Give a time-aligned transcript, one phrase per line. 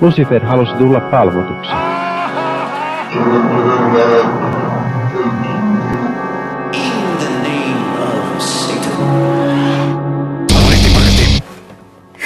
[0.00, 1.72] Lucifer halusi tulla palvotuksi.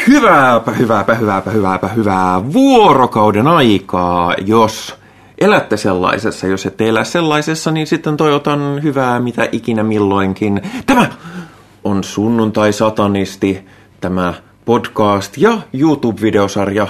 [0.07, 4.97] Hyvääpä, hyvääpä, hyvääpä, hyvääpä, hyvää vuorokauden aikaa, jos
[5.39, 6.47] elätte sellaisessa.
[6.47, 10.63] Jos ette elä sellaisessa, niin sitten toivotan hyvää mitä ikinä milloinkin.
[10.87, 11.07] Tämä
[11.85, 13.67] on Sunnuntai Satanisti,
[14.01, 14.35] tämä
[14.65, 16.87] podcast ja YouTube-videosarja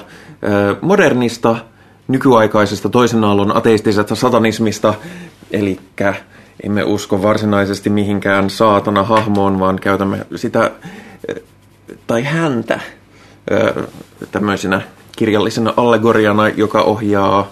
[0.80, 1.56] modernista,
[2.08, 4.94] nykyaikaisesta toisen aallon ateistisesta satanismista.
[5.50, 5.78] Eli
[6.62, 10.70] emme usko varsinaisesti mihinkään saatana hahmoon, vaan käytämme sitä
[12.06, 12.80] tai häntä
[14.30, 14.80] tämmöisenä
[15.16, 17.48] kirjallisena allegoriana, joka ohjaa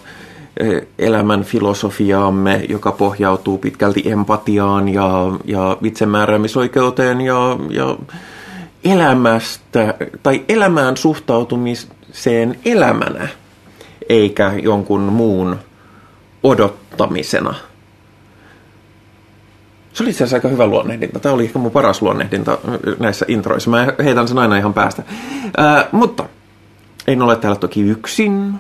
[0.99, 7.97] elämän filosofiaamme, joka pohjautuu pitkälti empatiaan ja, ja itsemääräämisoikeuteen ja, ja
[8.85, 10.97] elämästä tai elämään
[12.13, 13.29] suhtautumiseen elämänä,
[14.09, 15.59] eikä jonkun muun
[16.43, 17.55] odottamisena.
[19.93, 21.21] Se oli itse asiassa aika hyvä luonnehdinta.
[21.21, 22.59] Tämä oli ehkä mun paras luonnehdinta
[22.99, 23.71] näissä introissa.
[23.71, 25.03] Mä heitän sen aina ihan päästä.
[25.57, 26.25] Ää, mutta
[27.07, 28.55] en ole täällä toki yksin.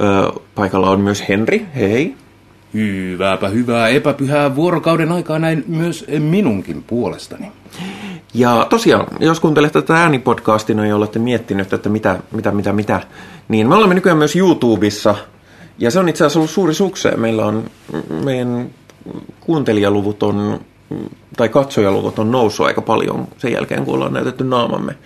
[0.00, 1.66] Ää, paikalla on myös Henri.
[1.74, 2.14] Hei.
[2.74, 7.52] Hyvääpä hyvää epäpyhää vuorokauden aikaa näin myös minunkin puolestani.
[8.34, 13.00] Ja tosiaan, jos kuuntelette tätä äänipodcastina ja olette miettinyt, että mitä, mitä, mitä, mitä,
[13.48, 15.14] niin me olemme nykyään myös YouTubessa.
[15.78, 17.20] Ja se on itse asiassa ollut suuri sukseen.
[17.20, 17.64] Meillä on,
[18.24, 18.70] meidän
[19.40, 20.60] kuuntelijaluvut on,
[21.36, 24.96] tai katsojaluvut on noussut aika paljon sen jälkeen, kun ollaan näytetty naamamme.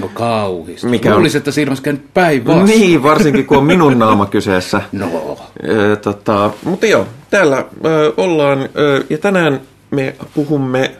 [0.00, 0.86] No kauhista.
[0.86, 2.80] Mikä Luulisin, että siinä olisi käynyt päinvastoin.
[2.80, 4.82] Niin, varsinkin kun on minun naama kyseessä.
[4.92, 5.38] No.
[5.68, 9.60] Ö, tota, mutta joo, täällä ö, ollaan ö, ja tänään
[9.90, 10.96] me puhumme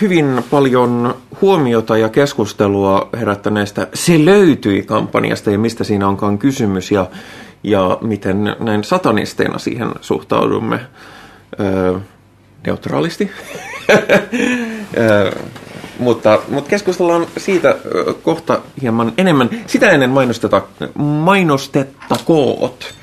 [0.00, 7.06] hyvin paljon huomiota ja keskustelua herättäneestä Se löytyi kampanjasta ja mistä siinä onkaan kysymys ja,
[7.62, 10.80] ja miten näin satanisteina siihen suhtaudumme
[11.60, 12.00] ö,
[12.66, 13.30] neutraalisti.
[14.96, 15.32] Ö,
[15.98, 17.76] mutta, mutta keskustellaan siitä
[18.22, 19.50] kohta hieman enemmän.
[19.66, 20.62] Sitä ennen mainosteta,
[20.94, 22.94] mainostettakoot.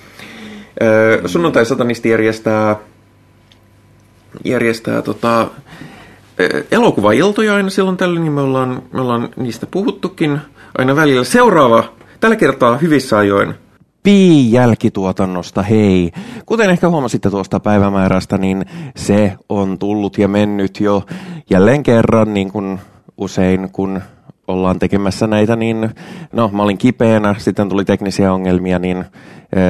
[0.81, 2.75] Ö, Sunnuntai satanisti järjestää,
[4.45, 5.47] järjestää tota,
[6.71, 10.39] elokuvailtoja aina silloin tällöin, niin me ollaan, me ollaan niistä puhuttukin
[10.77, 11.23] aina välillä.
[11.23, 11.83] Seuraava,
[12.19, 13.53] tällä kertaa hyvissä ajoin.
[14.03, 16.11] Pi-jälkituotannosta, hei.
[16.45, 21.03] Kuten ehkä huomasitte tuosta päivämäärästä, niin se on tullut ja mennyt jo
[21.49, 22.79] jälleen kerran, niin kuin
[23.17, 24.01] usein kun
[24.47, 25.89] ollaan tekemässä näitä, niin
[26.33, 29.05] no mä olin kipeänä, sitten tuli teknisiä ongelmia, niin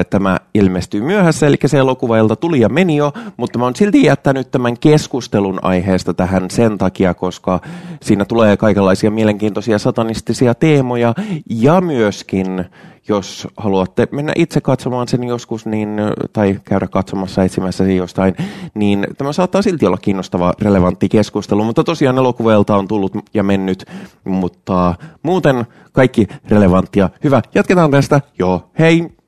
[0.10, 4.52] tämä ilmestyy myöhässä, eli se elokuvailta tuli ja meni jo, mutta mä oon silti jättänyt
[4.52, 7.60] tämän keskustelun aiheesta tähän sen takia, koska
[8.02, 11.14] siinä tulee kaikenlaisia mielenkiintoisia satanistisia teemoja
[11.50, 12.66] ja myöskin
[13.10, 15.90] jos haluatte mennä itse katsomaan sen joskus, niin,
[16.34, 18.36] tai käydä katsomassa etsimässä sen jostain,
[18.74, 21.64] niin tämä saattaa silti olla kiinnostava, relevantti keskustelu.
[21.64, 23.86] Mutta tosiaan elokuvailta on tullut ja mennyt,
[24.24, 27.10] mutta muuten kaikki relevanttia.
[27.24, 28.22] Hyvä, jatketaan tästä.
[28.40, 29.19] Joo, hei!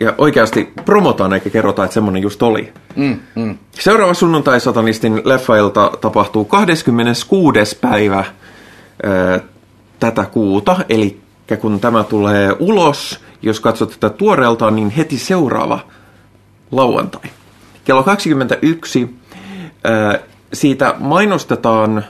[0.00, 2.72] Ja oikeasti promotaan eikä kerrota, että semmoinen just oli.
[2.96, 3.58] Mm, mm.
[3.70, 7.78] Seuraava sunnuntai-satanistin leffailta tapahtuu 26.
[7.80, 8.24] päivä
[9.04, 9.40] ö,
[10.00, 11.20] tätä kuuta, eli
[11.60, 15.80] kun tämä tulee ulos, jos katsot tätä tuoreeltaan, niin heti seuraava
[16.70, 17.30] lauantai.
[17.84, 19.14] Kello 21
[19.86, 20.20] ö,
[20.52, 22.04] siitä mainostetaan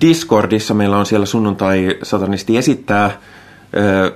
[0.00, 3.20] Discordissa, meillä on siellä sunnuntai-satanisti esittää
[3.76, 4.12] ö,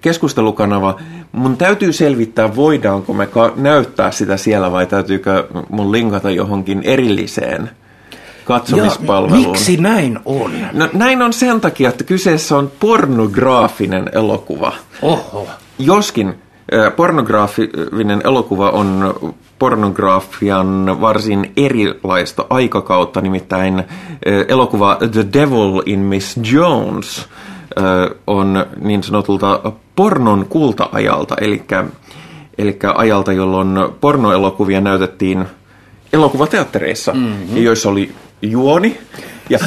[0.00, 0.96] keskustelukanava.
[1.32, 7.70] Mun täytyy selvittää, voidaanko me ka- näyttää sitä siellä vai täytyykö mun linkata johonkin erilliseen
[8.44, 9.48] katsomispalveluun.
[9.50, 10.50] miksi näin on?
[10.72, 14.72] No, näin on sen takia, että kyseessä on pornograafinen elokuva.
[15.02, 15.48] Oho.
[15.78, 16.34] Joskin
[16.96, 19.14] pornograafinen elokuva on
[19.58, 23.84] pornografian varsin erilaista aikakautta, nimittäin
[24.48, 27.26] elokuva The Devil in Miss Jones
[28.26, 31.62] on niin sanotulta pornon kulta-ajalta, eli,
[32.58, 33.68] eli ajalta, jolloin
[34.00, 35.46] pornoelokuvia näytettiin
[36.12, 37.56] elokuvateattereissa, mm-hmm.
[37.56, 38.12] joissa oli
[38.42, 38.98] juoni.
[39.50, 39.58] Ja,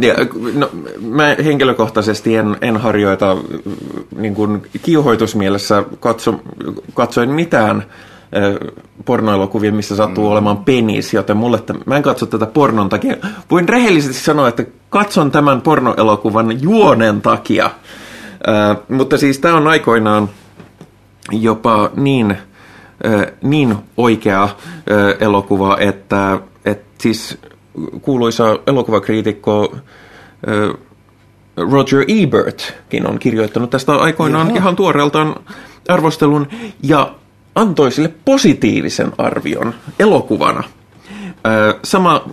[0.00, 0.14] ja
[0.54, 0.70] no,
[1.00, 3.36] mä henkilökohtaisesti en, en harjoita
[4.16, 6.40] niin kuin kiuhoitusmielessä katso,
[6.94, 7.84] katsoin mitään
[9.04, 10.30] pornoelokuvia, missä sattuu mm.
[10.30, 13.16] olemaan penis, joten mulle, t- mä en katso tätä pornon takia.
[13.50, 17.70] Voin rehellisesti sanoa, että katson tämän pornoelokuvan juonen takia.
[18.88, 20.28] Mutta siis tämä on aikoinaan
[21.32, 22.36] jopa niin,
[23.06, 24.48] ö, niin oikea
[24.90, 27.38] ö, elokuva, että et siis
[28.02, 29.76] kuuluisa elokuvakriitikko
[30.48, 30.74] ö,
[31.56, 34.58] Roger Ebertkin on kirjoittanut tästä aikoinaan Jaha.
[34.58, 35.36] ihan tuoreeltaan
[35.88, 36.48] arvostelun
[36.82, 37.14] ja
[37.54, 40.62] antoi sille positiivisen arvion elokuvana.
[41.46, 42.24] Ö, Sama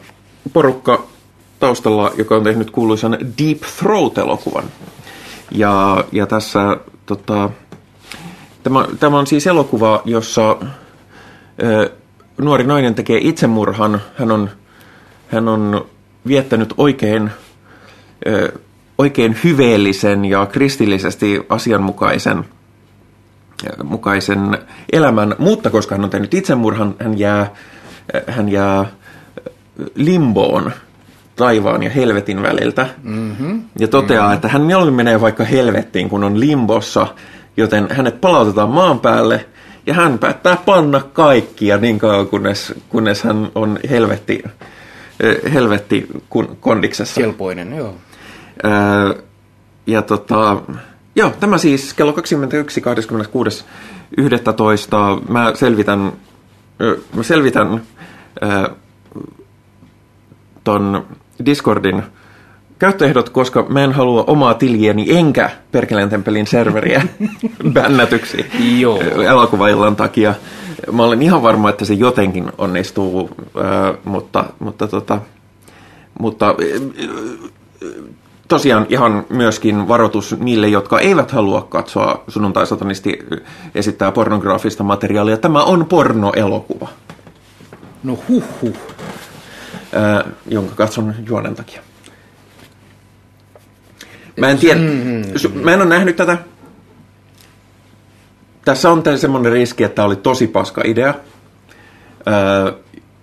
[0.53, 1.03] porukka
[1.59, 4.63] taustalla, joka on tehnyt kuuluisan Deep Throat-elokuvan.
[5.51, 7.49] Ja, ja tässä tota,
[8.63, 10.57] tämä, tämä on siis elokuva, jossa
[11.63, 11.91] ö,
[12.37, 14.01] nuori nainen tekee itsemurhan.
[14.15, 14.49] Hän on,
[15.27, 15.85] hän on
[16.27, 17.31] viettänyt oikein,
[18.27, 18.59] ö,
[18.97, 22.45] oikein hyveellisen ja kristillisesti asianmukaisen
[23.83, 24.57] mukaisen
[24.91, 27.51] elämän, mutta koska hän on tehnyt itsemurhan, hän jää,
[28.27, 28.85] hän jää
[29.95, 30.71] limboon
[31.35, 32.87] taivaan ja helvetin väliltä.
[33.03, 33.63] Mm-hmm.
[33.79, 34.35] Ja toteaa, mm-hmm.
[34.35, 37.07] että hän mieluummin menee vaikka helvettiin, kun on limbossa,
[37.57, 39.45] joten hänet palautetaan maan päälle
[39.85, 44.43] ja hän päättää panna kaikkia niin kauan, kunnes, kunnes hän on helvetti,
[45.53, 47.21] helvetti kun, kondiksessa.
[47.21, 47.95] Kelpoinen, joo.
[48.65, 49.23] Öö,
[49.87, 50.61] ja tota,
[51.15, 53.65] joo, tämä siis kello 21, 26,
[54.17, 55.17] 11.
[55.29, 56.11] Mä selvitän,
[57.15, 57.81] mä selvitän
[58.43, 58.69] ö,
[60.63, 61.05] ton
[61.45, 62.03] Discordin
[62.79, 67.07] käyttöehdot, koska mä en halua omaa tiliäni enkä Perkeleen temppelin serveriä
[67.73, 68.45] bännätyksi
[68.79, 68.99] Joo.
[69.01, 70.33] elokuvaillan takia.
[70.91, 73.29] Mä olen ihan varma, että se jotenkin onnistuu,
[74.03, 75.21] mutta, mutta, tota,
[76.19, 76.55] mutta
[78.47, 83.19] tosiaan ihan myöskin varoitus niille, jotka eivät halua katsoa sunnuntai-satanisti
[83.75, 85.37] esittää pornograafista materiaalia.
[85.37, 86.87] Tämä on pornoelokuva,
[88.05, 88.94] No huh huh.
[89.95, 91.81] Ää, jonka katson juonen takia.
[94.39, 94.79] Mä en tiedä,
[95.35, 96.37] su- mä en ole nähnyt tätä.
[98.65, 101.13] Tässä on semmoinen riski, että tämä oli tosi paska idea.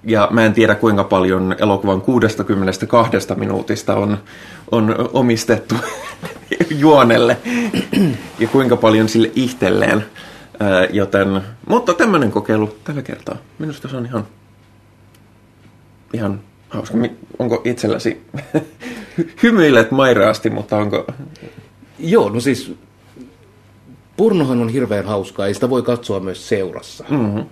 [0.04, 4.19] Ja mä en tiedä kuinka paljon elokuvan 62 minuutista on,
[4.70, 5.74] on omistettu
[6.70, 7.36] juonelle
[8.38, 10.04] ja kuinka paljon sille itselleen.
[10.60, 13.36] Ää, joten, mutta tämmöinen kokeilu tällä kertaa.
[13.58, 14.26] Minusta se on ihan,
[16.12, 16.40] ihan
[16.72, 16.98] hauska.
[17.38, 18.20] Onko itselläsi
[19.42, 21.06] hymyilet mairaasti, mutta onko...
[21.98, 22.72] Joo, no siis
[24.16, 27.04] pornohan on hirveän hauskaa, ja sitä voi katsoa myös seurassa.
[27.10, 27.46] Mm-hmm.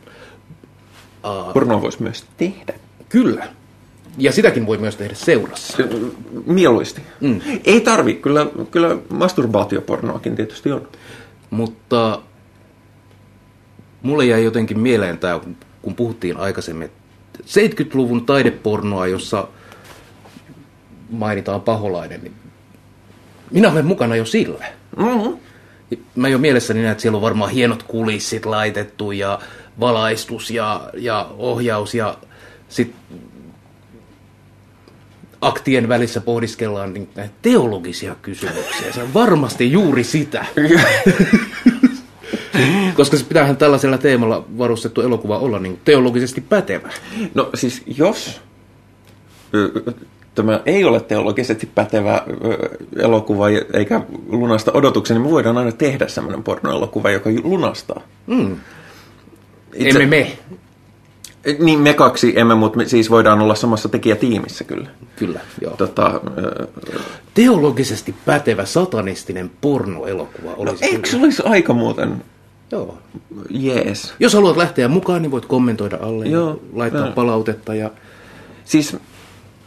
[1.54, 2.74] Pornoa voisi myös tehdä.
[3.08, 3.48] Kyllä.
[4.18, 5.78] Ja sitäkin voi myös tehdä seurassa.
[6.46, 7.02] Mieluisesti.
[7.20, 7.40] Mm.
[7.64, 10.88] Ei tarvi, kyllä, kyllä masturbaatiopornoakin tietysti on.
[11.50, 12.22] Mutta
[14.02, 15.40] mulle jäi jotenkin mieleen tämä,
[15.82, 16.99] kun puhuttiin aikaisemmin, että
[17.40, 19.48] 70-luvun taidepornoa, jossa
[21.10, 22.34] mainitaan paholainen, niin
[23.50, 24.66] minä olen mukana jo sillä.
[24.96, 25.36] Mm-hmm.
[26.14, 29.38] Mä jo mielessäni näen, että siellä on varmaan hienot kulissit laitettu ja
[29.80, 32.18] valaistus ja, ja ohjaus ja
[32.68, 32.94] sit
[35.40, 37.08] aktien välissä pohdiskellaan niin
[37.42, 38.92] teologisia kysymyksiä.
[38.92, 40.46] Se on varmasti juuri sitä.
[42.96, 46.90] Koska se pitäähän tällaisella teemalla varustettu elokuva olla niin teologisesti pätevä.
[47.34, 48.40] No siis jos
[50.34, 52.22] tämä ei ole teologisesti pätevä
[52.96, 58.00] elokuva eikä lunasta odotuksia, niin me voidaan aina tehdä semmoinen pornoelokuva, joka lunastaa.
[58.26, 58.56] Mm.
[59.74, 60.38] Itse- Emme me.
[61.58, 64.88] Niin me kaksi emme, mutta me siis voidaan olla samassa tekijätiimissä kyllä.
[65.16, 65.76] Kyllä, joo.
[65.76, 66.66] Tota, ö,
[67.34, 72.24] Teologisesti pätevä satanistinen pornoelokuva olisi eikö se olisi aika muuten
[72.72, 72.98] Joo.
[73.50, 74.14] jees?
[74.20, 77.14] Jos haluat lähteä mukaan, niin voit kommentoida alle Joo, ja laittaa joo.
[77.14, 77.74] palautetta.
[77.74, 77.90] Ja...
[78.64, 78.96] Siis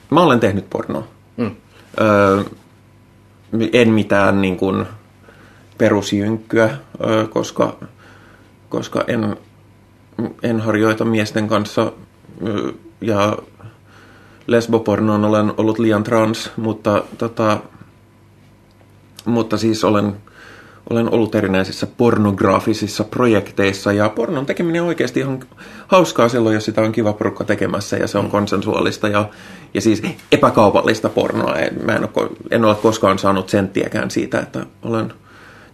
[0.10, 1.08] mä olen tehnyt pornoa.
[1.38, 1.56] Mm.
[2.02, 2.44] Öö,
[3.74, 4.86] en mitään niin kuin
[5.78, 7.78] perusjynkkyä, öö, koska,
[8.70, 9.38] koska en,
[10.44, 11.92] en harjoita miesten kanssa
[12.48, 13.38] öö, ja
[14.48, 17.60] lesbopornoon olen ollut liian trans, mutta, tota,
[19.26, 20.14] mutta siis olen,
[20.90, 25.40] olen ollut erinäisissä pornograafisissa projekteissa ja pornon tekeminen on oikeasti ihan
[25.88, 29.30] hauskaa silloin, jos sitä on kiva porukka tekemässä ja se on konsensuaalista ja,
[29.74, 31.56] ja siis epäkaupallista pornoa.
[31.84, 35.14] Mä en ole, en ole koskaan saanut senttiäkään siitä, että olen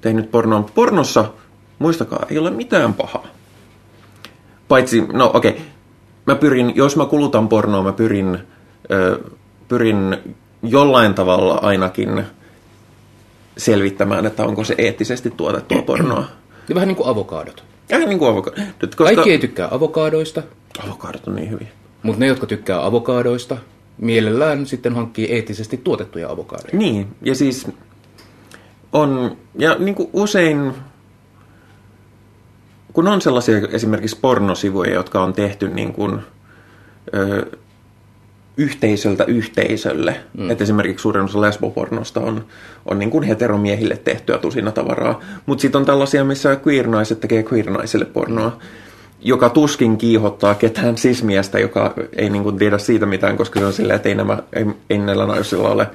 [0.01, 0.69] tehnyt pornoa.
[0.75, 1.25] Pornossa,
[1.79, 3.27] muistakaa, ei ole mitään pahaa.
[4.67, 5.63] Paitsi, no okei, okay.
[6.25, 8.39] mä pyrin, jos mä kulutan pornoa, mä pyrin,
[8.91, 9.19] ö,
[9.67, 10.17] pyrin
[10.63, 12.25] jollain tavalla ainakin
[13.57, 16.25] selvittämään, että onko se eettisesti tuotettua pornoa.
[16.69, 17.63] Ja vähän niin kuin avokaadot.
[17.89, 18.55] Ja niin kuin avokado.
[18.81, 20.43] Nyt, koska Kaikki ei tykkää avokaadoista,
[20.85, 21.67] avokadot on niin hyviä.
[22.03, 23.57] mutta ne, jotka tykkää avokaadoista,
[23.97, 26.77] mielellään sitten hankkii eettisesti tuotettuja avokaadoja.
[26.77, 27.67] Niin, ja siis
[28.93, 30.73] on, ja niin kuin usein,
[32.93, 36.19] kun on sellaisia esimerkiksi pornosivuja, jotka on tehty niin kuin,
[37.15, 37.45] ö,
[38.59, 40.15] yhteisöltä yhteisölle.
[40.37, 40.49] Mm.
[40.49, 42.45] Että esimerkiksi suurin osa lesbopornosta on,
[42.85, 45.19] on niin kuin heteromiehille tehtyä tusina tavaraa.
[45.45, 48.57] Mutta sitten on tällaisia, missä queer-naiset tekee queer-naisille pornoa.
[49.21, 53.73] Joka tuskin kiihottaa ketään sismiestä, joka ei niin kuin tiedä siitä mitään, koska se on
[53.73, 55.87] silleen, että ei, nämä, ei, ei näillä naisilla ole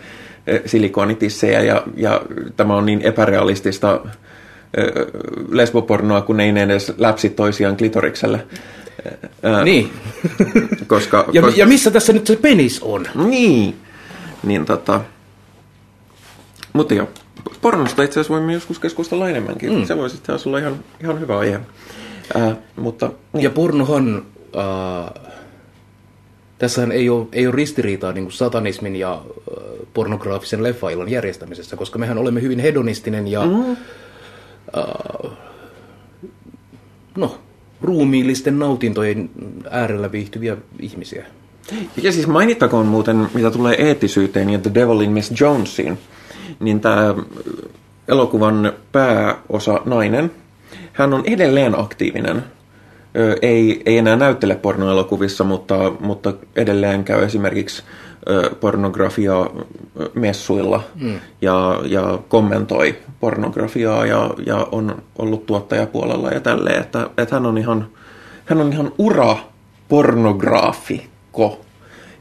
[0.47, 2.23] eh, silikonitissejä ja, ja
[2.57, 4.01] tämä on niin epärealistista
[4.77, 4.93] eh,
[5.49, 8.47] lesbopornoa, kun ei ne edes läpsi toisiaan klitorikselle.
[9.65, 9.93] Niin.
[10.87, 13.07] koska, ja, koska, ja missä tässä nyt se penis on?
[13.15, 13.77] Niin.
[14.43, 15.01] Niin tota...
[16.73, 17.09] Mutta joo,
[17.61, 19.73] pornosta itse asiassa voimme joskus keskustella enemmänkin.
[19.75, 19.85] Mm.
[19.85, 21.61] Se voisi itse olla ihan, ihan hyvä aihe.
[22.37, 23.43] Äh, mutta, niin.
[23.45, 25.33] Ja pornohan, äh,
[26.59, 31.99] tässähän ei ole, ei ole ristiriitaa niin kuin satanismin ja äh, pornograafisen leffailon järjestämisessä, koska
[31.99, 33.77] mehän olemme hyvin hedonistinen ja mm.
[34.77, 35.33] äh,
[37.17, 37.39] no,
[37.85, 39.31] ruumiillisten nautintojen
[39.71, 41.27] äärellä viihtyviä ihmisiä.
[42.03, 45.99] Ja siis mainittakoon muuten, mitä tulee eettisyyteen ja The Devil in Miss Jonesiin,
[46.61, 47.15] niin tämä
[48.09, 50.31] elokuvan pääosa nainen–
[50.95, 52.45] hän on edelleen aktiivinen.
[53.43, 57.83] Ei, ei enää näyttele pornoelokuvissa, mutta, mutta edelleen käy esimerkiksi
[58.61, 59.51] pornografiaa
[60.15, 61.21] messuilla mm.
[61.41, 67.59] ja, ja kommentoi pornografiaa ja, ja on ollut tuottajapuolella ja tälleen, että, että hän on
[67.59, 67.89] ihan,
[68.45, 69.37] hän on ihan ura
[69.89, 71.61] pornograafikko.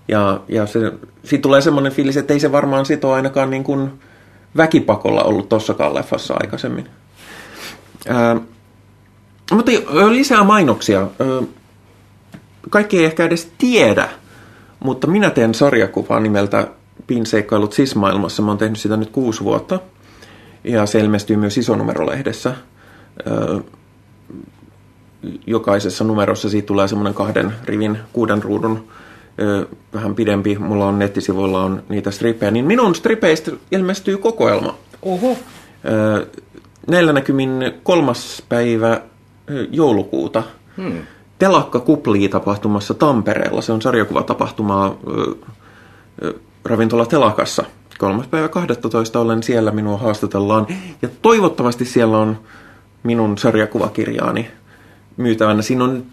[0.07, 0.91] Ja, ja se,
[1.23, 3.91] siitä tulee semmoinen fiilis, että ei se varmaan sito ainakaan niin kuin
[4.57, 6.89] väkipakolla ollut tossakaan leffassa aikaisemmin.
[8.07, 8.35] Ää,
[9.51, 9.71] mutta
[10.09, 11.07] lisää mainoksia.
[12.69, 14.09] Kaikki ei ehkä edes tiedä,
[14.83, 16.67] mutta minä teen sarjakuvaa nimeltä
[17.07, 18.41] Pinseikkailut sismaailmassa.
[18.41, 19.79] Mä oon tehnyt sitä nyt kuusi vuotta.
[20.63, 22.55] Ja se ilmestyy myös isonumerolehdessä.
[25.47, 28.87] Jokaisessa numerossa siitä tulee semmoinen kahden rivin, kuuden ruudun
[29.93, 30.57] vähän pidempi.
[30.57, 32.51] Mulla on nettisivuilla on niitä strippejä.
[32.51, 34.77] Niin minun stripeistä ilmestyy kokoelma.
[35.01, 35.37] Oho.
[36.87, 37.51] Näillä näkymin
[37.83, 39.01] kolmas päivä
[39.71, 40.43] joulukuuta.
[40.77, 40.97] Hmm.
[41.39, 43.61] Telakka kuplii tapahtumassa Tampereella.
[43.61, 44.95] Se on sarjakuvatapahtumaa
[46.65, 47.63] ravintola Telakassa.
[47.97, 50.67] Kolmas päivä 12 olen siellä, minua haastatellaan.
[51.01, 52.39] Ja toivottavasti siellä on
[53.03, 54.51] minun sarjakuvakirjaani
[55.17, 55.61] myytävänä.
[55.61, 56.05] Siinä on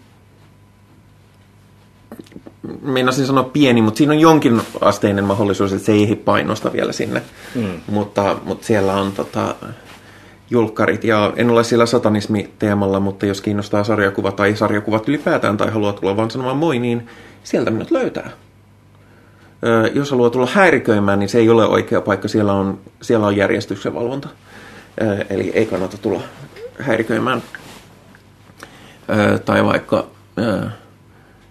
[2.81, 7.21] meinasin sanoa pieni, mutta siinä on jonkin asteinen mahdollisuus, että se ei painosta vielä sinne.
[7.55, 7.81] Mm.
[7.87, 9.55] Mutta, mutta siellä on tota,
[10.51, 11.03] julkkarit.
[11.03, 16.17] Ja en ole sillä satanismi-teemalla, mutta jos kiinnostaa sarjakuva tai sarjakuvat ylipäätään tai haluaa tulla
[16.17, 17.07] vaan sanomaan moi, niin
[17.43, 18.29] sieltä minut löytää.
[19.93, 22.27] Jos haluaa tulla häiriköimään, niin se ei ole oikea paikka.
[22.27, 24.29] Siellä on, siellä on järjestyksen valvonta.
[25.29, 26.21] Eli ei kannata tulla
[26.79, 27.43] häiriköimään.
[29.45, 30.07] Tai vaikka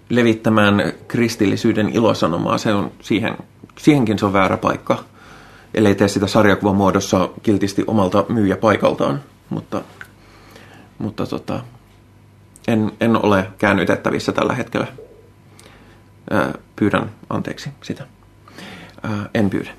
[0.09, 2.59] levittämään kristillisyyden ilosanomaa.
[2.59, 3.37] Se on siihen,
[3.79, 5.05] siihenkin se on väärä paikka
[5.75, 9.23] ellei tee sitä sarjakuvan muodossa kiltisti omalta myyjäpaikaltaan.
[9.51, 9.83] Mutta,
[10.99, 11.65] mutta tota,
[12.69, 14.87] en, en ole käännytettävissä tällä hetkellä.
[16.31, 18.07] Ää, pyydän anteeksi sitä.
[19.03, 19.71] Ää, en pyydä.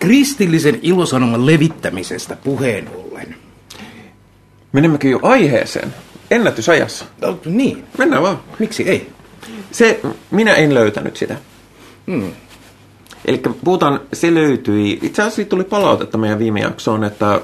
[0.00, 3.36] Kristillisen ilosanoman levittämisestä puheen ollen.
[4.72, 5.94] Menemmekö jo aiheeseen?
[6.30, 7.04] Ennätysajassa.
[7.20, 7.84] No, niin.
[7.98, 8.40] Mennään vaan.
[8.58, 9.12] Miksi ei?
[9.70, 10.00] Se,
[10.30, 11.36] minä en löytänyt sitä.
[12.06, 12.32] Hmm.
[13.24, 17.40] Eli puhutaan, se löytyi, itse asiassa tuli palautetta meidän viime jaksoon, että,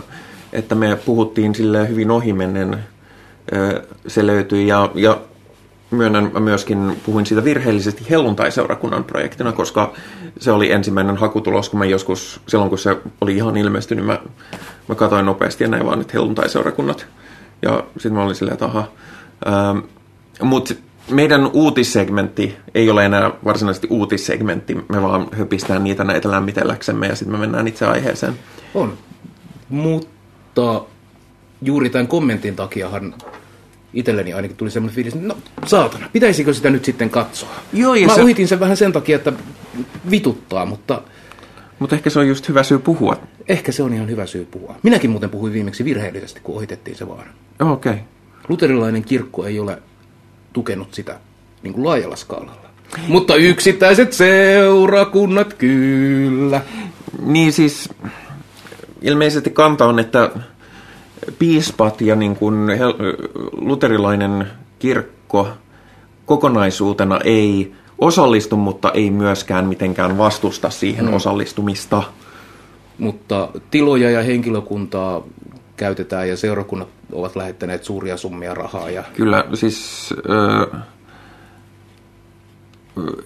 [0.52, 2.78] että me puhuttiin sille hyvin ohimennen,
[4.06, 5.20] se löytyi ja, ja
[5.90, 9.92] myönnän mä myöskin puhuin siitä virheellisesti helluntai-seurakunnan projektina, koska
[10.38, 14.18] se oli ensimmäinen hakutulos, kun mä joskus, silloin kun se oli ihan ilmestynyt, mä,
[14.88, 17.06] mä katsoin nopeasti ja näin vaan, että helluntai-seurakunnat.
[17.62, 18.88] Ja sitten mä olin silleen, että aha.
[19.46, 19.78] Ähm,
[20.42, 20.74] Mutta
[21.10, 27.34] meidän uutissegmentti ei ole enää varsinaisesti uutissegmentti, me vaan höpistään niitä näitä lämmitelläksemme ja sitten
[27.34, 28.32] me mennään itse aiheeseen.
[28.74, 28.98] On,
[29.68, 30.82] mutta
[31.62, 33.14] juuri tämän kommentin takiahan
[33.94, 35.36] itselleni ainakin tuli semmoinen fiilis, että no
[35.66, 37.50] saatana, pitäisikö sitä nyt sitten katsoa?
[37.72, 38.22] Joo, ja Mä se...
[38.22, 39.32] ohitin sen vähän sen takia, että
[40.10, 41.02] vituttaa, mutta...
[41.78, 43.16] Mutta ehkä se on just hyvä syy puhua.
[43.48, 44.74] Ehkä se on ihan hyvä syy puhua.
[44.82, 47.26] Minäkin muuten puhuin viimeksi virheellisesti, kun ohitettiin se vaan.
[47.60, 47.92] Okei.
[47.92, 48.04] Okay.
[48.48, 49.82] Luterilainen kirkko ei ole
[50.52, 51.20] tukenut sitä
[51.62, 52.68] niin kuin laajalla skaalalla.
[53.08, 56.60] Mutta yksittäiset seurakunnat kyllä.
[57.22, 57.88] Niin siis
[59.02, 60.30] ilmeisesti kanta on, että
[61.38, 62.54] piispat ja niin kuin
[63.52, 64.46] luterilainen
[64.78, 65.48] kirkko
[66.26, 71.14] kokonaisuutena ei osallistu, mutta ei myöskään mitenkään vastusta siihen hmm.
[71.14, 72.02] osallistumista.
[72.98, 75.22] Mutta tiloja ja henkilökuntaa
[75.78, 78.90] käytetään ja seurakunnat ovat lähettäneet suuria summia rahaa.
[78.90, 79.04] Ja...
[79.16, 80.14] Kyllä, siis
[80.74, 80.82] äh,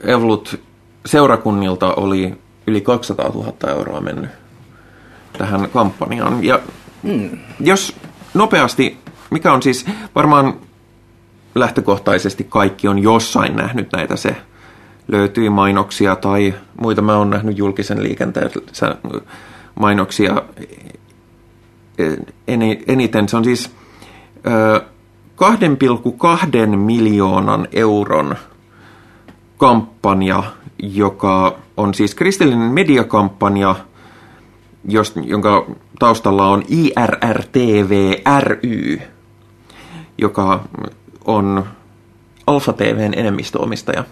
[0.04, 0.60] Evlut
[1.06, 2.34] seurakunnilta oli
[2.66, 4.30] yli 200 000 euroa mennyt
[5.38, 6.44] tähän kampanjaan.
[6.44, 6.60] Ja
[7.02, 7.38] mm.
[7.60, 7.96] jos
[8.34, 8.98] nopeasti,
[9.30, 10.54] mikä on siis varmaan
[11.54, 14.36] lähtökohtaisesti kaikki on jossain nähnyt näitä se
[15.08, 17.02] löytyi mainoksia tai muita.
[17.02, 18.50] Mä oon nähnyt julkisen liikenteen
[19.74, 20.42] mainoksia
[22.88, 23.28] eniten.
[23.28, 23.70] Se on siis
[26.70, 28.36] 2,2 miljoonan euron
[29.56, 30.42] kampanja,
[30.78, 33.74] joka on siis kristillinen mediakampanja,
[35.24, 35.66] jonka
[35.98, 39.00] taustalla on IRRTV ry,
[40.18, 40.64] joka
[41.24, 41.64] on
[42.46, 44.04] Alfa TVn enemmistöomistaja.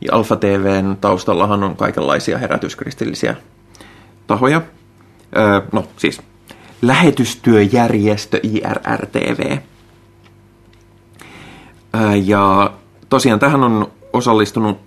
[0.00, 3.36] Ja Alfa TVn taustallahan on kaikenlaisia herätyskristillisiä
[4.26, 4.62] tahoja.
[5.72, 6.22] No siis
[6.82, 9.58] lähetystyöjärjestö IRRTV.
[12.24, 12.70] Ja
[13.08, 14.78] tosiaan tähän on osallistunut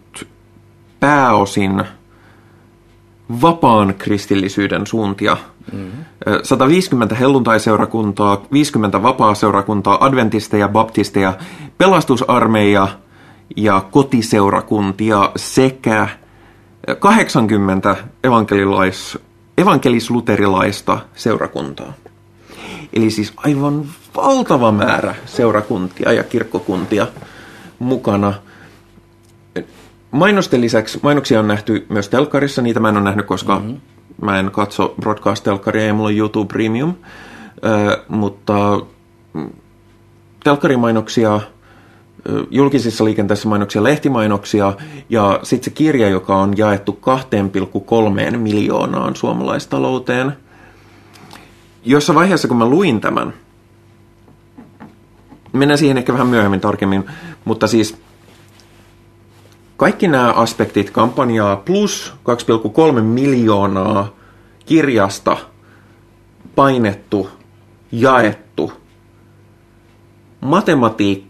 [1.00, 1.84] pääosin
[3.41, 5.38] vapaan kristillisyyden suuntia.
[5.72, 6.05] Mm-hmm.
[6.43, 11.34] 150 helluntaiseurakuntaa, 50 vapaa-seurakuntaa, adventisteja, baptisteja,
[11.77, 12.88] pelastusarmeija
[13.58, 16.08] ja kotiseurakuntia sekä
[17.00, 19.17] 80 evankelilais,
[19.62, 21.94] evankelisluterilaista seurakuntaa.
[22.94, 23.86] Eli siis aivan
[24.16, 27.08] valtava määrä seurakuntia ja kirkkokuntia
[27.80, 28.34] mukana–
[30.12, 33.78] Mainosten lisäksi mainoksia on nähty myös telkkarissa, niitä mä en ole nähnyt, koska mm-hmm.
[34.22, 36.94] mä en katso broadcast-telkkaria ja mulla on YouTube Premium,
[37.66, 38.82] ö, mutta
[39.34, 39.50] mm,
[40.44, 41.42] telkkarimainoksia,
[42.52, 44.74] julkisissa liikenteessä mainoksia, lehtimainoksia
[45.10, 47.00] ja sitten se kirja, joka on jaettu
[48.32, 50.34] 2,3 miljoonaan suomalaistalouteen.
[51.86, 53.34] Jossa vaiheessa, kun mä luin tämän,
[55.54, 57.06] mennään siihen ehkä vähän myöhemmin tarkemmin,
[57.46, 57.98] mutta siis
[59.78, 62.14] kaikki nämä aspektit kampanjaa plus
[62.96, 64.16] 2,3 miljoonaa
[64.66, 65.38] kirjasta
[66.56, 67.30] painettu,
[67.92, 68.74] jaettu.
[70.42, 71.28] Matematiikka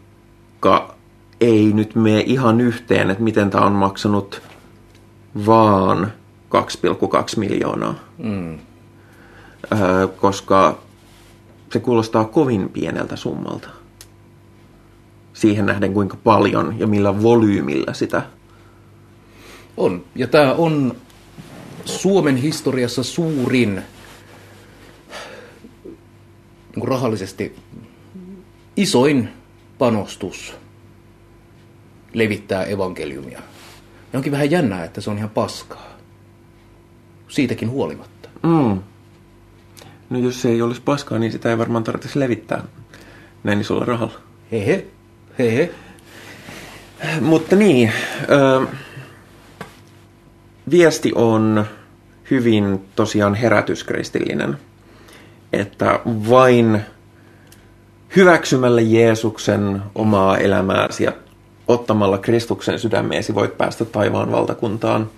[1.42, 4.42] ei nyt mene ihan yhteen, että miten tämä on maksanut
[5.46, 6.14] vaan
[6.56, 7.96] 2,2 miljoonaa.
[8.18, 8.60] Mm.
[9.72, 10.78] Öö, koska
[11.74, 13.70] se kuulostaa kovin pieneltä summalta.
[15.34, 18.22] Siihen nähden kuinka paljon ja millä volyymillä sitä
[19.78, 20.04] on.
[20.16, 20.96] Ja tämä on
[21.86, 23.82] Suomen historiassa suurin
[26.76, 27.56] niin rahallisesti
[28.78, 29.30] isoin
[29.80, 30.54] panostus
[32.14, 33.42] levittää evankeliumia.
[34.14, 35.98] Ja onkin vähän jännää, että se on ihan paskaa.
[37.28, 38.30] Siitäkin huolimatta.
[38.44, 38.80] Mm.
[40.10, 42.64] No jos se ei olisi paskaa, niin sitä ei varmaan tarvitsisi levittää
[43.44, 44.20] näin isolla rahalla.
[44.52, 44.86] Hehe,
[45.40, 45.72] hehe.
[47.22, 48.68] Mutta niin, äh,
[50.72, 51.66] viesti on
[52.32, 54.58] hyvin tosiaan herätyskristillinen,
[55.54, 56.82] että vain
[58.16, 61.12] hyväksymällä Jeesuksen omaa elämääsi ja
[61.68, 65.10] ottamalla Kristuksen sydämeesi voit päästä taivaan valtakuntaan,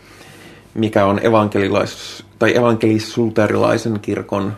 [0.74, 4.54] mikä on evankelilais- tai evankelis-luterilaisen kirkon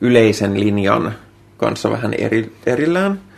[0.00, 1.14] yleisen linjan
[1.56, 3.20] kanssa vähän eri, erillään–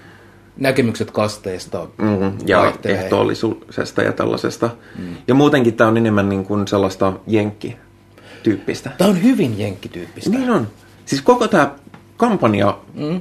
[0.56, 2.98] näkemykset kasteesta mm, ja vaihtelee.
[3.02, 4.70] ehtoollisuudesta ja tällaisesta.
[4.98, 5.16] Mm.
[5.28, 8.90] Ja muutenkin tämä on enemmän niin kuin sellaista jenkkityyppistä.
[8.98, 10.30] Tämä on hyvin jenkkityyppistä.
[10.30, 10.68] Niin on.
[11.04, 11.74] Siis koko tämä
[12.16, 13.20] kampanja mm.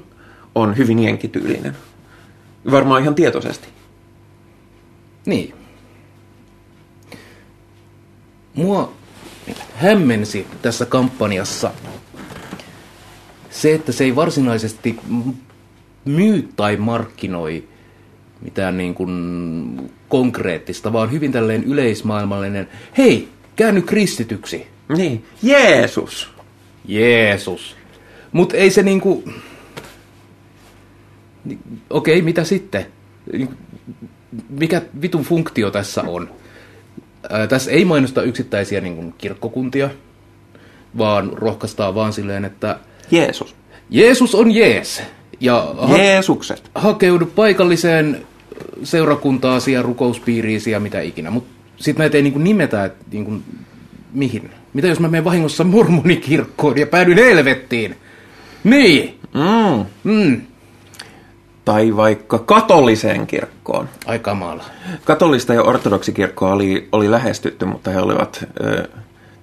[0.55, 1.77] On hyvin jenkkityylinen.
[2.71, 3.67] Varmaan ihan tietoisesti.
[5.25, 5.53] Niin.
[8.53, 8.93] Mua
[9.75, 11.71] hämmensi tässä kampanjassa
[13.49, 14.99] se, että se ei varsinaisesti
[16.05, 17.63] myy tai markkinoi
[18.41, 24.67] mitään niin kuin konkreettista, vaan hyvin tälleen yleismaailmallinen, hei, käänny kristityksi.
[24.97, 26.29] Niin, Jeesus.
[26.87, 27.75] Jeesus.
[28.31, 29.23] Mutta ei se niinku...
[31.89, 32.85] Okei, mitä sitten?
[34.49, 36.29] Mikä vitun funktio tässä on?
[37.29, 39.89] Ää, tässä ei mainosta yksittäisiä niin kuin, kirkkokuntia,
[40.97, 42.79] vaan rohkaistaan vaan silleen, että...
[43.11, 43.55] Jeesus.
[43.89, 45.03] Jeesus on Jees.
[45.39, 46.71] Ja ha- Jeesukset.
[46.75, 48.25] Hakeudu paikalliseen
[48.83, 51.29] seurakuntaan ja rukouspiiriin ja mitä ikinä.
[51.31, 53.33] Mutta sitten näitä ei niinku nimetä, että niinku,
[54.13, 54.49] mihin.
[54.73, 57.95] Mitä jos mä menen vahingossa mormonikirkkoon ja päädyin helvettiin?
[58.63, 59.19] Niin.
[59.33, 60.11] Mm.
[60.11, 60.41] Mm.
[61.65, 63.89] Tai vaikka katoliseen kirkkoon.
[64.05, 64.63] Ai kamala.
[65.05, 68.87] Katolista ja ortodoksikirkkoa oli, oli lähestytty, mutta he olivat ö,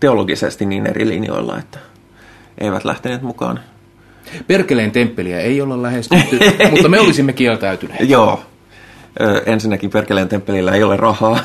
[0.00, 1.78] teologisesti niin eri linjoilla, että
[2.58, 3.60] eivät lähteneet mukaan.
[4.46, 6.38] Perkeleen temppeliä ei olla lähestytty,
[6.70, 8.10] mutta me olisimme kieltäytyneet.
[8.10, 8.40] Joo.
[9.20, 11.38] Ö, ensinnäkin Perkeleen temppelillä ei ole rahaa.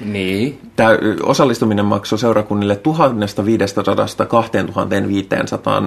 [0.00, 0.60] Niin.
[0.76, 0.90] Tämä
[1.22, 2.80] osallistuminen maksoi seurakunnille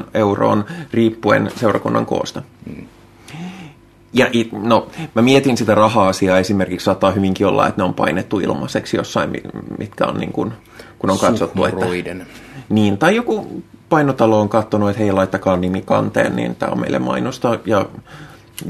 [0.03, 2.41] 1500-2500 euroon riippuen seurakunnan koosta.
[4.13, 8.39] Ja it- no, mä mietin sitä raha-asiaa esimerkiksi, saattaa hyvinkin olla, että ne on painettu
[8.39, 9.43] ilmaiseksi jossain, mi-
[9.77, 10.53] mitkä on niin kuin,
[10.99, 11.85] kun on katsottu, että...
[12.69, 16.99] Niin, tai joku painotalo on katsonut, että hei, laittakaa nimi kanteen, niin tämä on meille
[16.99, 17.59] mainosta.
[17.65, 17.85] Ja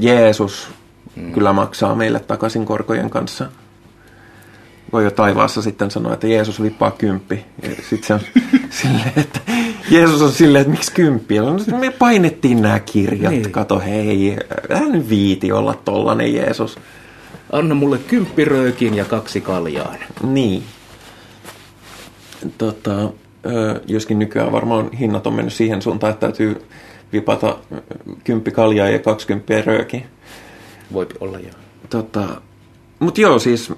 [0.00, 0.68] Jeesus
[1.16, 1.32] mm.
[1.32, 3.46] kyllä maksaa meille takaisin korkojen kanssa.
[4.92, 7.44] Voi jo taivaassa sitten sanoa, että Jeesus vippaa kymppi.
[7.90, 8.20] Sitten se on
[8.80, 9.40] silleen, että
[9.90, 11.34] Jeesus on silleen, että miksi kymppi?
[11.34, 13.52] Ja no, me painettiin nämä kirjat, Niin.
[13.52, 14.36] kato hei,
[14.74, 16.78] hän viiti olla tollanen Jeesus.
[17.52, 19.94] Anna mulle kymppiröökin ja kaksi kaljaa.
[20.22, 20.62] Niin.
[22.58, 23.10] Tota,
[23.86, 26.62] joskin nykyään varmaan hinnat on mennyt siihen suuntaan, että täytyy
[27.12, 27.58] vipata
[28.24, 30.06] kymppi kaljaa ja 20 rööki.
[30.92, 31.50] Voi olla joo.
[31.90, 32.40] Tota,
[32.98, 33.72] Mutta joo, siis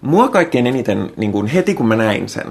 [0.00, 2.44] mua kaikkein eniten, niin kun heti kun mä näin sen,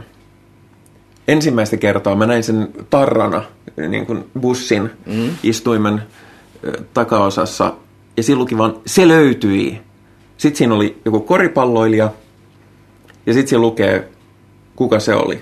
[1.32, 3.44] ensimmäistä kertaa mä näin sen tarrana,
[3.88, 5.30] niin kun bussin mm.
[5.44, 6.02] istuimen
[6.94, 7.74] takaosassa,
[8.18, 9.82] ja silloin luki vaan, se löytyi.
[10.38, 12.10] Sitten siinä oli joku koripalloilija,
[13.26, 14.08] ja sitten se lukee,
[14.76, 15.42] kuka se oli.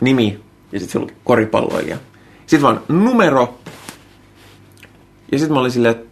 [0.00, 0.40] Nimi,
[0.72, 1.96] ja sitten se luki koripalloilija.
[2.46, 3.58] Sitten vaan numero,
[5.32, 6.06] ja sitten mä olin silleen, että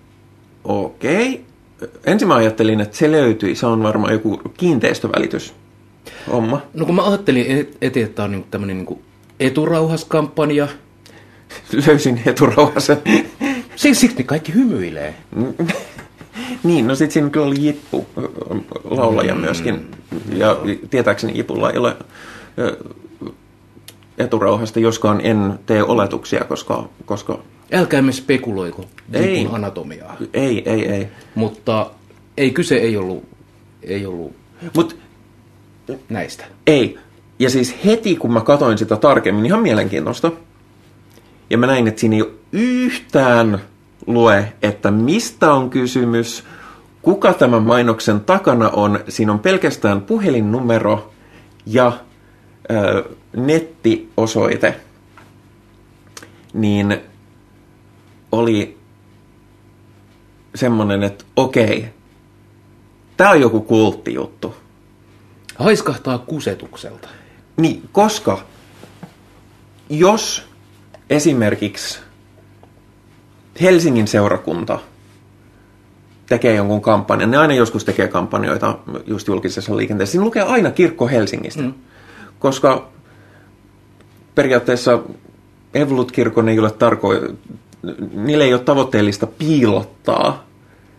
[0.65, 1.45] okei.
[2.05, 3.55] Ensin mä ajattelin, että se löytyi.
[3.55, 5.55] Se on varmaan joku kiinteistövälitys
[6.33, 6.63] homma.
[6.75, 9.03] No kun mä ajattelin et- että tämä on niinku tämmöinen niinku
[9.41, 10.69] eturauhaskampanja.
[11.87, 12.99] Löysin eturauhasen.
[13.77, 15.15] Siis siksi ne kaikki hymyilee.
[16.65, 18.07] niin, no sit siinä kyllä oli Jippu,
[18.85, 19.91] laulaja myöskin.
[20.33, 20.57] Ja
[20.91, 21.97] tietääkseni Jipulla ei ole
[24.19, 27.39] eturauhasta, joskaan en tee oletuksia, koska, koska
[27.73, 29.49] Älkäämme spekuloiko Ei.
[29.53, 30.17] Anatomiaa.
[30.35, 31.09] ei, ei, ei.
[31.35, 31.91] Mutta
[32.37, 33.25] ei kyse ei ollut,
[33.83, 34.33] ei ollut
[34.75, 34.95] Mutta
[36.09, 36.45] näistä.
[36.67, 36.99] Ei.
[37.41, 40.33] Ja siis heti kun mä katoin sitä tarkemmin, ihan mielenkiintoista.
[41.51, 43.61] Ja mä näin, että siinä ei ole yhtään
[44.07, 46.45] lue, että mistä on kysymys,
[47.03, 49.01] kuka tämän mainoksen takana on.
[49.09, 51.13] Siinä on pelkästään puhelinnumero
[51.67, 51.93] ja
[52.71, 53.05] ö,
[53.37, 54.81] nettiosoite.
[56.53, 57.01] Niin
[58.33, 58.79] oli
[60.55, 61.89] semmonen, että okei,
[63.17, 64.55] tämä on joku kulttijuttu.
[65.59, 67.09] Haiskahtaa kusetukselta.
[67.57, 68.39] Niin, koska
[69.91, 70.49] jos
[71.11, 71.99] esimerkiksi
[73.61, 74.79] Helsingin seurakunta
[76.29, 81.09] tekee jonkun kampanjan, ne aina joskus tekee kampanjoita just julkisessa liikenteessä, siinä lukee aina kirkko
[81.09, 81.63] Helsingistä.
[81.63, 81.75] Mm.
[82.39, 82.89] Koska
[84.35, 84.99] periaatteessa
[85.75, 87.09] Evolut-kirkon ei ole tarko...
[88.15, 90.45] Niillä ei ole tavoitteellista piilottaa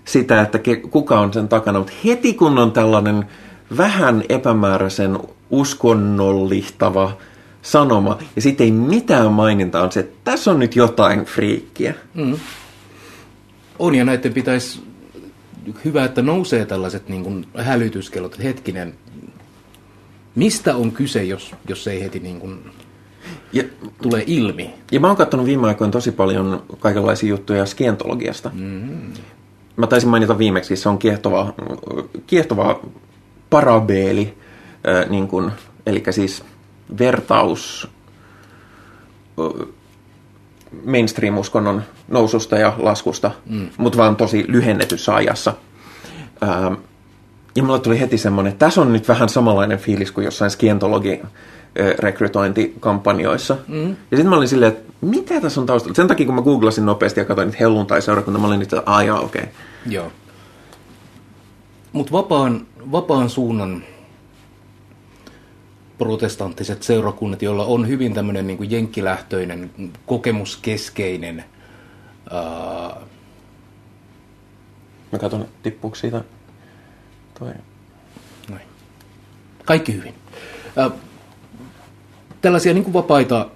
[0.06, 0.60] sitä, että
[0.92, 3.26] kuka on sen takana, mutta heti kun on tällainen
[3.78, 7.18] vähän epämääräisen uskonnollistava
[7.62, 11.94] sanoma, ja sitten ei mitään mainintaa, on se, että tässä on nyt jotain friikkiä.
[13.80, 14.84] On ja näiden pitäisi,
[15.86, 18.94] hyvä, että nousee tällaiset niin kuin hälytyskellot, että hetkinen,
[20.36, 22.60] mistä on kyse, jos, jos ei heti niin kuin
[23.54, 23.64] Ja,
[24.02, 24.74] tule ilmi?
[24.92, 28.52] ja mä oon katsonut viime aikoina tosi paljon kaikenlaisia juttuja skientologiasta.
[28.54, 29.14] Mm.
[29.76, 31.54] Mä taisin mainita viimeksi, se on kiehtova,
[32.28, 32.80] kiehtova
[33.52, 34.38] parabeeli,
[34.88, 35.52] äh, niin kuin,
[35.86, 36.44] eli siis
[37.00, 37.88] vertaus
[40.86, 43.70] mainstream-uskonnon noususta ja laskusta, mm.
[43.78, 45.54] mutta vaan tosi lyhennetyssä ajassa.
[46.44, 46.74] Ähm,
[47.56, 51.22] ja mulle tuli heti semmoinen, että tässä on nyt vähän samanlainen fiilis kuin jossain skientologi
[52.00, 53.58] rekrytointikampanjoissa.
[53.68, 53.90] Mm.
[53.90, 55.96] Ja sitten mä olin silleen, että mitä tässä on taustalla?
[55.96, 59.24] Sen takia, kun mä googlasin nopeasti ja katsoin, että helluntai-seurakunta, mä olin nyt, että joo,
[59.24, 59.42] okei.
[59.42, 59.54] Okay.
[59.86, 60.12] Joo.
[61.94, 63.84] Mutta vapaan, vapaan suunnan
[65.98, 69.72] protestanttiset seurakunnat, joilla on hyvin tämmöinen niin jenkkilähtöinen,
[70.06, 71.44] kokemuskeskeinen,
[72.32, 73.02] ää,
[75.12, 76.24] Mä katson, tippuuko siitä
[77.40, 77.52] toi.
[78.50, 78.62] Noin.
[79.66, 80.14] Kaikki hyvin.
[80.78, 80.92] Ä,
[82.42, 83.50] tällaisia niin vapaita,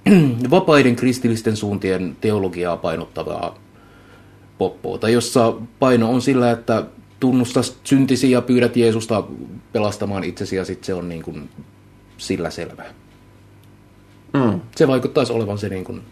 [0.50, 3.58] vapaiden kristillisten suuntien teologiaa painottavaa
[4.58, 6.84] poppoota, jossa paino on sillä, että
[7.20, 9.24] tunnusta syntisi ja pyydät Jeesusta
[9.72, 11.50] pelastamaan itsesi ja sitten se on niin kuin
[12.16, 12.84] sillä selvä.
[14.32, 14.60] Mm.
[14.76, 16.02] Se vaikuttaisi olevan se niin kuin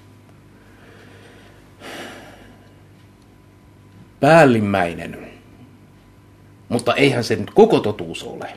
[4.21, 5.29] päällimmäinen.
[6.69, 8.53] Mutta eihän se nyt koko totuus ole.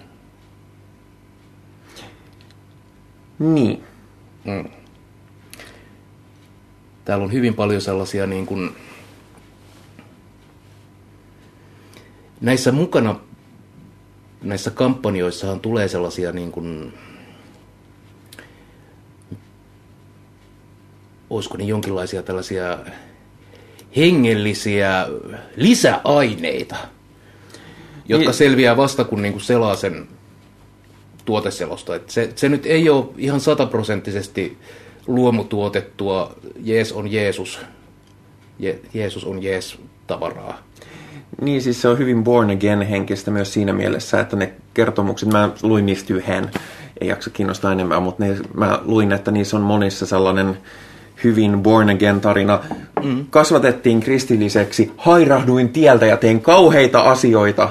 [3.40, 3.84] Niin.
[7.06, 8.76] Täällä on hyvin paljon sellaisia niin kuin
[12.42, 13.20] näissä mukana,
[14.42, 16.94] näissä kampanjoissahan tulee sellaisia niin kuin,
[21.30, 22.78] olisiko ne jonkinlaisia tällaisia
[23.96, 25.08] hengellisiä
[25.56, 26.76] lisäaineita,
[28.08, 28.34] jotka Niin.
[28.34, 30.08] selviää vasta kun niin kuin selaa sen
[31.26, 31.96] tuoteselosta.
[31.96, 34.58] Et se, se nyt ei ole ihan sataprosenttisesti
[35.08, 37.60] luomutuotettua Jees on Jeesus,
[38.60, 39.78] Je, Jeesus on Jees
[40.08, 40.64] tavaraa.
[41.42, 45.50] Niin, siis se on hyvin born again henkistä myös siinä mielessä, että ne kertomukset, mä
[45.62, 46.52] luin niistä yhden,
[47.02, 50.58] ei jaksa kiinnostaa enemmän, mutta ne, mä luin, että niissä on monissa sellainen
[51.24, 52.60] hyvin born again tarina.
[53.04, 53.26] Mm.
[53.30, 57.70] Kasvatettiin kristilliseksi, hairahduin tieltä ja tein kauheita asioita.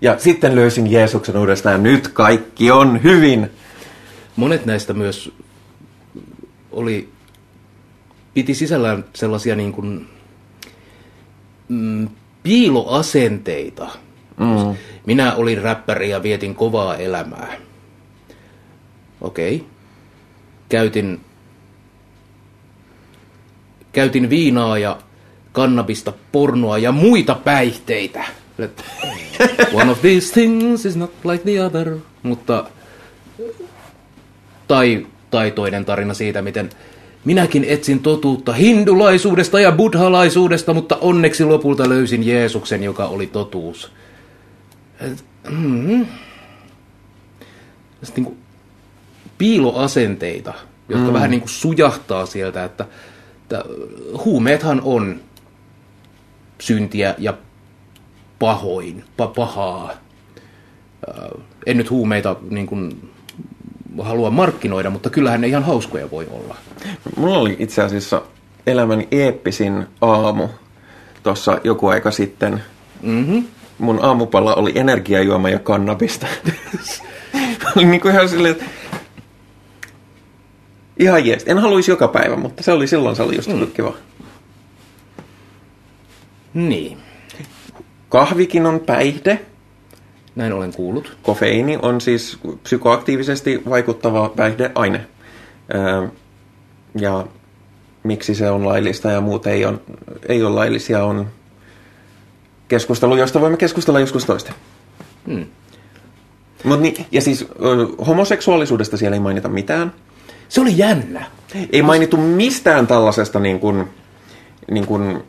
[0.00, 3.50] Ja sitten löysin Jeesuksen uudestaan ja nyt kaikki on hyvin.
[4.36, 5.32] Monet näistä myös
[6.72, 7.08] oli,
[8.34, 10.08] piti sisällään sellaisia niin kuin,
[11.68, 12.08] mm,
[12.46, 13.88] piiloasenteita.
[14.36, 14.76] Mm.
[15.06, 17.56] Minä olin räppäri ja vietin kovaa elämää.
[19.20, 19.56] Okei.
[19.56, 19.68] Okay.
[20.68, 21.20] Käytin,
[23.92, 24.98] käytin viinaa ja
[25.52, 28.24] kannabista, pornoa ja muita päihteitä.
[29.72, 31.96] One of these things is not like the other.
[32.22, 32.64] Mutta
[34.68, 36.70] tai, tai toinen tarina siitä, miten
[37.26, 43.92] minäkin etsin totuutta hindulaisuudesta ja buddhalaisuudesta, mutta onneksi lopulta löysin Jeesuksen, joka oli totuus.
[45.00, 46.06] Et, mm,
[48.02, 48.38] Sitten niin
[49.38, 50.54] piiloasenteita,
[50.88, 51.12] jotka mm.
[51.12, 52.86] vähän niin kuin sujahtaa sieltä, että,
[53.42, 53.64] että
[54.24, 55.20] huumeethan on
[56.60, 57.34] syntiä ja
[58.38, 59.90] pahoin, pa- pahaa.
[61.66, 63.10] En nyt huumeita niin kuin
[64.02, 66.56] halua markkinoida, mutta kyllähän ne ihan hauskoja voi olla.
[67.16, 68.22] Mulla oli itse asiassa
[68.66, 70.48] elämäni eeppisin aamu
[71.22, 72.62] tuossa joku aika sitten.
[73.02, 73.44] Mm-hmm.
[73.78, 76.26] Mun aamupala oli energiajuoma ja kannabista.
[77.76, 78.64] oli niin kuin ihan silleen, että
[80.98, 81.44] ihan jees.
[81.46, 83.66] En haluaisi joka päivä, mutta se oli silloin se oli just mm.
[83.66, 83.94] kiva.
[86.54, 86.98] Niin,
[88.08, 89.40] Kahvikin on päihde.
[90.36, 91.16] Näin olen kuullut.
[91.22, 95.06] Kofeiini on siis psykoaktiivisesti vaikuttava päihdeaine.
[95.74, 96.08] Öö,
[96.98, 97.26] ja
[98.02, 99.78] miksi se on laillista ja muut ei ole,
[100.28, 101.26] ei ole laillisia on
[102.68, 104.52] keskustelu, josta voimme keskustella joskus toista.
[105.26, 105.46] Hmm.
[106.64, 107.46] Mut niin, ja siis
[108.06, 109.92] homoseksuaalisuudesta siellä ei mainita mitään.
[110.48, 111.26] Se oli jännä.
[111.72, 113.84] Ei mainittu mistään tällaisesta niin kuin,
[114.70, 115.22] niin kuin,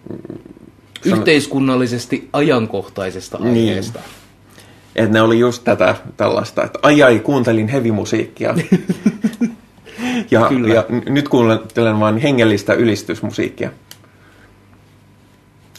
[1.05, 3.83] Yhteiskunnallisesti ajankohtaisesta Niin.
[4.97, 8.55] Että ne oli just tätä tällaista, että ai ai, kuuntelin hevimusiikkia.
[10.31, 10.73] ja, Kyllä.
[10.73, 13.71] ja nyt kuuntelen vain hengellistä ylistysmusiikkia.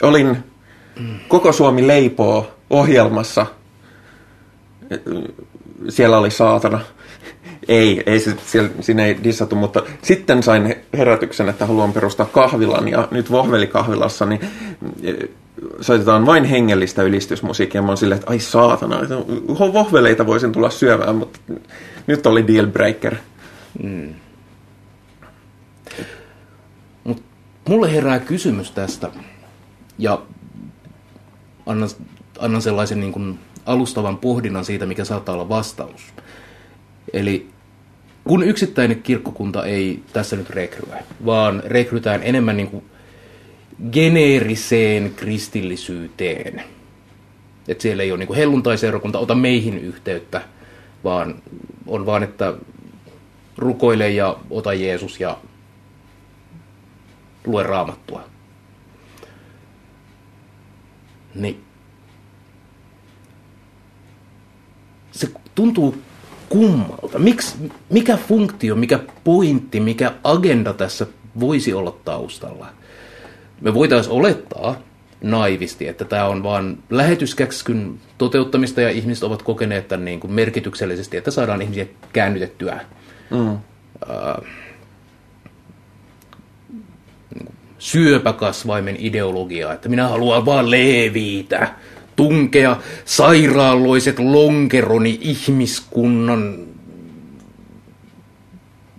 [0.02, 0.44] Olin
[1.28, 3.46] Koko Suomi leipoo ohjelmassa.
[5.88, 6.81] Siellä oli saatana.
[7.68, 12.88] Ei, ei se, siellä, siinä ei dissattu, mutta sitten sain herätyksen, että haluan perustaa kahvilan
[12.88, 14.40] ja nyt Vohveli-kahvilassa niin
[15.02, 15.16] eh,
[15.81, 17.83] soitetaan vain hengellistä ylistysmusiikkia.
[17.83, 19.14] Mä oon silleen, että ai saatana, että
[19.59, 21.38] vohveleita voisin tulla syömään, mutta
[22.07, 23.16] nyt oli deal breaker.
[27.04, 27.22] Mut
[27.68, 29.11] mulle herää kysymys tästä,
[29.98, 30.22] ja
[31.66, 31.88] annan,
[32.38, 36.02] annan sellaisen niin kuin alustavan pohdinnan siitä, mikä saattaa olla vastaus.
[37.12, 37.48] Eli
[38.28, 42.84] kun yksittäinen kirkkokunta ei tässä nyt rekryä, vaan rekrytään enemmän niin kuin
[43.92, 46.62] geneeriseen kristillisyyteen.
[47.68, 50.42] Että siellä ei ole niin helluntaiseurakunta, ota meihin yhteyttä,
[51.04, 51.42] vaan
[51.86, 52.54] on vaan, että
[53.56, 55.38] rukoile ja ota Jeesus ja
[57.46, 58.24] lue raamattua.
[61.34, 61.64] Niin
[65.10, 65.98] se tuntuu
[66.48, 67.18] kummalta.
[67.18, 67.56] Miks,
[67.90, 71.06] mikä funktio, mikä pointti, mikä agenda tässä
[71.40, 72.66] voisi olla taustalla?
[73.61, 74.82] Me voitaisiin olettaa
[75.22, 81.16] naivisti, että tämä on vain lähetyskäskyn toteuttamista ja ihmiset ovat kokeneet tämän niin kuin merkityksellisesti,
[81.16, 82.80] että saadaan ihmisiä käännytettyä.
[83.30, 83.58] Mm.
[87.78, 91.74] syöpäkasvaimen ideologiaa, että minä haluan vaan leviitä,
[92.18, 96.59] tunkea sairaalloiset lonkeroni ihmiskunnan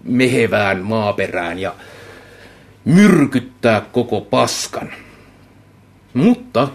[0.04, 1.76] mehevään maaperään ja
[2.86, 4.94] myrkyttää koko paskan.
[6.14, 6.68] Mutta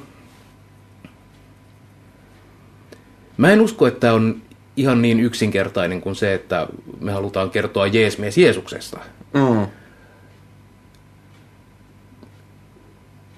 [3.37, 4.43] mä en usko, että on
[4.77, 6.67] ihan niin yksinkertainen kuin se, että
[7.01, 9.01] me halutaan kertoa Jeesmies Jeesuksesta.
[9.33, 9.67] Mm.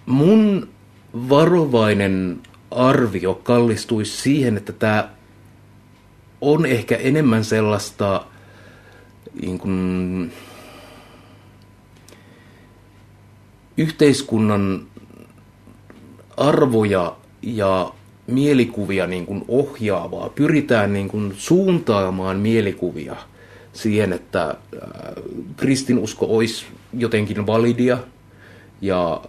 [0.06, 0.68] Mun
[1.28, 2.40] varovainen
[2.76, 5.08] arvio kallistuisi siihen, että tämä
[6.40, 8.24] on ehkä enemmän sellaista
[9.42, 10.32] niin kuin,
[13.76, 14.86] yhteiskunnan
[16.36, 17.92] arvoja ja
[18.26, 20.28] mielikuvia niin kuin ohjaavaa.
[20.28, 23.16] Pyritään niin kuin suuntaamaan mielikuvia
[23.72, 24.54] siihen, että
[25.56, 27.98] kristinusko olisi jotenkin validia
[28.80, 29.22] ja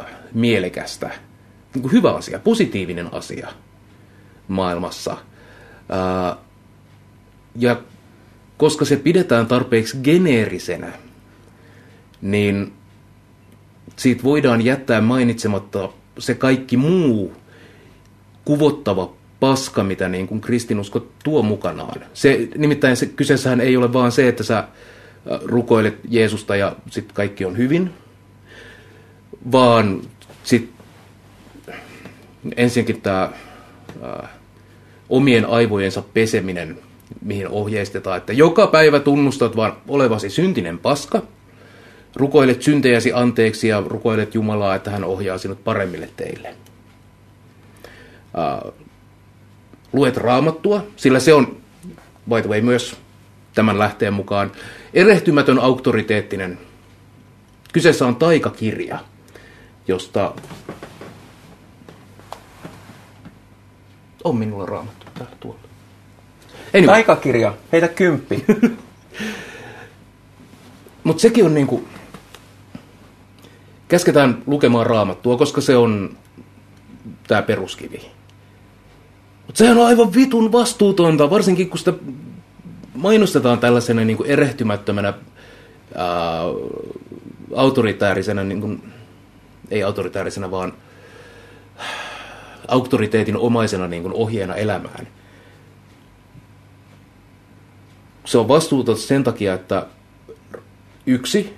[0.00, 1.10] äh, mielekästä.
[1.74, 3.48] Niin kuin hyvä asia, positiivinen asia
[4.48, 5.12] maailmassa.
[5.12, 6.38] Äh,
[7.56, 7.80] ja
[8.56, 10.92] koska se pidetään tarpeeksi geneerisenä,
[12.22, 12.72] niin
[13.96, 17.32] siitä voidaan jättää mainitsematta se kaikki muu
[18.44, 22.00] kuvottava paska, mitä niin kuin kristinusko tuo mukanaan.
[22.14, 24.68] Se, nimittäin se, kyseessähän ei ole vaan se, että sä
[25.44, 27.90] rukoilet Jeesusta ja sitten kaikki on hyvin,
[29.52, 30.02] vaan
[30.44, 30.79] sitten
[32.56, 33.22] ensinnäkin tämä
[34.02, 34.30] äh,
[35.08, 36.78] omien aivojensa peseminen,
[37.22, 41.22] mihin ohjeistetaan, että joka päivä tunnustat vaan olevasi syntinen paska,
[42.16, 46.54] rukoilet syntejäsi anteeksi ja rukoilet Jumalaa, että hän ohjaa sinut paremmille teille.
[48.64, 48.74] Uh,
[49.92, 51.56] luet raamattua, sillä se on,
[52.28, 52.96] by the way, myös
[53.54, 54.52] tämän lähteen mukaan
[54.94, 56.58] erehtymätön auktoriteettinen.
[57.72, 58.98] Kyseessä on taikakirja,
[59.88, 60.32] josta
[64.24, 65.60] on minulla raamattu täällä tuolla.
[66.74, 66.86] Anyway.
[66.86, 68.44] Taikakirja, heitä kymppi.
[71.04, 71.84] Mutta sekin on niinku,
[73.88, 76.16] käsketään lukemaan raamattua, koska se on
[77.26, 78.10] tämä peruskivi.
[79.46, 81.92] Mutta sehän on aivan vitun vastuutonta, varsinkin kun sitä
[82.94, 85.14] mainostetaan tällaisena niin kuin erehtymättömänä,
[85.94, 86.40] ää,
[87.56, 88.82] autoritäärisenä, niin kuin,
[89.70, 90.72] ei autoritäärisenä, vaan
[92.70, 95.08] auktoriteetin omaisena niin kuin ohjeena elämään.
[98.24, 99.86] Se on vastuutonta sen takia, että
[101.06, 101.54] yksi,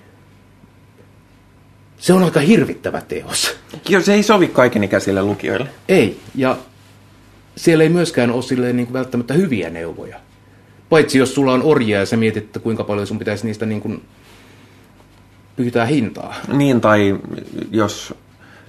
[1.98, 3.56] se on aika hirvittävä teos.
[3.88, 5.68] Joo, se ei sovi kaikenikäisille lukijoille.
[5.88, 6.56] Ei, ja
[7.56, 10.20] siellä ei myöskään ole silleen niin kuin välttämättä hyviä neuvoja.
[10.88, 13.80] Paitsi jos sulla on orjia ja sä mietit, että kuinka paljon sun pitäisi niistä niin
[13.80, 14.02] kuin
[15.56, 16.34] pyytää hintaa.
[16.52, 17.18] Niin, tai
[17.70, 18.14] jos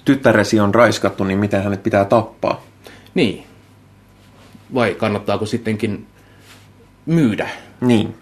[0.05, 2.61] tyttäresi on raiskattu, niin miten hänet pitää tappaa?
[3.13, 3.47] Niin.
[4.73, 6.07] Vai kannattaako sittenkin
[7.05, 7.49] myydä?
[7.81, 8.15] Niin.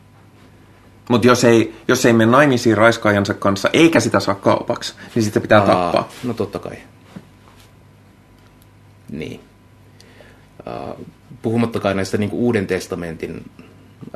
[1.10, 5.40] Mutta jos ei, jos ei mene naimisiin raiskaajansa kanssa, eikä sitä saa kaupaksi, niin sitä
[5.40, 6.10] pitää Aa, tappaa.
[6.24, 6.78] No totta kai.
[9.10, 9.40] Niin.
[10.68, 11.06] Uh,
[11.42, 13.52] puhumattakaan näistä niin Uuden testamentin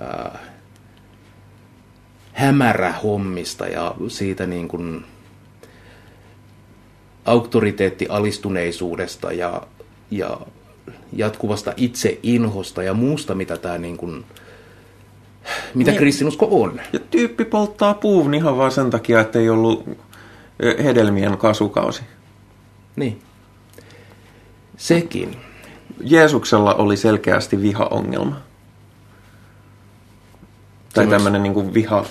[0.02, 0.40] uh,
[2.34, 5.06] hämärähommista ja siitä niin kuin
[7.26, 9.62] auktoriteettialistuneisuudesta ja,
[10.12, 10.38] ja
[11.14, 14.26] jatkuvasta itseinhosta ja muusta, mitä tämä niin kuin,
[15.74, 16.00] mitä niin.
[16.00, 16.82] kristinusko on.
[16.94, 19.90] Ja tyyppi polttaa puun ihan vaan sen takia, että ei ollut
[20.84, 22.02] hedelmien kasukausi.
[22.96, 23.22] Niin.
[24.78, 25.38] Sekin.
[26.02, 28.42] Jeesuksella oli selkeästi vihaongelma.
[30.94, 32.06] Tai tämmöinen niin kuin viha,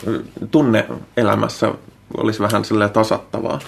[0.51, 1.75] tunne elämässä
[2.17, 3.61] olisi vähän silleen tasattavaa.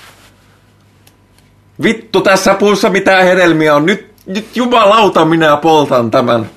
[1.83, 3.87] Vittu, tässä puussa mitään hedelmiä on.
[3.87, 6.51] Nyt, nyt jumalauta minä poltan tämän.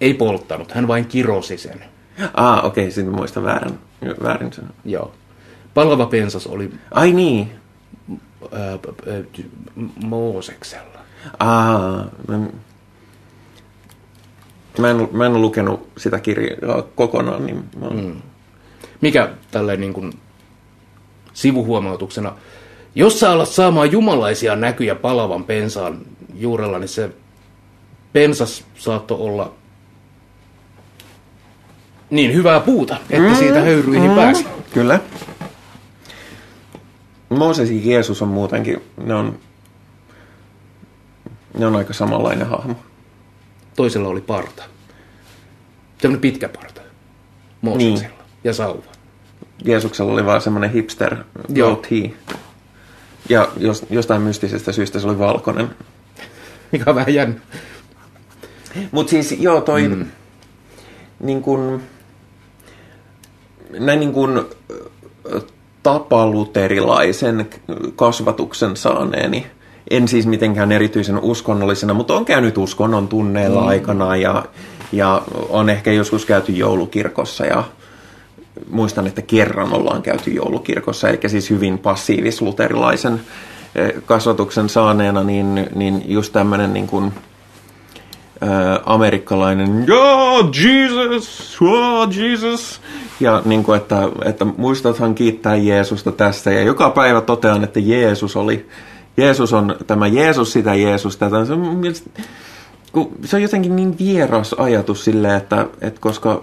[0.00, 1.84] Ei polttanut, hän vain kirosi sen.
[2.34, 3.78] Ah, okei, okay, sitten muista väärin,
[4.22, 4.64] väärin sen.
[4.84, 5.12] Joo.
[5.74, 6.70] Palava pensas oli...
[6.90, 7.52] Ai niin.
[8.52, 8.78] Ää,
[10.04, 10.98] Mooseksella.
[11.38, 12.38] Ah, mä,
[14.78, 17.46] mä, en, mä en lukenut sitä kirjaa kokonaan.
[17.46, 17.86] Niin mä...
[17.90, 18.22] mm.
[19.00, 20.12] Mikä tälleen niin kuin
[21.32, 22.34] sivuhuomautuksena,
[22.94, 25.98] jos sä alat saamaan jumalaisia näkyjä palavan pensaan
[26.34, 27.10] juurella, niin se
[28.12, 29.52] pensas saattoi olla
[32.10, 34.46] niin hyvää puuta, että mm, siitä höyryihin mm, pääsi.
[34.74, 35.00] Kyllä.
[37.28, 39.38] Mooses ja Jeesus on muutenkin, ne on,
[41.58, 42.74] ne on aika samanlainen hahmo.
[43.76, 44.62] Toisella oli parta.
[45.98, 46.80] Sellainen pitkä parta.
[47.60, 48.08] Mooseksella.
[48.08, 48.42] Niin.
[48.44, 48.92] Ja sauva.
[49.64, 51.16] Jeesuksella oli vaan semmoinen hipster
[51.54, 52.14] goatee.
[53.28, 55.70] Ja jos, jostain mystisestä syystä se oli valkoinen.
[56.72, 57.40] Mikä on vähän jännä.
[58.90, 60.06] Mutta siis joo, toi mm.
[61.20, 61.82] niin kun,
[63.78, 64.48] näin niin kun,
[65.82, 67.50] tapaluterilaisen
[67.96, 69.46] kasvatuksen saaneeni,
[69.90, 73.66] en siis mitenkään erityisen uskonnollisena, mutta on käynyt uskonnon tunneilla mm.
[73.66, 74.44] aikana ja,
[74.92, 77.64] ja on ehkä joskus käyty joulukirkossa ja
[78.70, 83.20] muistan, että kerran ollaan käyty joulukirkossa, eli siis hyvin passiivis-luterilaisen
[83.74, 87.12] eh, kasvatuksen saaneena, niin, niin just tämmöinen niin kuin,
[88.42, 92.80] ää, amerikkalainen, yeah, Jesus, oh, Jesus.
[93.20, 96.52] Ja niin kuin, että, että muistathan kiittää Jeesusta tästä.
[96.52, 98.66] Ja joka päivä totean, että Jeesus oli,
[99.16, 101.44] Jeesus on tämä Jeesus sitä Jeesus tätä.
[101.44, 101.82] Se on,
[103.24, 106.42] se on jotenkin niin vieras ajatus silleen, että, että koska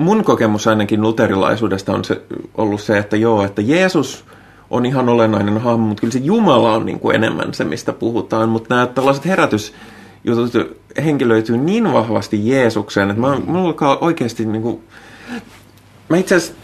[0.00, 2.22] mun kokemus ainakin luterilaisuudesta on se,
[2.54, 4.24] ollut se, että joo, että Jeesus
[4.70, 8.48] on ihan olennainen hahmo, mutta kyllä se Jumala on niin kuin enemmän se, mistä puhutaan.
[8.48, 14.80] Mutta nämä tällaiset herätysjutut henkilöityy niin vahvasti Jeesukseen, että mä, mulla alkaa oikeasti niin kuin...
[16.08, 16.54] Mä itse asiassa,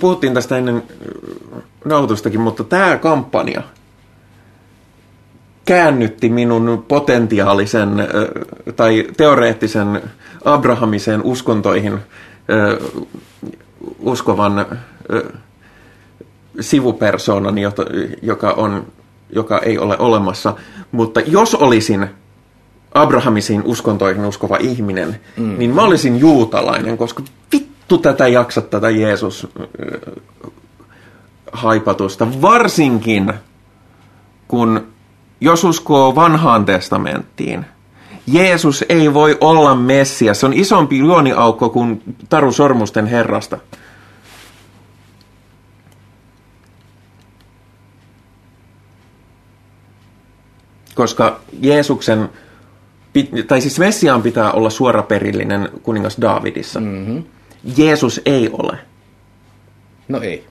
[0.00, 0.82] puhuttiin tästä ennen
[1.84, 3.62] nautustakin, mutta tämä kampanja
[5.64, 8.30] käännytti minun potentiaalisen ö,
[8.76, 10.02] tai teoreettisen
[10.44, 11.98] abrahamisen uskontoihin
[13.98, 14.66] uskovan
[17.58, 17.82] jota,
[18.22, 18.86] joka, on,
[19.30, 20.54] joka ei ole olemassa.
[20.92, 22.06] Mutta jos olisin
[22.94, 25.58] abrahamisiin uskontoihin uskova ihminen, mm.
[25.58, 27.22] niin mä olisin juutalainen, koska
[27.52, 29.48] vittu tätä jaksa tätä Jeesus
[31.52, 32.42] haipatusta.
[32.42, 33.32] Varsinkin
[34.48, 34.86] kun
[35.40, 37.66] jos uskoo vanhaan testamenttiin,
[38.26, 40.40] Jeesus ei voi olla Messias.
[40.40, 43.58] Se on isompi juoniaukko kuin Taru Sormusten herrasta.
[50.94, 52.28] Koska Jeesuksen,
[53.46, 56.80] tai siis Messiaan pitää olla suoraperillinen kuningas Daavidissa.
[56.80, 57.24] Mm-hmm.
[57.76, 58.78] Jeesus ei ole.
[60.08, 60.44] No ei.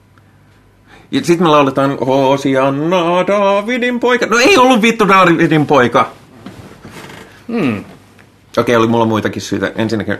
[1.10, 4.26] Ja sitten me lauletaan Hosianna, Daavidin poika.
[4.26, 6.12] No ei ollut vittu Daavidin poika.
[7.48, 7.78] Hmm.
[7.78, 7.86] Okei,
[8.58, 9.72] okay, oli mulla muitakin syitä.
[9.76, 10.18] Ensinnäkin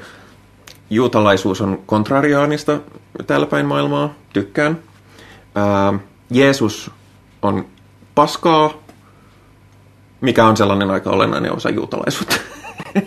[0.91, 2.81] juutalaisuus on kontrariaanista
[3.27, 4.15] täällä päin maailmaa.
[4.33, 4.79] Tykkään.
[5.55, 5.99] Ää,
[6.31, 6.91] Jeesus
[7.43, 7.67] on
[8.15, 8.73] paskaa,
[10.21, 12.37] mikä on sellainen aika olennainen osa juutalaisuutta.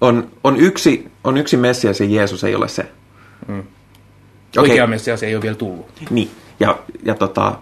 [0.00, 2.92] on, on, yksi, on yksi Messias ja Jeesus ei ole se.
[3.46, 3.58] Hmm.
[4.58, 4.70] Okay.
[4.70, 5.86] Oikea Messias ei ole vielä tullut.
[6.10, 7.58] Niin, ja, ja, tota,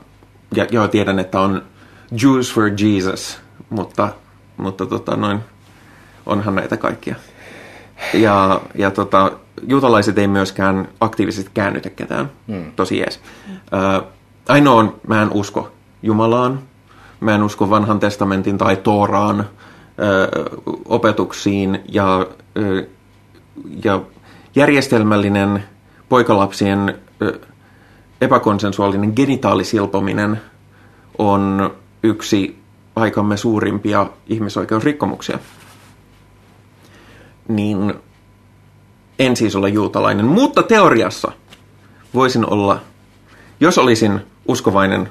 [0.55, 1.63] ja joo, tiedän, että on
[2.23, 3.39] Jews for Jesus,
[3.71, 4.09] mutta,
[4.57, 5.41] mutta tota, noin,
[6.27, 7.17] onhan näitä kaikkia.
[8.15, 9.33] Ja, ja tota,
[9.69, 12.73] juutalaiset ei myöskään aktiivisesti käännytä ketään, hmm.
[12.77, 13.21] tosi jees.
[13.75, 14.03] Äh,
[14.49, 15.73] ainoa on, mä en usko
[16.03, 16.61] Jumalaan,
[17.21, 19.47] mä en usko vanhan testamentin tai Tooraan äh,
[20.85, 22.27] opetuksiin ja,
[22.59, 22.87] äh,
[23.85, 24.01] ja
[24.55, 25.65] järjestelmällinen
[26.09, 26.99] poikalapsien
[28.21, 30.41] epäkonsensuaalinen genitaalisilpominen
[31.19, 32.62] on yksi
[32.97, 35.39] aikamme suurimpia ihmisoikeusrikkomuksia.
[37.49, 37.95] Niin
[39.19, 41.33] en siis ole juutalainen, mutta teoriassa
[42.15, 42.81] voisin olla,
[43.61, 45.09] jos olisin uskovainen,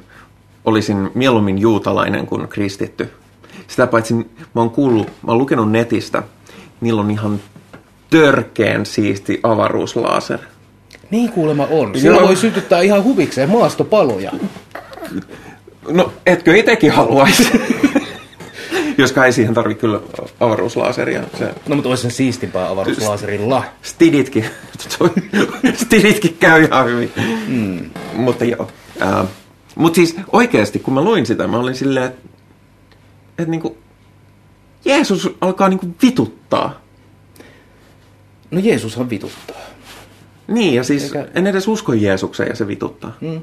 [0.65, 3.11] olisin mieluummin juutalainen kuin kristitty.
[3.67, 4.25] Sitä paitsi mä
[4.55, 6.23] oon kuullut, mä oon lukenut netistä,
[6.81, 7.39] niillä on ihan
[8.09, 10.39] törkeen siisti avaruuslaaser.
[11.11, 11.99] Niin kuulemma on.
[11.99, 12.27] Sillä Joo.
[12.27, 14.31] voi sytyttää ihan huvikseen maastopaloja.
[15.89, 17.51] No, etkö itsekin haluaisi?
[18.97, 19.99] Jos kai siihen tarvii kyllä
[20.39, 21.23] avaruuslaaseria.
[21.39, 21.53] Se...
[21.67, 23.63] No, mutta olisi sen siistimpää avaruuslaaserilla.
[23.81, 24.45] Stiditkin.
[25.83, 27.11] Stiditkin käy ihan hyvin.
[27.47, 27.89] Mm.
[28.13, 28.67] Mutta joo.
[29.01, 29.29] Uh,
[29.75, 32.29] mutta siis oikeasti, kun mä luin sitä, mä olin silleen, että
[33.39, 33.77] et niinku,
[34.85, 36.81] Jeesus alkaa niinku vituttaa.
[38.51, 39.61] No Jeesushan vituttaa.
[40.47, 41.27] Niin, ja siis Eikä...
[41.35, 43.17] en edes usko Jeesukseen ja se vituttaa.
[43.21, 43.41] Mm.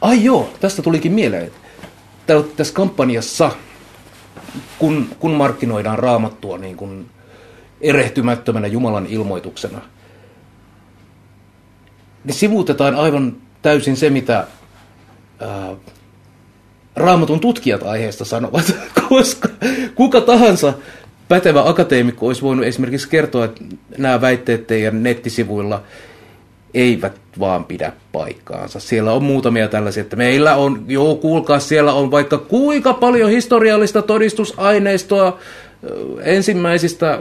[0.00, 1.50] Ai joo, tästä tulikin mieleen.
[2.56, 3.50] Tässä kampanjassa,
[4.78, 7.10] kun, kun markkinoidaan raamattua niin kuin
[7.80, 9.80] erehtymättömänä Jumalan ilmoituksena,
[12.24, 14.46] niin sivuutetaan aivan täysin se, mitä
[15.40, 15.76] ää,
[16.96, 18.74] raamatun tutkijat aiheesta sanovat,
[19.08, 19.48] koska
[19.94, 20.72] kuka tahansa
[21.28, 23.64] pätevä akateemikko olisi voinut esimerkiksi kertoa, että
[23.98, 25.82] nämä väitteet teidän nettisivuilla–
[26.74, 28.80] eivät vaan pidä paikkaansa.
[28.80, 34.02] Siellä on muutamia tällaisia, että meillä on, joo kuulkaa, siellä on vaikka kuinka paljon historiallista
[34.02, 35.38] todistusaineistoa
[36.22, 37.20] ensimmäisistä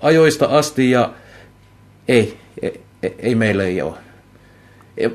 [0.00, 1.12] ajoista asti ja
[2.08, 2.80] ei, ei,
[3.18, 3.94] ei meillä ei ole.
[4.96, 5.08] E,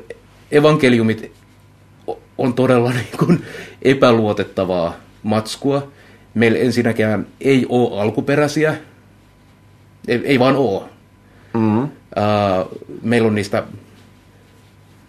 [0.51, 1.31] evankeliumit
[2.37, 3.45] on todella niin kuin
[3.81, 5.91] epäluotettavaa matskua.
[6.33, 8.77] Meillä ensinnäkään ei ole alkuperäisiä,
[10.07, 10.83] ei, ei vaan ole.
[11.53, 11.89] Mm-hmm.
[12.17, 13.63] Uh, meillä on niistä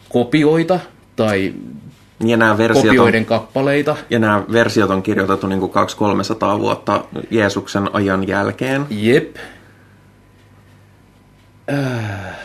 [0.08, 0.80] kopioita
[1.16, 1.54] tai
[2.24, 3.96] ja nämä versiot kopioiden on, kappaleita.
[4.10, 5.72] Ja nämä versiot on kirjoitettu niin kuin
[6.56, 8.86] 200-300 vuotta Jeesuksen ajan jälkeen.
[8.90, 9.36] Jep.
[11.72, 12.38] Äh.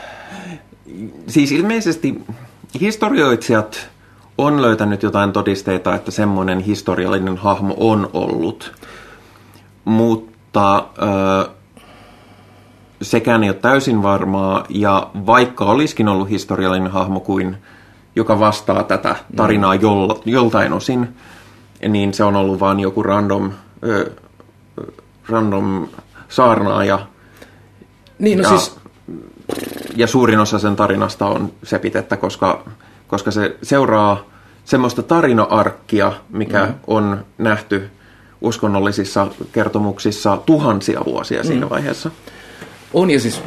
[1.28, 2.22] Siis ilmeisesti
[2.82, 3.90] historioitsijat
[4.38, 8.74] on löytänyt jotain todisteita, että semmoinen historiallinen hahmo on ollut.
[9.86, 11.50] Mutta ö,
[13.04, 17.58] sekään ei ole täysin varmaa, ja vaikka olisikin ollut historiallinen hahmo kuin
[18.16, 21.10] joka vastaa tätä tarinaa jol, joltain osin,
[21.88, 23.52] niin se on ollut vain joku random,
[23.84, 24.12] ö,
[25.30, 25.88] random
[26.30, 27.00] saarnaaja.
[28.20, 28.76] Niin, no ja, siis,
[29.96, 32.64] ja suurin osa sen tarinasta on sepitettä, koska,
[33.08, 34.24] koska se seuraa
[34.66, 36.74] semmoista tarina-arkkia, mikä mm.
[36.88, 37.90] on nähty
[38.42, 42.12] uskonnollisissa kertomuksissa tuhansia vuosia siinä vaiheessa.
[42.94, 43.42] On ja siis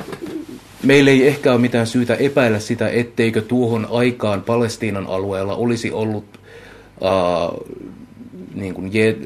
[0.82, 6.24] meillä ei ehkä ole mitään syytä epäillä sitä, etteikö tuohon aikaan Palestiinan alueella olisi ollut
[7.00, 7.76] uh,
[8.54, 9.16] niin kuin je,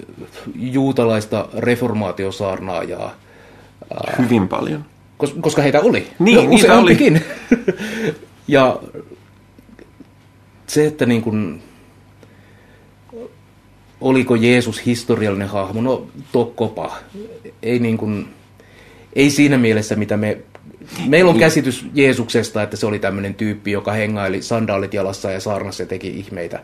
[0.55, 3.15] juutalaista reformaatiosaarnaajaa.
[4.19, 4.85] Hyvin paljon.
[5.17, 6.07] Kos, koska heitä oli.
[6.19, 7.25] Niin, Ja niitä useampikin.
[8.49, 8.81] ja
[10.67, 11.63] se, että niin kuin,
[14.01, 16.97] oliko Jeesus historiallinen hahmo, no tokkopa.
[17.63, 18.29] Ei, niin kuin,
[19.13, 20.39] ei siinä mielessä, mitä me...
[21.07, 25.83] Meillä on käsitys Jeesuksesta, että se oli tämmöinen tyyppi, joka hengaili sandaalit jalassa ja saarnasi
[25.83, 26.61] ja teki ihmeitä.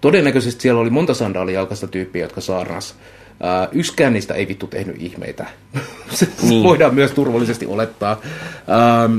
[0.00, 2.94] Todennäköisesti siellä oli monta sandaalijalkaista tyyppiä, jotka saarnas.
[3.42, 5.46] Ää, yksikään niistä ei vittu tehnyt ihmeitä.
[6.10, 6.62] Se Niin.
[6.62, 8.20] voidaan myös turvallisesti olettaa.
[9.04, 9.18] Ähm,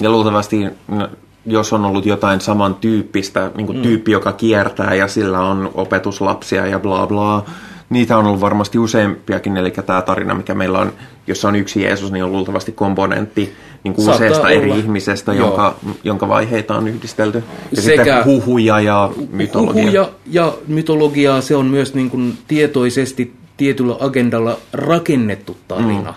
[0.00, 0.56] Ja luultavasti,
[0.88, 1.08] no,
[1.46, 3.82] jos on ollut jotain samantyyppistä, niin kuin mm.
[3.82, 7.44] tyyppi, joka kiertää ja sillä on opetuslapsia ja bla bla,
[7.90, 10.92] niitä on ollut varmasti useampiakin, eli tämä tarina, mikä meillä on,
[11.26, 14.76] jossa on yksi Jeesus, niin on luultavasti komponentti niin kuin Saattaa useasta eri olla.
[14.76, 15.46] ihmisestä, Joo.
[15.46, 17.44] jonka, jonka vaiheita on yhdistelty.
[17.76, 19.82] Ja Sekä- sitten huhuja ja mytologia.
[19.82, 26.14] Huhuja ja mytologiaa, se on myös niin kuin tietoisesti tietyllä agendalla rakennettu tarina.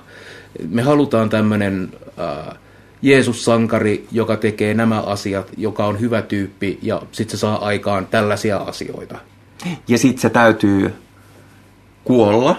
[0.60, 0.68] Mm.
[0.76, 1.90] Me halutaan tämmöinen
[2.20, 2.56] äh,
[3.02, 8.58] Jeesus-sankari, joka tekee nämä asiat, joka on hyvä tyyppi ja sitten se saa aikaan tällaisia
[8.58, 9.18] asioita.
[9.88, 10.94] Ja sitten se täytyy
[12.10, 12.56] kuolla,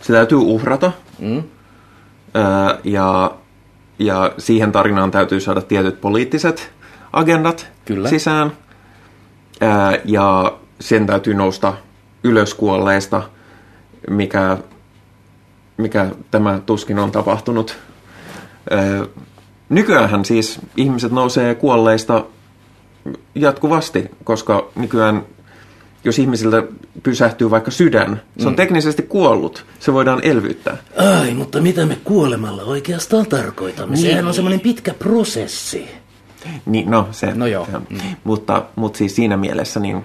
[0.00, 1.42] se täytyy uhrata, Mm?
[2.36, 3.34] öö, ja,
[3.98, 6.72] ja siihen tarinaan täytyy saada tietyt poliittiset
[7.12, 8.08] agendat Kyllä.
[8.08, 8.52] sisään.
[9.62, 9.68] Öö,
[10.04, 11.74] ja sen täytyy nousta
[12.24, 13.22] ylös kuolleesta,
[14.10, 14.58] mikä,
[15.76, 17.76] mikä tämä tuskin on tapahtunut.
[18.72, 19.06] Öö,
[19.68, 22.24] nykyäänhän siis ihmiset nousee kuolleista
[23.34, 25.22] jatkuvasti, koska nykyään
[26.04, 26.62] jos ihmisiltä
[27.02, 28.56] pysähtyy vaikka sydän, se on Mm.
[28.56, 29.64] teknisesti kuollut.
[29.80, 30.76] Se voidaan elvyttää.
[31.20, 33.96] Ai, mutta mitä me kuolemalla oikeastaan tarkoitamme?
[33.96, 35.88] Sehän on semmoinen pitkä prosessi.
[36.66, 37.34] Niin, no se.
[37.34, 37.66] No joo.
[37.70, 37.86] se on.
[38.24, 40.04] Mutta, mutta siis siinä mielessä niin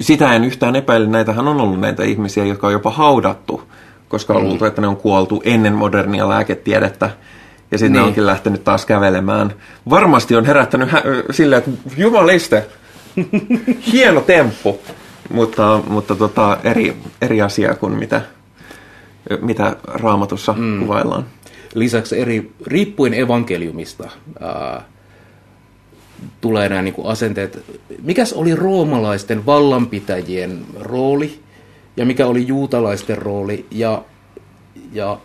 [0.00, 1.06] sitä en yhtään epäile.
[1.06, 3.62] Näitähän on ollut näitä ihmisiä, jotka on jopa haudattu,
[4.08, 7.10] koska on luultu, että ne on kuoltu ennen modernia lääketiedettä.
[7.70, 8.06] Ja sitten ne Niin.
[8.08, 9.52] onkin lähtenyt taas kävelemään.
[9.90, 12.66] Varmasti on herättänyt hä- silleen, että jumaliste,
[13.92, 14.80] hieno temppu.
[15.30, 18.22] Mutta, mutta tota, eri, eri asia kuin mitä,
[19.40, 20.80] mitä raamatussa mm.
[20.80, 21.26] kuvaillaan.
[21.74, 24.84] Lisäksi eri, riippuen evankeliumista, ää,
[26.40, 27.64] tulee nämä niin asenteet.
[28.02, 31.40] Mikäs oli roomalaisten vallanpitäjien rooli
[31.96, 34.02] ja mikä oli juutalaisten rooli ja,
[34.92, 35.18] ja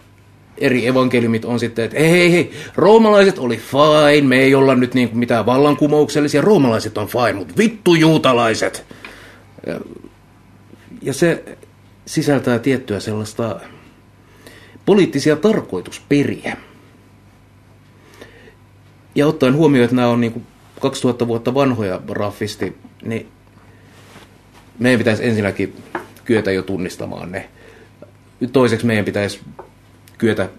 [0.57, 4.93] eri evankeliumit on sitten, että hei, hei, hei, roomalaiset oli fine, me ei olla nyt
[4.93, 8.85] niin kuin mitään vallankumouksellisia, roomalaiset on fine, mutta vittu juutalaiset.
[9.67, 9.79] Ja,
[11.01, 11.43] ja se
[12.05, 13.59] sisältää tiettyä sellaista
[14.85, 16.57] poliittisia tarkoitusperiä.
[19.15, 20.45] Ja ottaen huomioon, että nämä on niin kuin
[20.79, 22.75] 2000 vuotta vanhoja raffisti,
[23.05, 23.27] niin
[24.79, 25.75] meidän pitäisi ensinnäkin
[26.25, 27.49] kyetä jo tunnistamaan ne.
[28.51, 29.39] Toiseksi meidän pitäisi
[30.17, 30.49] kyetä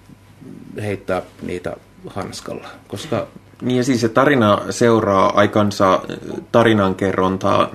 [0.82, 1.76] heittää niitä
[2.06, 3.26] hanskalla, koska
[3.62, 6.00] Niin ja siis se tarina seuraa aikansa
[6.52, 7.68] tarinankerrontaa,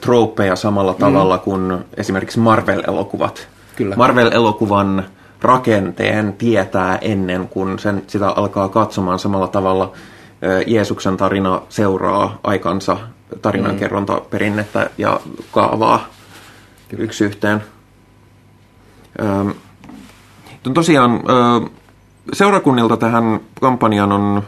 [0.00, 1.42] trooppeja samalla tavalla mm.
[1.42, 3.48] kuin esimerkiksi Marvel-elokuvat.
[3.76, 3.96] Kyllä.
[3.96, 5.04] Marvel-elokuvan
[5.42, 9.92] rakenteen tietää ennen kuin sen, sitä alkaa katsomaan samalla tavalla.
[10.66, 12.96] Jeesuksen tarina seuraa aikansa
[13.42, 15.20] tarinankerrontaperinnettä ja
[15.52, 16.06] kaavaa
[16.98, 17.62] yksi yhteen.
[19.22, 19.54] Öm,
[20.74, 21.20] tosiaan
[22.32, 24.42] seurakunnilta tähän kampanjaan on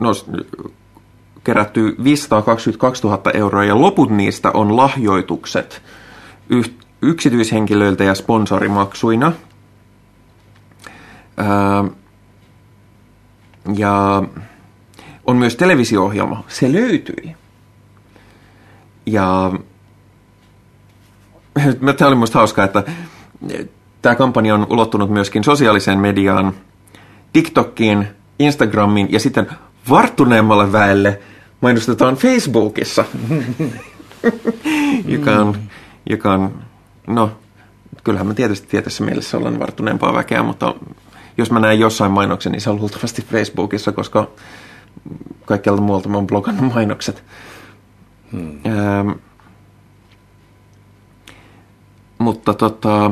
[0.00, 0.10] no,
[1.44, 5.82] kerätty 522 000 euroa ja loput niistä on lahjoitukset
[7.02, 9.32] yksityishenkilöiltä ja sponsorimaksuina.
[13.76, 14.22] Ja
[15.26, 16.44] on myös televisio-ohjelma.
[16.48, 17.36] Se löytyi.
[19.06, 19.52] Ja
[21.96, 22.84] Tämä oli minusta hauskaa, että
[24.02, 26.54] tämä kampanja on ulottunut myöskin sosiaaliseen mediaan,
[27.32, 29.46] TikTokiin, Instagramiin ja sitten
[29.90, 31.20] varttuneemmalle väelle
[31.60, 33.04] mainostetaan Facebookissa,
[35.14, 35.56] joka on,
[36.10, 36.62] joka on,
[37.06, 37.30] no,
[38.04, 40.74] kyllähän mä tietysti tietyssä mielessä olen varttuneempaa väkeä, mutta
[41.38, 44.28] jos mä näen jossain mainoksen, niin se on luultavasti Facebookissa, koska
[45.44, 47.24] kaikkialta muualta mä oon blogannut mainokset.
[48.32, 48.60] Hmm.
[48.66, 49.10] Ähm,
[52.18, 53.10] mutta tota,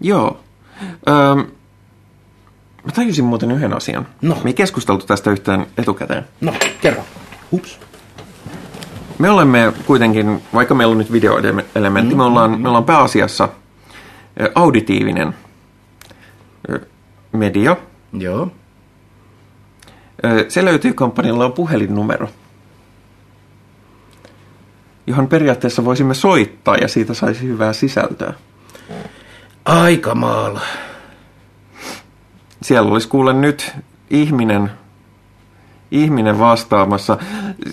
[0.00, 0.40] joo.
[1.08, 1.38] Ähm,
[2.84, 4.06] mä tajusin muuten yhden asian.
[4.22, 4.34] No.
[4.44, 6.24] Me ei keskusteltu tästä yhtään etukäteen.
[6.40, 7.02] No, kerro.
[7.52, 7.80] Hups.
[9.18, 13.48] Me olemme kuitenkin, vaikka meillä on nyt videoelementti, mm, me, ollaan, me ollaan pääasiassa
[14.54, 15.34] auditiivinen
[17.32, 17.76] media.
[18.12, 18.50] Joo.
[20.48, 22.28] Se löytyy kampanjalla on puhelinnumero,
[25.06, 28.34] johon periaatteessa voisimme soittaa ja siitä saisi hyvää sisältöä.
[29.68, 30.60] Aikamaala.
[32.62, 33.72] Siellä olisi kuule nyt
[34.10, 34.70] ihminen,
[35.90, 37.18] ihminen vastaamassa.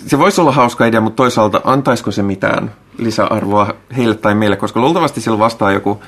[0.06, 4.80] Se voisi olla hauska idea, mutta toisaalta antaisiko se mitään lisäarvoa heille tai meille, koska
[4.80, 6.02] luultavasti siellä vastaa joku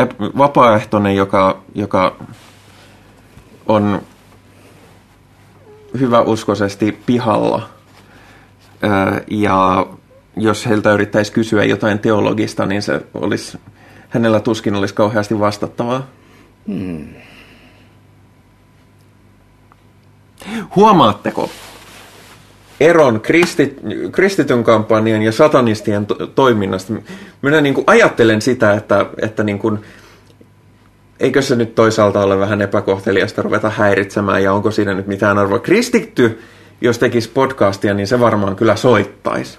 [0.00, 2.16] ep- vapaaehtoinen, joka, joka
[3.66, 4.02] on
[6.00, 7.68] hyväuskoisesti pihalla.
[8.84, 9.86] Ö, Ja
[10.36, 13.58] jos heiltä yrittäisi kysyä jotain teologista, niin se olisi,
[14.08, 16.06] hänellä tuskin olisi kauheasti vastattavaa.
[20.76, 21.50] Huomaatteko
[22.80, 23.80] eron kristit,
[24.12, 26.92] kristityn kampanjan ja satanistien to- toiminnasta?
[27.42, 29.78] Minä niin kuin ajattelen sitä, että, että niin kuin,
[31.20, 35.58] eikö se nyt toisaalta ole vähän epäkohteliasta ruveta häiritsemään ja onko siinä nyt mitään arvoa?
[35.58, 36.40] Kristitty,
[36.80, 39.58] jos tekisi podcastia, niin se varmaan kyllä soittaisi.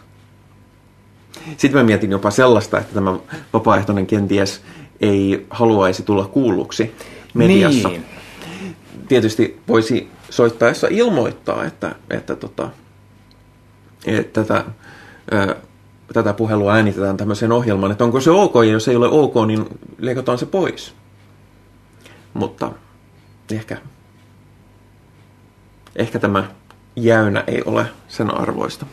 [1.58, 3.18] Sitten mä mietin jopa sellaista, että tämä
[3.54, 4.62] vapaaehtoinen kenties
[5.02, 6.96] ei haluaisi tulla kuulluksi
[7.34, 8.06] mediassa Niin.
[9.08, 12.70] tietysti voisi soittaessa ilmoittaa, että, että, tota,
[14.06, 14.66] että tätä,
[15.34, 15.56] ö,
[16.14, 19.66] tätä puhelua äänitetään tämmöiseen ohjelmaan, että onko se ok, ja jos ei ole ok, niin
[19.98, 20.94] leikataan se pois.
[22.34, 22.72] Mutta
[23.52, 23.78] ehkä,
[25.96, 26.44] ehkä tämä
[26.96, 28.86] jäynä ei ole sen arvoista.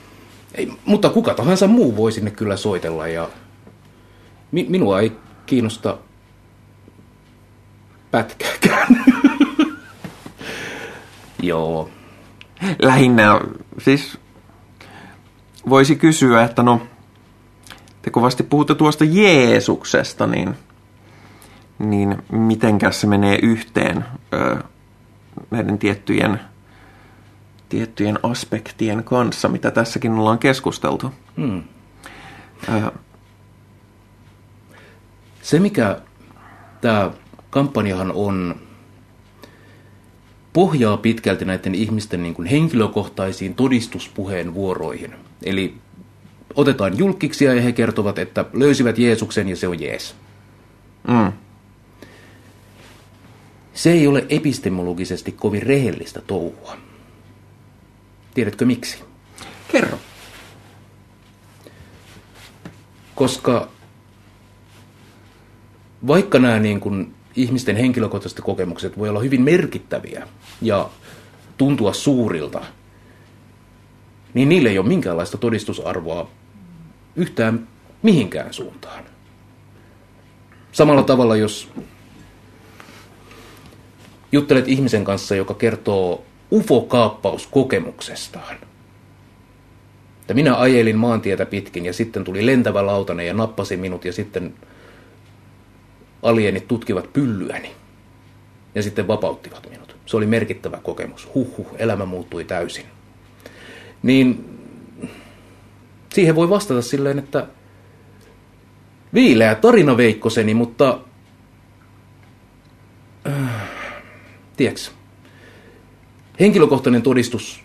[0.56, 3.28] Ei, mutta kuka tahansa muu voi sinne kyllä soitella ja
[4.52, 5.12] mi- minua ei
[5.46, 5.98] kiinnosta
[8.10, 8.88] pätkääkään.
[11.42, 11.90] Joo.
[12.82, 13.40] Lähinnä
[13.78, 14.18] siis
[15.68, 16.80] voisi kysyä, että no,
[18.02, 20.54] te kovasti puhutte tuosta Jeesuksesta, niin,
[21.78, 24.04] niin mitenkäs se menee yhteen
[24.34, 24.56] ö,
[25.50, 26.40] näiden tiettyjen,
[27.68, 31.12] tiettyjen aspektien kanssa, mitä tässäkin ollaan keskusteltu.
[31.36, 31.62] Hmm.
[32.68, 32.90] Ö,
[35.42, 36.00] Se, mikä
[36.80, 37.10] tämä
[37.50, 38.54] kampanjahan on,
[40.52, 45.14] pohjaa pitkälti näiden ihmisten niin kuin henkilökohtaisiin todistuspuheenvuoroihin.
[45.42, 45.74] Eli
[46.54, 50.14] otetaan julkiksia ja he kertovat, että löysivät Jeesuksen ja se on jees.
[51.08, 51.32] mm,
[53.74, 56.76] Se ei ole epistemologisesti kovin rehellistä touhua.
[58.36, 59.04] Tiedätkö miksi?
[59.68, 59.98] kerro.
[63.14, 63.68] Koska
[66.06, 70.28] vaikka nämä niin kuin ihmisten henkilökohtaiset kokemukset voi olla hyvin merkittäviä
[70.62, 70.90] ja
[71.56, 72.60] tuntua suurilta,
[74.34, 76.30] niin niille ei ole minkäänlaista todistusarvoa
[77.16, 77.68] yhtään
[78.02, 79.04] mihinkään suuntaan.
[80.72, 81.72] Samalla tavalla, jos
[84.32, 88.56] juttelet ihmisen kanssa, joka kertoo UFO-kaappauskokemuksestaan,
[90.20, 94.54] että minä ajelin maantietä pitkin ja sitten tuli lentävä lautanen ja nappasi minut ja sitten
[96.22, 97.72] alienit tutkivat pyllyäni
[98.74, 99.96] ja sitten vapauttivat minut.
[100.06, 101.28] Se oli merkittävä kokemus.
[101.34, 102.84] Huhhuh, elämä muuttui täysin.
[104.02, 104.44] Niin
[106.14, 107.46] siihen voi vastata silleen, että
[109.14, 111.00] viileä tarina Veikkoseni, mutta
[113.26, 113.68] äh,
[114.56, 114.90] tiedätkö,
[116.40, 117.64] henkilökohtainen todistus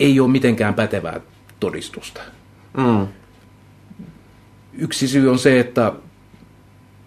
[0.00, 1.20] ei ole mitenkään pätevää
[1.60, 2.20] todistusta.
[2.76, 3.06] Mm,
[4.78, 5.92] Yksi syy on se, että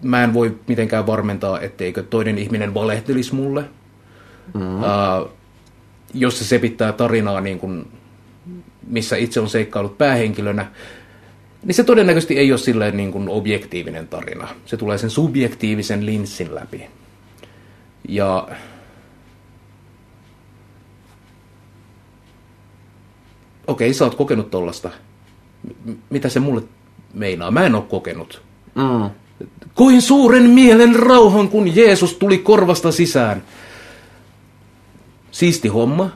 [0.02, 3.64] mä en voi mitenkään varmentaa, etteikö toinen ihminen valehtelisi mulle.
[4.54, 4.76] Mm-hmm.
[4.76, 5.30] Uh,
[6.14, 7.88] jos se sepittää tarinaa, niin kuin,
[8.88, 10.66] missä itse on seikkailut päähenkilönä,
[11.64, 14.48] niin se todennäköisesti ei ole silleen niin kuin objektiivinen tarina.
[14.66, 16.88] Se tulee sen subjektiivisen linssin läpi.
[18.10, 18.48] Ja
[23.68, 24.90] okei, sä oot kokenut tollasta.
[25.86, 26.64] M- mitä se mulle
[27.14, 27.52] meinaa?
[27.52, 28.42] Mä en oo kokenut.
[28.76, 29.10] mm,
[29.74, 33.44] Koin suuren mielen rauhan, kun Jeesus tuli korvasta sisään.
[35.32, 36.10] Siisti homma.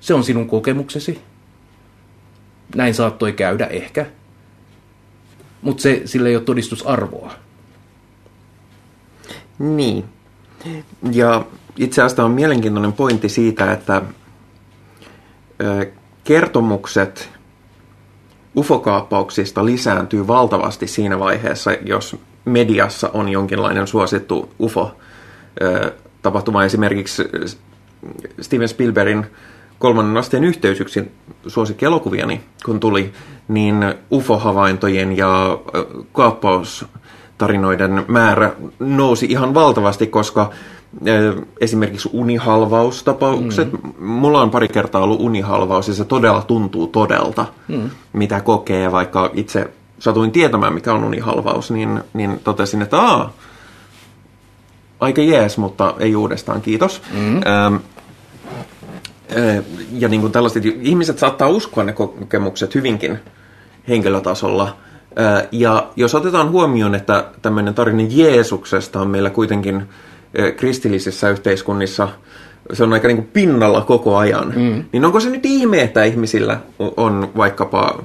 [0.00, 1.20] Se on sinun kokemuksesi.
[2.74, 4.06] Näin saattoi käydä ehkä.
[5.62, 7.32] Mutta se, sillä ei ole todistusarvoa.
[9.58, 10.04] Niin.
[11.12, 11.44] Ja
[11.76, 14.02] itse asiassa on mielenkiintoinen pointti siitä, että
[16.24, 17.30] kertomukset
[18.56, 26.64] ufokaappauksista lisääntyy valtavasti siinä vaiheessa, jos mediassa on jonkinlainen suosittu ufo-tapahtuma.
[26.64, 27.24] Esimerkiksi
[28.40, 29.26] Steven Spielbergin
[29.78, 31.12] kolmannen asteen yhteys yksi
[31.46, 33.12] suosikkielokuviani, kun tuli,
[33.48, 33.76] niin
[34.10, 35.58] ufo-havaintojen ja
[36.12, 40.50] kaappaustarinoiden määrä nousi ihan valtavasti, koska
[41.60, 44.06] esimerkiksi unihalvaustapaukset, mm.
[44.06, 47.90] mulla on pari kertaa ollut unihalvaus ja se todella tuntuu todelta, mm.
[48.12, 53.32] mitä kokee, vaikka itse satuin tietämään, mikä on unihalvaus, niin, niin totesin, että aa,
[55.00, 57.02] aika jees, mutta ei uudestaan, kiitos.
[57.12, 57.36] Mm.
[57.36, 57.76] Ähm,
[59.92, 63.18] ja niin kuin tällaiset, ihmiset saattaa uskoa ne kokemukset hyvinkin
[63.88, 64.76] henkilötasolla.
[65.52, 69.88] Ja jos otetaan huomioon, että tämmöinen tarina Jeesuksesta on meillä kuitenkin
[70.56, 72.08] kristillisissä yhteiskunnissa,
[72.72, 74.84] se on aika niin kuin pinnalla koko ajan, mm.
[74.92, 76.60] niin onko se nyt ihme, että ihmisillä
[76.96, 78.02] on vaikkapa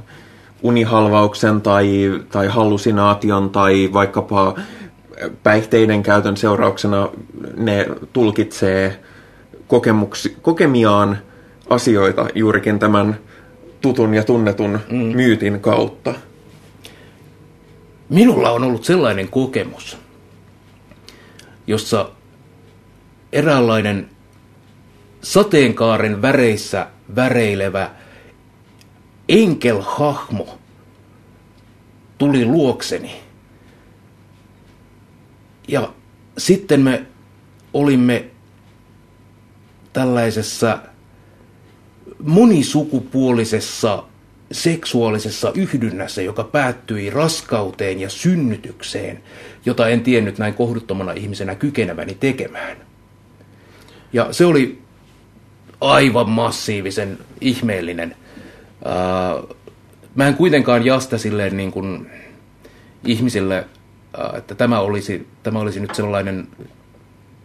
[0.61, 4.55] unihalvauksen tai, tai hallusinaation tai vaikkapa
[5.43, 7.09] päihteiden käytön seurauksena
[7.57, 8.99] ne tulkitsee
[9.67, 11.17] kokemuksi, kokemiaan
[11.69, 13.19] asioita juurikin tämän
[13.81, 14.97] tutun ja tunnetun mm.
[14.97, 16.13] myytin kautta.
[18.09, 19.97] Minulla on ollut sellainen kokemus,
[21.67, 22.09] jossa
[23.31, 24.09] eräänlainen
[25.21, 27.91] sateenkaaren väreissä väreilevä
[29.29, 30.59] enkelhahmo
[32.17, 33.15] tuli luokseni.
[35.67, 35.93] Ja
[36.37, 37.05] sitten me
[37.73, 38.25] olimme
[39.93, 40.79] tällaisessa
[42.23, 44.03] monisukupuolisessa
[44.51, 49.23] seksuaalisessa yhdynnässä, joka päättyi raskauteen ja synnytykseen,
[49.65, 52.86] jota en tiennyt näin kohduttomana ihmisenä kykeneväni tekemään.
[54.13, 54.81] Ja se oli
[55.81, 58.15] aivan massiivisen ihmeellinen.
[60.15, 62.09] Mä en kuitenkaan jasta silleen niin kuin
[63.05, 63.65] ihmisille,
[64.37, 66.47] että tämä olisi, tämä olisi nyt sellainen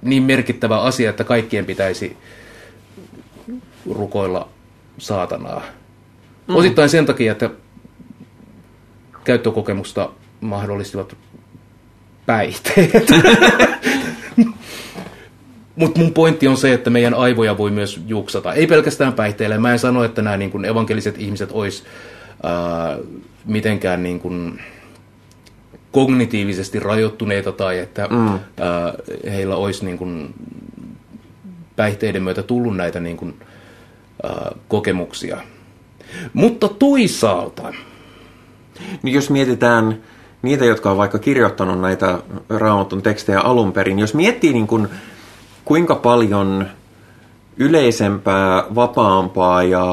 [0.02, 2.16] niin merkittävä asia, että kaikkien pitäisi
[3.90, 4.48] rukoilla
[4.98, 5.62] saatanaa.
[6.48, 6.56] Mm.
[6.56, 7.50] Osittain sen takia, että
[9.24, 10.10] käyttökokemusta
[10.40, 11.16] mahdollistivat
[12.26, 13.06] päihteet.
[15.76, 18.52] Mutta mun pointti on se, että meidän aivoja voi myös juksata.
[18.52, 19.58] Ei pelkästään päihteillä.
[19.58, 21.82] Mä en sano, että nämä niin kun evankeliset ihmiset olisi
[23.44, 24.58] mitenkään niin kun
[25.92, 28.28] kognitiivisesti rajoittuneita tai että mm.
[28.28, 28.38] ää,
[29.30, 30.34] heillä olisi niin kun
[31.76, 33.34] päihteiden myötä tullut näitä niin kun,
[34.22, 35.38] ää, kokemuksia.
[36.32, 37.72] Mutta toisaalta...
[39.02, 40.00] Niin jos mietitään
[40.42, 42.18] niitä, jotka on vaikka kirjoittanut näitä
[42.48, 44.88] raamatun tekstejä alun perin, jos miettii niin kun,
[45.64, 46.66] kuinka paljon
[47.56, 49.86] yleisempää, vapaampaa ja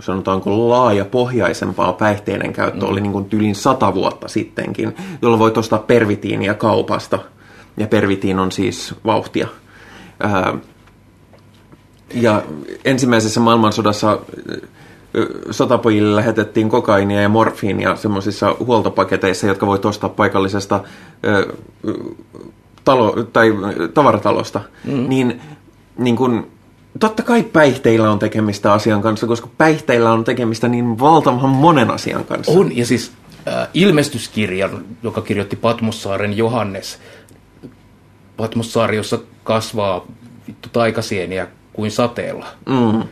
[0.00, 2.90] sanotaanko laajapohjaisempaa päihteiden käyttö mm.
[2.92, 7.18] oli niin kuin tylin sata vuotta sittenkin, jolloin voit ostaa pervitiiniä kaupasta.
[7.76, 9.48] Ja pervitiin on siis vauhtia.
[10.20, 10.54] Ää,
[12.14, 12.42] ja
[12.84, 14.18] ensimmäisessä maailmansodassa
[15.50, 20.80] sotapojille lähetettiin kokainia ja morfiinia semmoisissa huoltopaketeissa, jotka voit ostaa paikallisesta
[22.88, 23.50] talo, tai
[23.94, 24.60] tavaratalosta.
[24.84, 25.08] Mm.
[25.08, 25.40] Niin,
[25.98, 26.50] niin kun,
[27.00, 32.24] totta kai päihteillä on tekemistä asian kanssa, koska päihteillä on tekemistä niin valtavan monen asian
[32.24, 32.52] kanssa.
[32.52, 33.12] On, ja siis
[33.48, 36.98] äh, ilmestyskirjan, joka kirjoitti Patmossaaren Johannes,
[38.36, 40.06] Patmossaari, jossa kasvaa
[40.46, 42.46] vittu taikasieniä kuin sateella.
[42.66, 43.02] Mm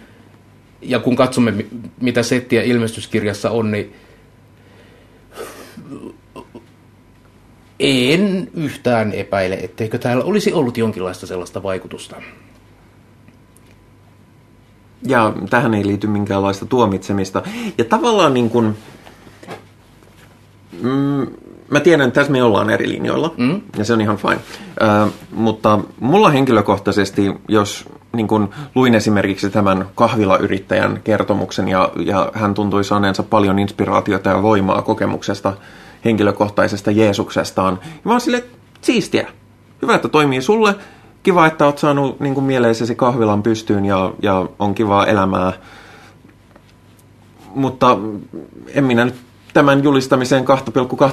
[0.83, 1.55] ja kun katsomme,
[2.01, 3.95] mitä settiä ilmestyskirjassa on, niin
[7.81, 12.17] en yhtään epäile, etteikö täällä olisi ollut jonkinlaista sellaista vaikutusta.
[15.03, 17.43] Ja tähän ei liity minkäänlaista tuomitsemista.
[17.79, 18.77] Ja tavallaan niin kuin,
[20.83, 21.27] mm,
[21.71, 23.61] mä tiedän, että tässä me ollaan eri linjoilla, mm.
[23.79, 24.39] ja se on ihan fine.
[24.81, 32.55] Ö, mutta mulla henkilökohtaisesti, jos niin kun luin esimerkiksi tämän kahvilayrittäjän kertomuksen, ja, ja hän
[32.55, 35.53] tuntui saaneensa paljon inspiraatiota ja voimaa kokemuksesta
[36.07, 37.79] henkilökohtaisesta Jeesuksestaan.
[37.83, 38.45] Ja mä oon sille,
[38.81, 39.29] siistiä.
[39.83, 40.75] Hyvä, että toimii sulle.
[41.23, 45.53] Kiva, että oot saanut niin mieleisesi kahvilan pystyyn ja, ja on kivaa elämää.
[47.55, 47.99] Mutta
[48.75, 49.15] en minä nyt
[49.55, 50.45] tämän julistamiseen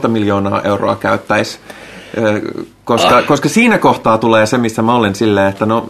[0.01, 1.59] 2,2 miljoonaa euroa käyttäisi.
[2.85, 3.25] Koska, ah.
[3.25, 5.89] koska siinä kohtaa tulee se, missä mä olen silleen, että no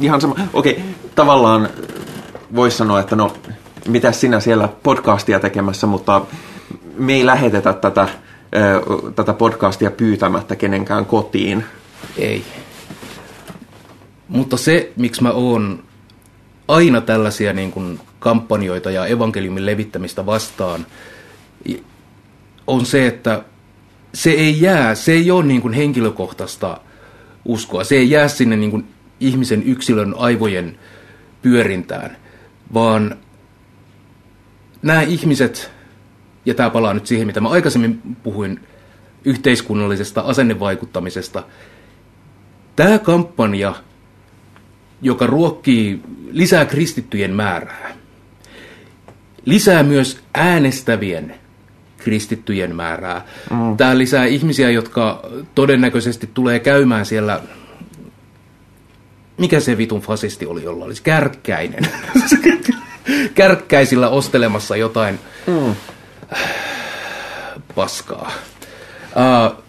[0.00, 1.68] ihan sama, okei, okay, tavallaan
[2.54, 3.32] voisi sanoa, että no
[3.88, 6.22] mitä sinä siellä podcastia tekemässä, mutta
[7.00, 8.08] me ei lähetetä tätä,
[9.16, 11.64] tätä podcastia pyytämättä kenenkään kotiin.
[12.18, 12.44] Ei.
[14.28, 15.82] Mutta se, miksi mä oon
[16.68, 20.86] aina tällaisia niin kuin kampanjoita ja evankeliumin levittämistä vastaan,
[22.66, 23.42] on se, että
[24.14, 26.80] se ei jää, se ei ole niin kuin henkilökohtaista
[27.44, 28.88] uskoa, se ei jää sinne niin kuin
[29.20, 30.78] ihmisen yksilön aivojen
[31.42, 32.16] pyörintään,
[32.74, 33.16] vaan
[34.82, 35.70] nämä ihmiset,
[36.44, 38.60] ja tämä palaa nyt siihen, mitä mä aikaisemmin puhuin
[39.24, 41.42] yhteiskunnallisesta asennevaikuttamisesta,
[42.76, 43.74] tämä kampanja,
[45.02, 47.94] joka ruokkii, lisää kristittyjen määrää,
[49.44, 51.34] lisää myös äänestävien
[51.98, 53.26] kristittyjen määrää.
[53.50, 53.76] Mm.
[53.76, 55.22] Tämä lisää ihmisiä, jotka
[55.54, 57.40] todennäköisesti tulee käymään siellä,
[59.38, 61.86] mikä se vitun fasisti oli, jolla olisi kärkkäinen.
[63.34, 65.74] Kärkkäisillä ostelemassa jotain mm.
[67.74, 68.32] Paskaa.
[69.04, 69.64] Uh,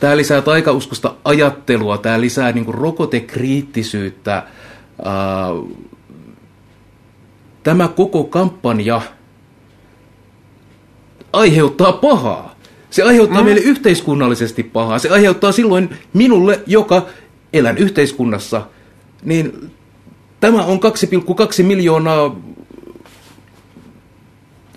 [0.00, 4.42] tämä lisää taikauskosta ajattelua, tämä lisää niinku rokotekriittisyyttä.
[4.98, 5.76] Uh,
[7.62, 9.00] tämä koko kampanja
[11.32, 12.54] aiheuttaa pahaa.
[12.90, 13.44] Se aiheuttaa mm.
[13.44, 14.98] meille yhteiskunnallisesti pahaa.
[14.98, 17.06] Se aiheuttaa silloin minulle, joka
[17.52, 18.66] elän yhteiskunnassa,
[19.24, 19.70] niin
[20.40, 20.80] tämä on
[21.58, 22.36] 2,2 miljoonaa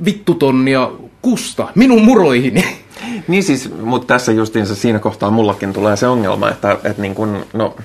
[0.06, 0.92] vittutonnia
[1.24, 2.65] kusta minun muroihini.
[3.28, 7.45] Niin siis, mutta tässä justiinsa siinä kohtaa mullakin tulee se ongelma, että, että niin kun,
[7.53, 7.76] no,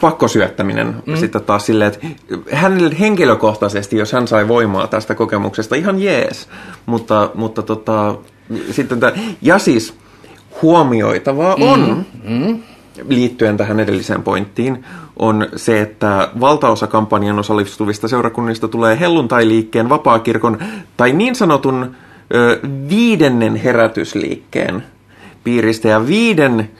[0.00, 1.16] pakkosyöttäminen mm.
[1.16, 2.06] sitten taas silleen, että
[2.52, 6.48] hänelle henkilökohtaisesti, jos hän sai voimaa tästä kokemuksesta, ihan jees.
[6.86, 8.14] Mutta, mutta tota,
[8.70, 9.12] sitten tämä,
[9.42, 9.94] ja siis
[10.62, 12.62] huomioitavaa on, mm.
[13.08, 14.84] Liittyen tähän edelliseen pointtiin,
[15.16, 20.58] on se, että valtaosa kampanjan osallistuvista seurakunnista tulee helluntai-liikkeen, vapaakirkon
[20.96, 21.96] tai niin sanotun
[22.34, 24.84] ö, viidennen herätysliikkeen
[25.44, 25.88] piiristä.
[25.88, 26.70] Ja viiden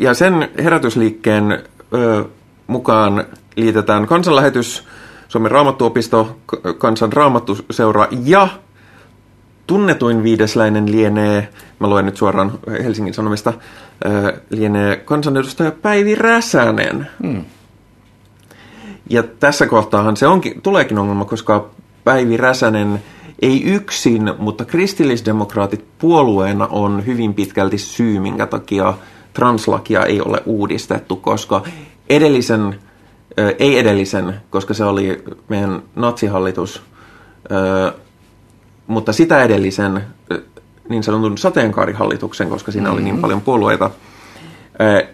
[0.00, 1.62] ja sen herätysliikkeen
[1.94, 2.24] ö,
[2.66, 3.24] mukaan
[3.56, 4.84] liitetään kansanlähetys,
[5.28, 6.36] Suomen raamattuopisto,
[6.78, 8.48] kansan raamattuseura ja
[9.66, 11.48] tunnetuin viidesläinen lienee,
[11.80, 13.52] mä luen nyt suoraan Helsingin Sanomista,
[14.50, 17.06] lienee kansanedustaja Päivi Räsänen.
[17.22, 17.44] Hmm.
[19.10, 21.70] Ja tässä kohtaahan se onkin, tuleekin ongelma, koska
[22.04, 23.02] Päivi Räsänen
[23.42, 28.94] ei yksin, mutta kristillisdemokraatit puolueena on hyvin pitkälti syy, minkä takia
[29.32, 31.62] translakia ei ole uudistettu, koska
[32.08, 32.80] edellisen,
[33.58, 36.82] ei edellisen, koska se oli meidän natsihallitus,
[38.86, 40.04] mutta sitä edellisen
[40.88, 42.94] niin sanotun sateenkaarihallituksen, koska siinä mm-hmm.
[42.94, 43.90] oli niin paljon puolueita,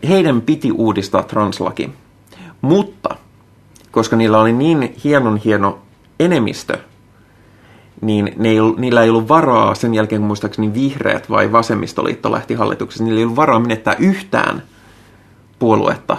[0.08, 1.90] heidän piti uudistaa translaki.
[2.60, 3.16] Mutta
[3.90, 5.78] koska niillä oli niin hienon hieno
[6.20, 6.78] enemmistö,
[8.00, 12.54] niin ne ei, niillä ei ollut varaa, sen jälkeen kun muistaakseni vihreät vai vasemmistoliitto lähti
[12.54, 14.62] hallituksessa, niillä ei ollut varaa menettää yhtään
[15.58, 16.16] puoluetta.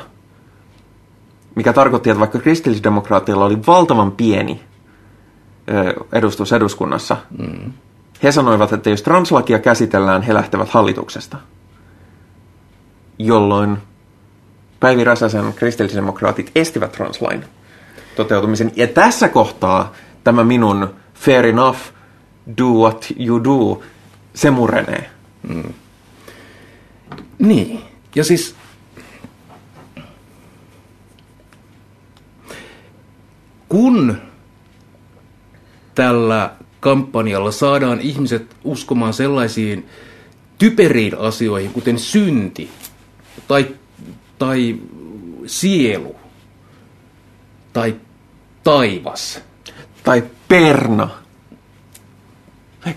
[1.56, 4.62] Mikä tarkoitti, että vaikka kristillisdemokraatilla oli valtavan pieni
[6.14, 7.74] edustus eduskunnassa, mm.
[8.24, 11.38] he sanoivat, että jos translakia käsitellään, he lähtevät hallituksesta.
[13.20, 13.78] Jolloin
[14.80, 17.46] Päivi Räsäsen kristillisdemokraatit estivät translain
[18.16, 18.72] toteutumisen.
[18.76, 19.94] Ja tässä kohtaa
[20.24, 21.80] tämä minun fair enough,
[22.58, 23.82] do what you do,
[24.34, 25.10] se murenee.
[27.40, 27.82] Niin.
[28.16, 28.56] Ja siis...
[33.70, 34.18] Kun
[35.96, 39.86] tällä kampanjalla saadaan ihmiset uskomaan sellaisiin
[40.58, 42.70] typeriin asioihin, kuten synti
[43.48, 43.68] tai,
[44.40, 44.78] tai
[45.46, 46.16] sielu
[47.74, 47.96] tai
[48.64, 49.42] taivas.
[50.04, 51.10] Tai perna.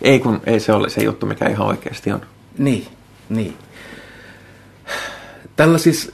[0.03, 2.21] Ei kun, ei se ole se juttu, mikä ihan oikeasti on.
[2.59, 2.87] Niin,
[3.29, 3.55] niin.
[5.57, 6.13] Tällä siis,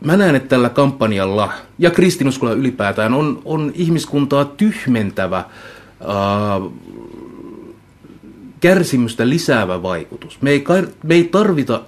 [0.00, 5.44] mä näen, että tällä kampanjalla ja kristinuskolla ylipäätään on, on ihmiskuntaa tyhmentävä, ää,
[8.60, 10.42] kärsimystä lisäävä vaikutus.
[10.42, 10.64] Me ei,
[11.02, 11.82] me ei tarvita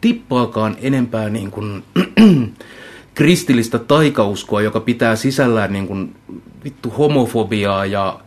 [0.00, 1.84] tippaakaan enempää niin kuin,
[3.14, 6.16] kristillistä taikauskoa, joka pitää sisällään niin kuin,
[6.64, 8.20] vittu homofobiaa ja,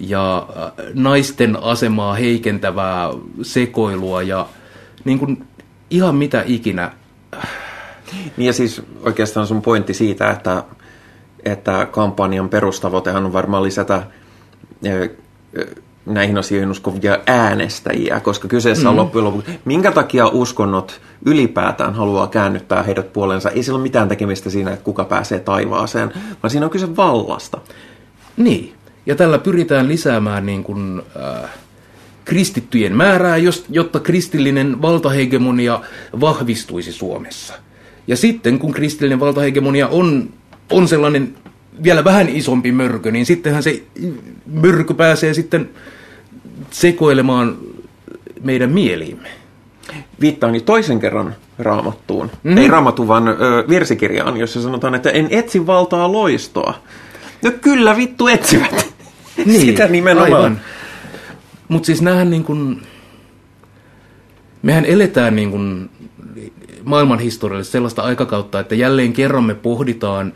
[0.00, 3.08] ja äh, naisten asemaa heikentävää
[3.42, 4.46] sekoilua ja
[5.04, 5.44] niin kuin,
[5.90, 6.92] ihan mitä ikinä.
[8.36, 10.64] Niin ja siis oikeastaan sun pointti siitä, että,
[11.44, 14.02] että kampanjan perustavoitehan on varmaan lisätä
[16.06, 22.82] näihin asioihin uskovia äänestäjiä, koska kyseessä on loppujen lopuksi, minkä takia uskonnot ylipäätään haluaa käännyttää
[22.82, 23.50] heidät puolensa.
[23.50, 26.12] Ei sillä ole mitään tekemistä siinä, että kuka pääsee taivaaseen,
[26.42, 27.58] vaan siinä on kyse vallasta.
[28.36, 28.72] Niin,
[29.06, 31.50] ja tällä pyritään lisäämään niin kuin, äh,
[32.24, 33.36] kristittyjen määrää,
[33.68, 35.80] jotta kristillinen valtahegemonia
[36.20, 37.54] vahvistuisi Suomessa.
[38.06, 40.30] Ja sitten kun kristillinen valtahegemonia on,
[40.70, 41.34] on sellainen
[41.82, 43.82] vielä vähän isompi mörkö, niin sittenhän se
[44.46, 45.70] mörkö pääsee sitten
[46.70, 47.56] sekoilemaan
[48.42, 49.28] meidän mieliimme.
[50.20, 52.30] Viittaani toisen kerran raamattuun.
[52.42, 52.58] Mm.
[52.58, 53.34] Ei raamattu, vaan ö,
[53.68, 56.74] virsikirjaan, jossa sanotaan, että en etsi valtaa loistoa.
[57.42, 58.94] No kyllä vittu etsivät.
[59.60, 60.60] Sitä nimenomaan.
[61.68, 62.82] Mutta siis näähän niin kuin,
[64.62, 65.90] mehän eletään niin kuin
[66.84, 70.32] maailman historiallisesti sellaista aikakautta, että jälleen kerran me pohditaan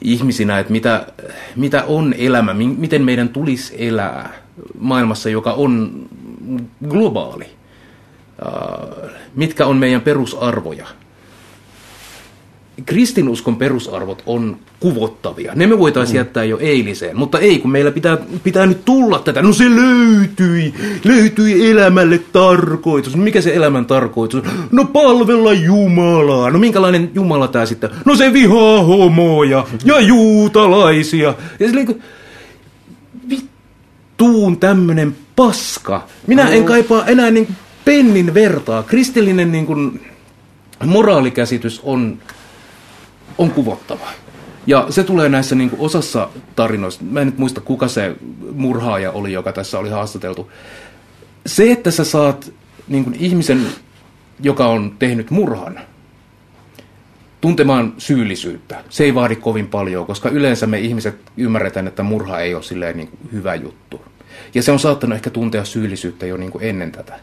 [0.00, 1.06] ihmisinä, että mitä,
[1.56, 4.32] mitä on elämä, mi- miten meidän tulisi elää
[4.78, 6.02] maailmassa, joka on
[6.88, 7.46] globaali.
[8.46, 10.86] Äh, mitkä on meidän perusarvoja.
[12.86, 15.52] Kristinuskon perusarvot on kuvottavia.
[15.54, 19.42] Ne me voitaisiin jättää jo eiliseen, mutta ei, kun meillä pitää, pitää nyt tulla tätä.
[19.42, 23.16] No se löytyi, löytyi elämälle tarkoitus.
[23.16, 24.44] No mikä se elämän tarkoitus?
[24.44, 24.50] on?
[24.72, 26.50] No palvella Jumalaa.
[26.50, 27.90] No minkälainen Jumala tämä sitten?
[28.04, 31.34] No se vihaa homoja ja juutalaisia.
[31.60, 32.02] Ja se niin kuin,
[33.28, 36.06] vittuun tämmönen paska.
[36.26, 37.48] Minä en kaipaa enää niin
[37.84, 38.82] pennin vertaa.
[38.82, 40.00] Kristillinen niin kuin
[40.86, 42.18] moraalikäsitys on,
[43.38, 44.08] on kuvottava.
[44.66, 47.04] Ja se tulee näissä niin kuin osassa tarinoista.
[47.04, 48.16] Mä en nyt muista, kuka se
[48.52, 50.50] murhaaja oli, joka tässä oli haastateltu.
[51.46, 52.52] Se, että sä saat
[52.88, 53.66] niin kuin ihmisen,
[54.42, 55.80] joka on tehnyt murhan,
[57.40, 58.84] tuntemaan syyllisyyttä.
[58.88, 62.96] Se ei vaadi kovin paljon, koska yleensä me ihmiset ymmärretään, että murha ei ole silleen
[62.96, 64.04] niin kuin hyvä juttu.
[64.54, 67.20] Ja se on saattanut ehkä tuntea syyllisyyttä jo niin kuin ennen tätä.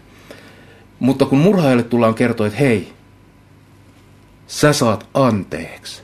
[0.99, 2.93] Mutta kun murhaajalle tullaan kertoa, että hei,
[4.47, 6.01] sä saat anteeksi.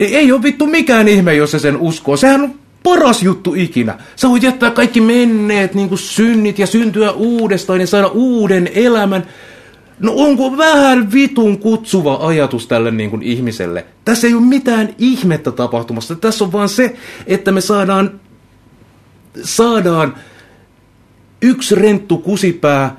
[0.00, 2.16] Ei, ei ole vittu mikään ihme, jos se sen uskoo.
[2.16, 3.98] Sehän on paras juttu ikinä.
[4.16, 9.26] Sä voit jättää kaikki menneet niin kuin synnit ja syntyä uudestaan ja saada uuden elämän.
[9.98, 13.86] No onko vähän vitun kutsuva ajatus tälle niin kuin ihmiselle?
[14.04, 16.14] Tässä ei ole mitään ihmettä tapahtumassa.
[16.14, 16.96] Tässä on vaan se,
[17.26, 18.20] että me saadaan,
[19.42, 20.14] saadaan
[21.42, 22.96] yksi renttu kusipää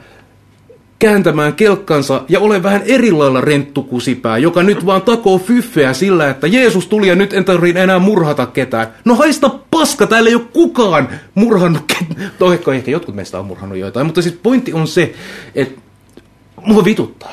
[1.04, 6.48] kääntämään kelkkansa ja ole vähän eri lailla renttukusipää, joka nyt vaan takoo fyffeä sillä, että
[6.48, 8.88] Jeesus tuli ja nyt en tarvitse enää murhata ketään.
[9.06, 12.32] No haista paska, täällä ei ole kukaan murhannut ketään.
[12.40, 15.14] No ehkä, ehkä jotkut meistä on murhannut joitain, mutta siis pointti on se,
[15.56, 15.82] että
[16.66, 17.32] mua vituttaa.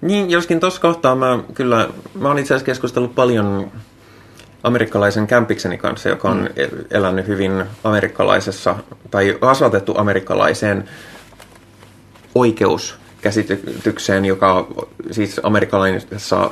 [0.00, 1.88] Niin, joskin tuossa kohtaa mä kyllä,
[2.20, 3.70] mä oon itse asiassa keskustellut paljon
[4.62, 6.84] amerikkalaisen kämpikseni kanssa, joka on mm.
[6.90, 8.76] elänyt hyvin amerikkalaisessa,
[9.10, 10.88] tai kasvatettu amerikkalaiseen
[12.34, 14.66] oikeuskäsitykseen, joka
[15.10, 16.50] siis amerikkalaisessa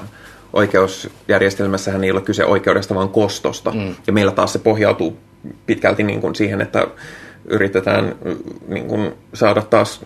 [0.52, 3.70] oikeusjärjestelmässähän ei ole kyse oikeudesta, vaan kostosta.
[3.70, 3.94] Mm.
[4.06, 5.16] Ja meillä taas se pohjautuu
[5.66, 6.86] pitkälti niin kuin siihen, että
[7.44, 8.16] yritetään
[8.68, 10.00] niin kuin saada taas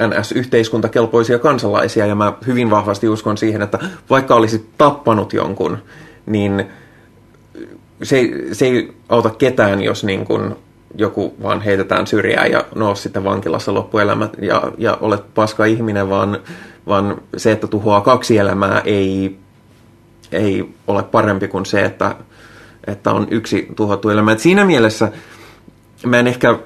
[0.00, 3.78] NS-yhteiskuntakelpoisia kansalaisia, ja mä hyvin vahvasti uskon siihen, että
[4.10, 5.78] vaikka olisit tappanut jonkun,
[6.26, 6.66] niin
[8.02, 10.56] se ei, se ei auta ketään, jos niin kuin
[10.96, 16.38] joku vaan heitetään syrjään ja noos sitten vankilassa loppuelämä ja, ja olet paska ihminen, vaan,
[16.86, 19.38] vaan se, että tuhoaa kaksi elämää ei,
[20.32, 22.16] ei ole parempi kuin se, että,
[22.86, 24.32] että on yksi tuhottu elämä.
[24.32, 25.12] Et siinä mielessä
[26.06, 26.58] mä en ehkä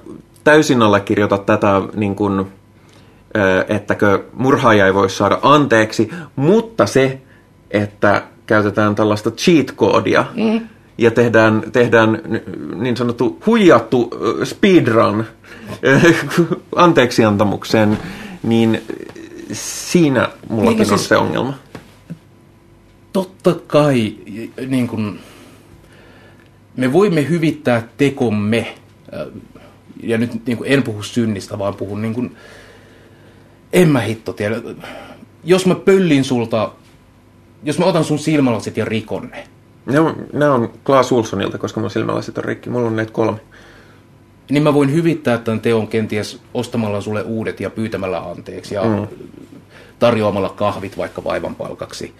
[0.44, 2.46] täysin allekirjoita tätä, niin kuin,
[3.68, 7.20] ettäkö murhaaja ei voi saada anteeksi, mutta se,
[7.70, 10.60] että käytetään tällaista cheat-koodia, mm
[11.00, 12.22] ja tehdään, tehdään
[12.74, 14.10] niin sanottu huijattu
[14.44, 15.24] speedrun
[16.76, 17.98] anteeksiantamukseen,
[18.42, 18.82] niin
[19.52, 21.54] siinä mullakin niin, on siis, se ongelma.
[23.12, 24.16] Totta kai
[24.66, 25.18] niin kun,
[26.76, 28.74] me voimme hyvittää tekomme,
[30.02, 32.36] ja nyt niin kun, en puhu synnistä, vaan puhun niin kun,
[33.72, 34.56] en mä hitto tiedä.
[35.44, 36.72] Jos mä pöllin sulta,
[37.62, 39.44] jos mä otan sun silmälasit ja rikon ne,
[39.86, 42.70] ne on, ne on Klaas Ulssonilta, koska mun silmälasit on rikki.
[42.70, 43.40] Mulla on näitä kolme.
[44.50, 49.06] Niin mä voin hyvittää tämän teon kenties ostamalla sulle uudet ja pyytämällä anteeksi ja mm.
[49.98, 52.14] tarjoamalla kahvit vaikka vaivan palkaksi.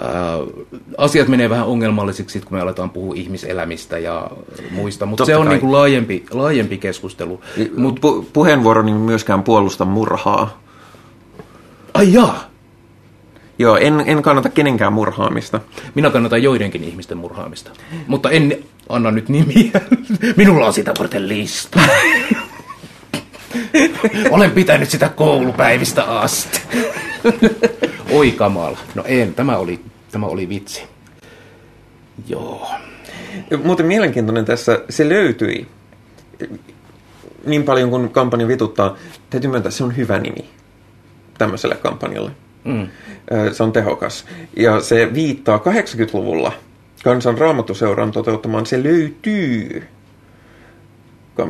[0.00, 0.64] Äh,
[0.98, 4.30] asiat menee vähän ongelmallisiksi, kun me aletaan puhua ihmiselämistä ja
[4.70, 7.40] muista, mutta se on niin kuin laajempi, laajempi keskustelu.
[7.76, 10.62] Mut, pu- puheenvuoroni myöskään puolusta murhaa.
[11.94, 12.50] Ai jaa,
[13.58, 15.60] Joo, en, en kannata kenenkään murhaamista.
[15.94, 17.70] Minä kannatan joidenkin ihmisten murhaamista.
[18.06, 19.70] Mutta en Anna nyt nimiä.
[20.36, 21.80] Minulla on sitä varten lista.
[24.30, 26.60] Olen pitänyt sitä koulupäivistä asti.
[28.10, 28.78] Oi kamala.
[28.94, 29.80] No en, tämä oli,
[30.12, 30.82] tämä oli vitsi.
[32.28, 32.70] Joo.
[33.64, 35.66] Muuten mielenkiintoinen tässä, se löytyi
[37.46, 38.96] niin paljon kuin kampanja vituttaa.
[39.30, 40.50] Täytyy myöntää, se on hyvä nimi
[41.38, 42.30] tämmöiselle kampanjalle.
[42.66, 42.88] Mm.
[43.52, 44.24] Se on tehokas.
[44.56, 46.52] Ja se viittaa 80-luvulla
[47.04, 49.82] kansan raamatuseuran toteuttamaan Se löytyy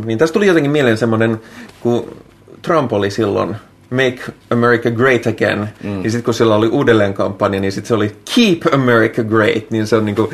[0.04, 1.40] niin tästä tuli jotenkin mieleen semmoinen,
[1.80, 2.16] kun
[2.62, 3.56] Trump oli silloin
[3.90, 5.90] Make America Great Again, mm.
[5.90, 9.86] niin sitten kun sillä oli uudelleen kampanja, niin sitten se oli Keep America Great, niin
[9.86, 10.32] se on niinku,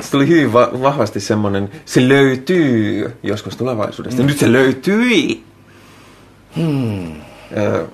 [0.00, 4.22] se tuli hyvin va- vahvasti semmoinen, se löytyy joskus tulevaisuudesta.
[4.22, 4.26] Mm.
[4.26, 5.42] Nyt se löytyi!
[6.56, 7.12] Hmm.
[7.56, 7.86] Ö,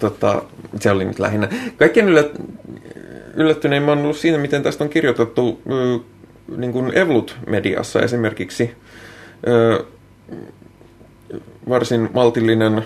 [0.00, 0.42] tota,
[0.80, 1.48] se oli nyt lähinnä.
[1.76, 2.30] Kaikkein yllät,
[3.34, 5.98] yllättynein mä oon ollut siinä, miten tästä on kirjoitettu ö,
[6.56, 8.74] niin kuin Evlut-mediassa esimerkiksi.
[9.48, 9.84] Ö,
[11.68, 12.82] varsin maltillinen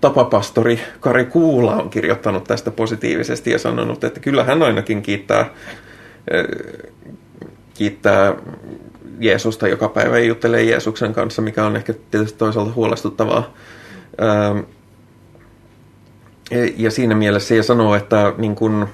[0.00, 5.50] tapapastori Kari Kuula on kirjoittanut tästä positiivisesti ja sanonut, että kyllä hän ainakin kiittää,
[7.74, 8.34] kiittää
[9.20, 13.54] Jeesusta joka päivä ja juttelee Jeesuksen kanssa, mikä on ehkä tietysti toisaalta huolestuttavaa.
[16.76, 18.88] Ja siinä mielessä ja sanoo, että niin kun,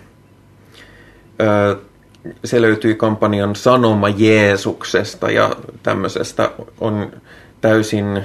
[2.45, 6.51] se löytyi kampanjan Sanoma Jeesuksesta ja tämmöisestä
[6.81, 7.13] on
[7.61, 8.23] täysin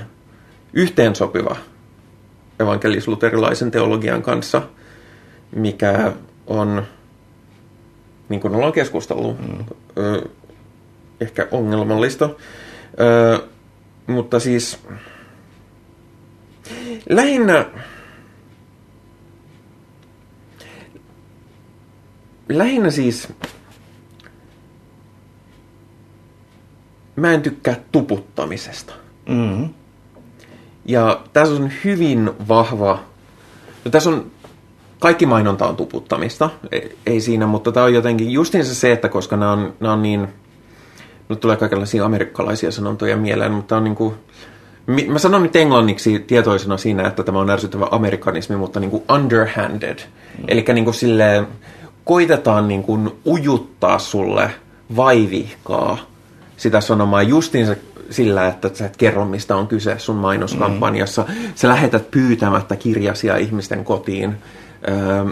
[0.74, 1.56] yhteensopiva
[2.60, 4.62] evankelis-luterilaisen teologian kanssa,
[5.56, 6.12] mikä
[6.47, 6.84] on,
[8.30, 9.66] niin kuin ollaan keskustellut, mm.
[9.97, 10.22] ö,
[11.22, 12.30] ehkä ongelmallista.
[12.99, 13.39] Ö,
[14.08, 14.80] mutta siis
[17.12, 17.66] lähinnä
[22.49, 23.34] lähinnä siis
[27.16, 28.93] mä en tykkää tuputtamisesta.
[29.30, 29.70] Mm-hmm.
[30.86, 32.99] Ja tässä on hyvin vahva,
[33.86, 34.32] no tässä on,
[34.99, 39.38] kaikki mainonta on tuputtamista, ei, ei siinä, mutta tämä on jotenkin justiinsa se, että koska
[39.38, 40.28] nämä on, nämä on niin,
[41.30, 44.16] nyt tulee kaikenlaisia amerikkalaisia sanontoja mieleen, mutta on niin kuin,
[45.07, 49.99] mä sanon nyt englanniksi tietoisena siinä, että tämä on ärsyttävä amerikanismi, mutta niin kuin underhanded.
[50.38, 50.43] Mm.
[50.47, 51.47] Eli niin kuin silleen,
[52.05, 54.51] koitetaan niin kuin ujuttaa sulle
[54.95, 55.97] vaivihkaa
[56.57, 57.75] sitä sanomaa justiinsa
[58.09, 61.25] sillä, että sä et kerro, mistä on kyse sun mainoskampanjassa.
[61.27, 61.36] Mm.
[61.55, 64.36] Sä lähetät pyytämättä kirjasia ihmisten kotiin.
[64.89, 65.25] Öö,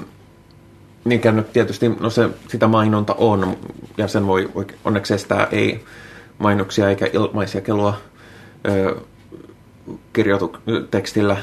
[1.04, 3.58] mikä nyt tietysti, no se, sitä mainonta on,
[3.98, 4.50] ja sen voi
[4.86, 5.86] onneksi estää ei
[6.38, 7.94] mainoksia eikä ilmaisia kelua
[8.68, 8.96] öö,
[10.14, 10.56] kirjoitu
[10.92, 11.38] tekstillä.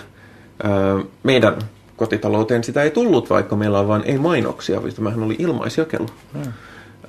[0.65, 1.57] Öö, meidän
[1.97, 6.07] kotitalouteen sitä ei tullut, vaikka meillä on vain ei mainoksia, vaan tämähän oli ilmaisjakelu.
[6.35, 6.43] Mm.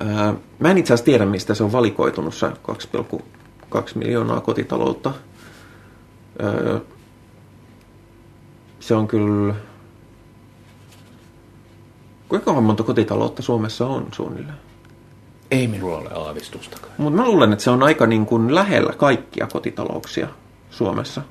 [0.02, 5.12] Öö, mä en itse asiassa tiedä, mistä se on valikoitunut se 2,2 miljoonaa kotitaloutta.
[6.42, 6.80] Öö,
[8.80, 9.54] se on kyllä...
[12.28, 14.58] Kuinka monta kotitaloutta Suomessa on suunnilleen?
[15.50, 16.92] Ei minulla ole aavistustakaan.
[16.98, 20.28] Mutta mä luulen, että se on aika niin kuin lähellä kaikkia kotitalouksia
[20.70, 21.22] Suomessa.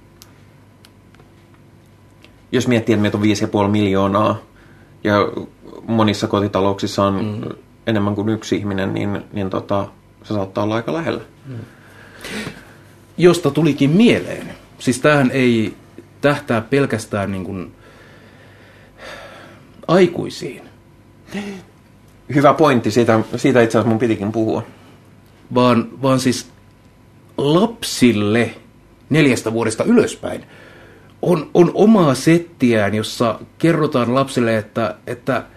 [2.51, 4.37] Jos miettii, että meitä on 5,5 miljoonaa
[5.03, 5.15] ja
[5.87, 9.87] monissa kotitalouksissa on mm enemmän kuin yksi ihminen, niin, niin tota,
[10.23, 11.21] se saattaa olla aika lähellä.
[11.45, 11.55] Mm.
[13.17, 14.49] Josta tulikin mieleen.
[14.79, 15.73] Siis tämähän ei
[16.21, 17.75] tähtää pelkästään niin kuin
[19.87, 20.61] aikuisiin.
[22.35, 24.63] Hyvä pointti, siitä, siitä itse asiassa mun pitikin puhua.
[25.55, 26.49] Vaan, vaan siis
[27.37, 28.55] lapsille
[29.09, 30.43] neljästä vuodesta ylöspäin
[31.21, 35.43] on, on omaa settiään, jossa kerrotaan lapsille, että, että–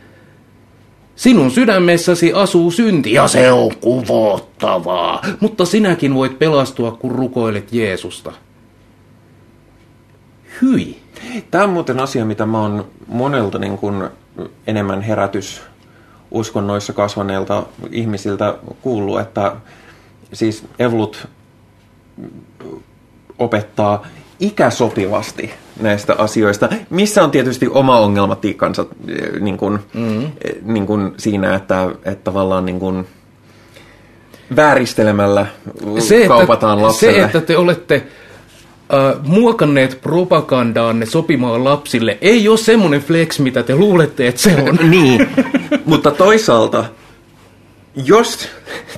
[1.20, 8.32] Sinun sydämessäsi asuu synti ja se on kuvottavaa, mutta sinäkin voit pelastua, kun rukoilet Jeesusta.
[10.62, 11.00] Hyi.
[11.50, 14.08] Tämä on muuten asia, mitä mä oon monelta niin kuin
[14.66, 15.62] enemmän herätys
[16.30, 19.56] uskonnoissa kasvaneilta ihmisiltä kuullut, että
[20.32, 21.28] siis Evlut
[23.40, 24.06] opettaa
[24.40, 25.50] ikäsopivasti
[25.80, 30.30] näistä asioista, missä on tietysti oma ongelmatiikkansa eh, niin kuin, mm.
[30.62, 33.06] niin kuin siinä, että, että tavallaan niin kuin
[34.56, 35.46] vääristelemällä
[35.98, 37.18] se, kaupataan että, lapselle.
[37.18, 43.74] Se, että te olette äh, muokanneet propagandaanne sopimaan lapsille, ei ole semmoinen flex, mitä te
[43.74, 44.90] luulette, että se on.
[44.90, 45.28] niin,
[45.84, 46.84] mutta toisaalta,
[48.04, 48.48] jos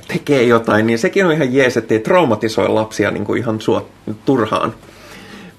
[0.07, 3.87] tekee jotain, niin sekin on ihan jees, ettei traumatisoi lapsia niin kuin ihan suot,
[4.25, 4.73] turhaan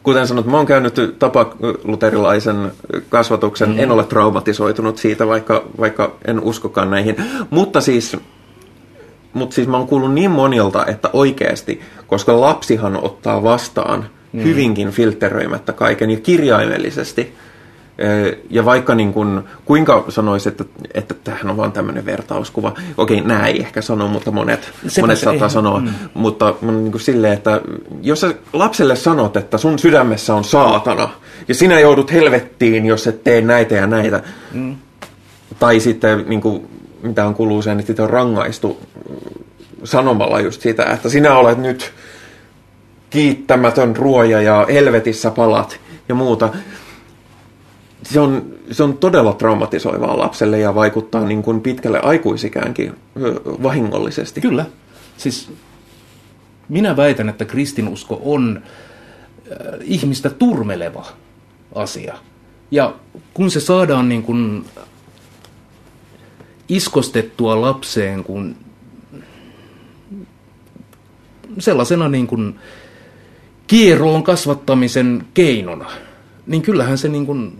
[0.04, 2.72] kuten sanot, mä oon käynyt tapaluterilaisen
[3.08, 3.78] kasvatuksen, mm.
[3.78, 7.16] en ole traumatisoitunut siitä, vaikka, vaikka en uskokaan näihin.
[7.50, 8.16] Mutta siis
[9.32, 14.42] mutta siis mä oon kuullut niin monilta, että oikeasti, koska lapsihan ottaa vastaan mm.
[14.42, 17.34] hyvinkin filteröimättä kaiken ja kirjaimellisesti.
[18.00, 20.64] Ö, Ja vaikka niin kun, kuinka sanoisi, että,
[20.94, 22.72] että tämähän on vain tämmöinen vertauskuva.
[22.96, 25.80] Okei, nämä ei ehkä sano, mutta monet, monet saattaa ei- sanoa.
[25.80, 25.88] mm.
[26.14, 27.60] Mutta niin kuin silleen, että
[28.02, 31.08] jos sä lapselle sanot, että sun sydämessä on saatana,
[31.48, 34.22] ja sinä joudut helvettiin, jos et tee näitä ja näitä,
[34.52, 34.76] mm.
[35.58, 36.66] tai sitten niin kuin,
[37.02, 38.80] mitä on kuuluu sen, että sitä on rangaistu
[39.84, 41.92] sanomalla just sitä, että sinä olet nyt
[43.10, 46.48] kiittämätön ruoja ja helvetissä palat ja muuta.
[48.04, 52.94] Se on, se on todella traumatisoivaa lapselle ja vaikuttaa niin kuin pitkälle aikuisikäänkin
[53.62, 54.40] vahingollisesti.
[54.40, 54.66] Kyllä.
[55.16, 55.52] Siis
[56.68, 58.62] minä väitän, että kristinusko on
[59.80, 61.06] ihmistä turmeleva
[61.74, 62.14] asia.
[62.70, 62.94] Ja
[63.34, 64.64] kun se saadaan niin kuin
[66.68, 68.56] iskostettua lapseen kun
[71.58, 72.58] sellaisena niin kuin
[73.66, 75.90] kieroon kasvattamisen keinona,
[76.46, 77.58] niin kyllähän se niin kuin,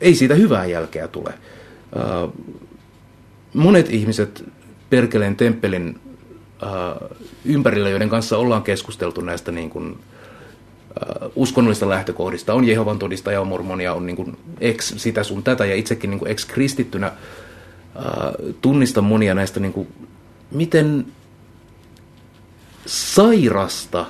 [0.00, 1.34] ei siitä hyvää jälkeä tule.
[1.96, 2.30] Äh,
[3.54, 4.44] monet ihmiset
[4.90, 6.00] Perkeleen temppelin
[6.62, 9.98] äh, ympärillä, joiden kanssa ollaan keskusteltu näistä niin kuin,
[10.90, 15.66] äh, uskonnollista lähtökohdista, on Jehovan todistaja, on mormonia, on niin kuin ex sitä sun tätä,
[15.66, 17.14] ja itsekin niin kuin ex-kristittynä äh,
[18.60, 19.88] tunnistan monia näistä, niin kuin,
[20.50, 21.06] miten
[22.86, 24.06] sairasta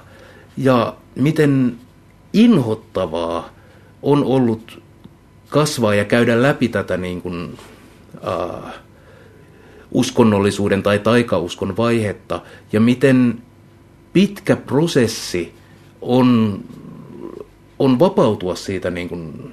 [0.57, 1.79] ja miten
[2.33, 3.51] inhottavaa
[4.03, 4.83] on ollut
[5.51, 7.59] kasvaa ja käydä läpi tätä niin kuin,
[8.29, 8.73] äh,
[9.93, 12.41] uskonnollisuuden tai taikauskon vaihetta
[12.73, 13.43] ja miten
[14.13, 15.55] pitkä prosessi
[16.01, 16.61] on,
[17.79, 19.53] on vapautua siitä niin kuin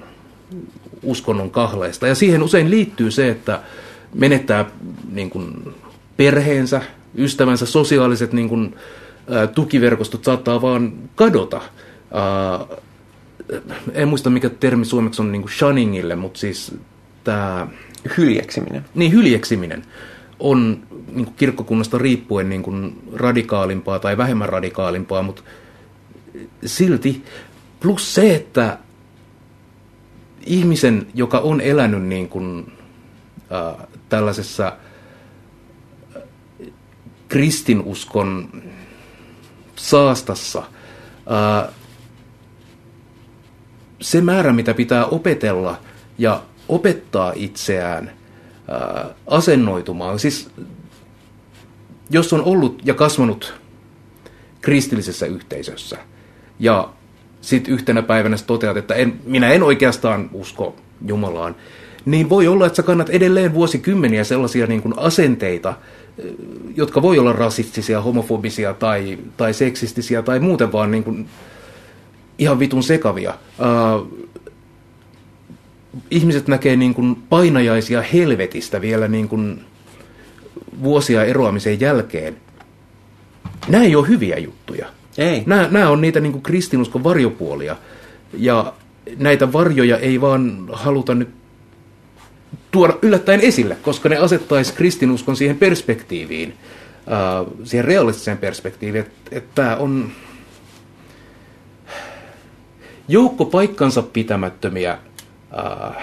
[1.03, 2.07] uskonnon kahleesta.
[2.07, 3.61] Ja siihen usein liittyy se, että
[4.13, 4.65] menettää
[5.11, 5.73] niin kuin
[6.17, 6.81] perheensä,
[7.17, 8.75] ystävänsä, sosiaaliset niin kuin,
[9.33, 11.57] ä, tukiverkostot saattaa vaan kadota.
[11.57, 12.77] Ä,
[13.93, 16.75] en muista mikä termi suomeksi on niin kuin shuningille, mutta siis
[17.23, 17.67] tämä
[18.17, 18.85] Hyljeksiminen.
[18.95, 19.83] niin hyljeksiminen
[20.39, 20.79] on
[21.11, 25.41] niin kuin kirkkokunnasta riippuen niin kuin radikaalimpaa tai vähemmän radikaalimpaa, mutta
[26.65, 27.23] silti
[27.79, 28.77] plus se, että
[30.45, 32.71] ihmisen, joka on elänyt niin kuin,
[33.51, 34.77] äh, tällaisessa
[37.27, 38.63] kristinuskon
[39.75, 41.73] saastassa, äh,
[44.01, 45.79] se määrä, mitä pitää opetella
[46.17, 48.11] ja opettaa itseään
[48.67, 50.19] ää, asennoitumaan.
[50.19, 50.49] Siis
[52.09, 53.53] jos on ollut ja kasvanut
[54.61, 55.97] kristillisessä yhteisössä
[56.59, 56.89] ja
[57.41, 60.75] sitten yhtenä päivänä toteat, että en, minä en oikeastaan usko
[61.07, 61.55] Jumalaan,
[62.05, 65.73] niin voi olla, että sä kannat edelleen vuosikymmeniä sellaisia niin kuin asenteita,
[66.75, 71.27] jotka voi olla rasistisia, homofobisia tai, tai seksistisiä tai muuten vaan niin kuin
[72.37, 73.33] ihan vitun sekavia.
[73.59, 74.27] Uh,
[76.11, 79.61] ihmiset näkee niin kuin painajaisia helvetistä vielä niin kuin
[80.83, 82.37] vuosia eroamisen jälkeen.
[83.67, 84.87] Nämä ei ole hyviä juttuja.
[85.17, 85.43] Ei.
[85.45, 87.75] Nämä, nämä on niitä niin kuin kristinuskon varjopuolia.
[88.37, 88.73] Ja
[89.17, 91.29] näitä varjoja ei vaan haluta nyt
[92.71, 96.53] tuoda yllättäen esille, koska ne asettaisi kristinuskon siihen perspektiiviin,
[97.11, 100.11] äh, siihen realistiseen perspektiiviin, että, että tämä on
[103.07, 105.95] joukko paikkansa pitämättömiä äh,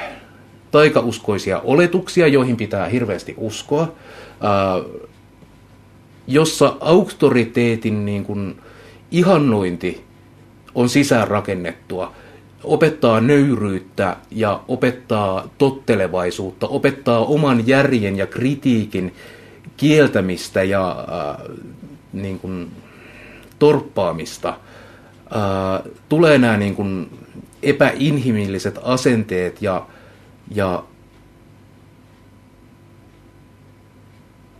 [0.70, 5.02] taikauskoisia oletuksia, joihin pitää hirveästi uskoa, äh,
[6.26, 8.60] jossa auktoriteetin niin kuin,
[9.10, 10.04] ihannointi
[10.74, 12.12] on sisäänrakennettua,
[12.64, 19.14] opettaa nöyryyttä ja opettaa tottelevaisuutta, opettaa oman järjen ja kritiikin
[19.76, 21.56] kieltämistä ja äh,
[22.12, 22.70] niin kuin,
[23.58, 24.56] torppaamista.
[25.34, 27.10] Äh, tulee nämä niin kuin,
[27.62, 29.86] epäinhimilliset asenteet ja,
[30.54, 30.84] ja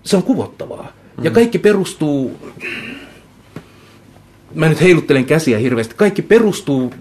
[0.03, 0.93] se on kuvottavaa.
[1.23, 2.39] Ja kaikki perustuu,
[4.55, 6.95] mä nyt heiluttelen käsiä hirveästi, kaikki perustuu,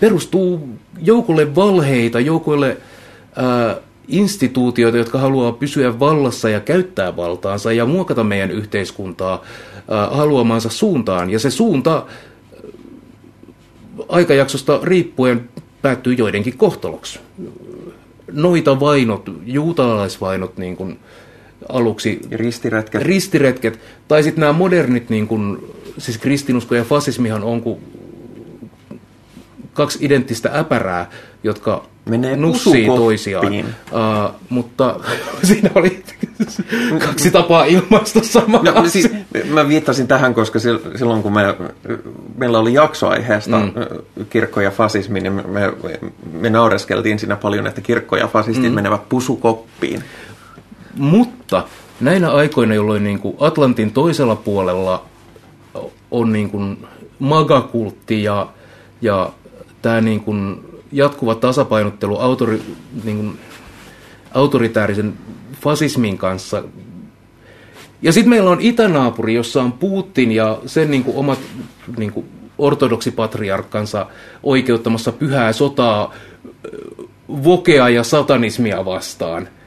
[0.00, 0.68] perustuu
[1.02, 2.76] joukolle valheita, joukolle
[3.36, 3.76] ää,
[4.10, 9.44] instituutioita, jotka haluaa pysyä vallassa ja käyttää valtaansa ja muokata meidän yhteiskuntaa
[9.90, 11.30] ää, haluamansa suuntaan.
[11.30, 12.06] Ja se suunta
[14.08, 15.48] aikajaksosta riippuen
[15.82, 17.20] päättyy joidenkin kohtaloksi.
[18.32, 20.98] Noita vainot, juutalaisvainot niin kuin
[21.68, 23.02] aluksi, Ristiretket.
[23.02, 25.58] ristiretket, tai sitten nämä modernit, niin kuin,
[25.98, 27.80] siis kristinusko ja fasismihan on kuin
[29.72, 31.10] kaksi identtistä äpärää,
[31.44, 33.00] jotka Menee nussii pusukoppiin.
[33.00, 33.46] toisiaan.
[33.46, 35.00] Uh, mutta
[35.48, 36.02] siinä oli
[37.06, 39.10] kaksi tapaa ilmaista samaa No, siis,
[39.50, 41.42] mä viittasin tähän, koska sil- silloin kun me,
[42.36, 43.72] meillä oli jaksoaiheesta mm.
[44.30, 45.72] kirkko ja fasismi, niin me, me,
[46.32, 48.74] me naureskeltiin siinä paljon, että kirkko ja fasistit mm.
[48.74, 50.04] menevät pusukoppiin.
[50.96, 51.64] Mutta
[52.00, 55.04] näinä aikoina, jolloin niin kuin Atlantin toisella puolella
[56.10, 56.86] on niin kuin
[57.18, 58.46] magakultti ja,
[59.02, 59.32] ja
[59.82, 62.62] tämä niin kuin jatkuva tasapainottelu autori,
[63.04, 63.38] niin kuin
[64.34, 65.14] autoritäärisen
[65.60, 66.62] fasismin kanssa.
[68.02, 71.38] Ja sitten meillä on itänaapuri, jossa on Putin ja sen niin kuin omat
[71.96, 72.26] niin kuin
[72.58, 74.06] ortodoksipatriarkkansa
[74.42, 76.14] oikeuttamassa pyhää sotaa
[77.28, 79.48] vokea ja satanismia vastaan–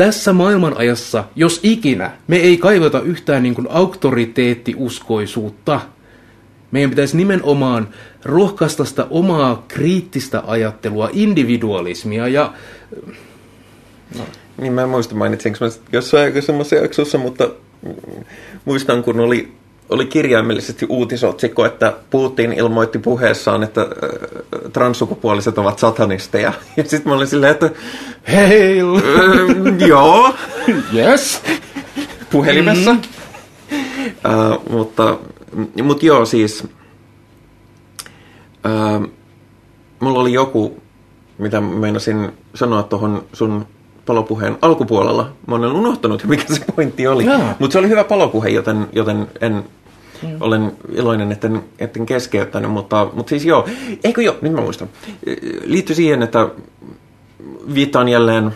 [0.00, 5.80] tässä maailmanajassa, jos ikinä, me ei kaivata yhtään niin kuin auktoriteettiuskoisuutta.
[6.70, 7.88] Meidän pitäisi nimenomaan
[8.24, 12.52] rohkaista sitä omaa kriittistä ajattelua, individualismia ja
[14.60, 17.50] Niin mä en muista mainitsinko mä jossain aikaisemmassa jaksossa, mutta
[18.64, 19.52] muistan kun oli,
[19.88, 23.88] oli kirjaimellisesti uutisotsikko, että Putin ilmoitti puheessaan, että äh,
[24.72, 26.52] transsukupuoliset ovat satanisteja.
[26.76, 27.70] Ja sitten mä olin silleen, että
[28.32, 28.96] Hail!
[28.96, 30.34] äh, joo,
[30.94, 31.42] Yes!
[32.30, 32.92] puhelimessa.
[32.92, 33.00] Mm.
[33.70, 35.18] Uh, mutta,
[35.82, 36.64] mutta joo, siis
[38.64, 39.08] uh,
[40.00, 40.82] mulla oli joku,
[41.38, 43.66] mitä meinasin sanoa tuohon sun
[44.06, 45.32] palopuheen alkupuolella.
[45.46, 47.24] Mä olen unohtanut, mikä se pointti oli.
[47.24, 47.54] Jaa.
[47.58, 49.64] Mutta se oli hyvä palopuhe, joten, joten en,
[50.40, 52.70] olen iloinen, etten, etten keskeyttänyt.
[52.70, 53.68] Mutta, mutta siis joo,
[54.04, 54.88] eikö joo, nyt mä muistan.
[55.64, 56.48] Liittyy siihen, että
[57.74, 58.54] viittaan jälleen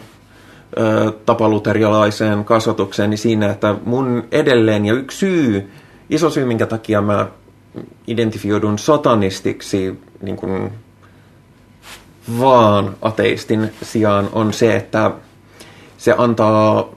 [1.26, 5.70] tapaluterialaiseen kasvatukseen niin siinä, että mun edelleen ja yksi syy,
[6.10, 7.26] iso syy, minkä takia mä
[8.06, 10.70] identifioidun satanistiksi niin kuin
[12.40, 15.10] vaan ateistin sijaan on se, että
[15.98, 16.88] se antaa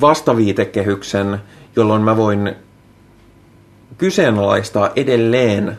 [0.00, 1.38] vastaviitekehyksen,
[1.76, 2.54] jolloin mä voin
[3.98, 5.78] kyseenalaistaa edelleen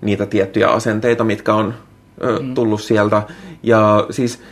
[0.00, 1.74] niitä tiettyjä asenteita, mitkä on
[2.22, 3.22] ö, tullut sieltä.
[3.62, 4.42] Ja siis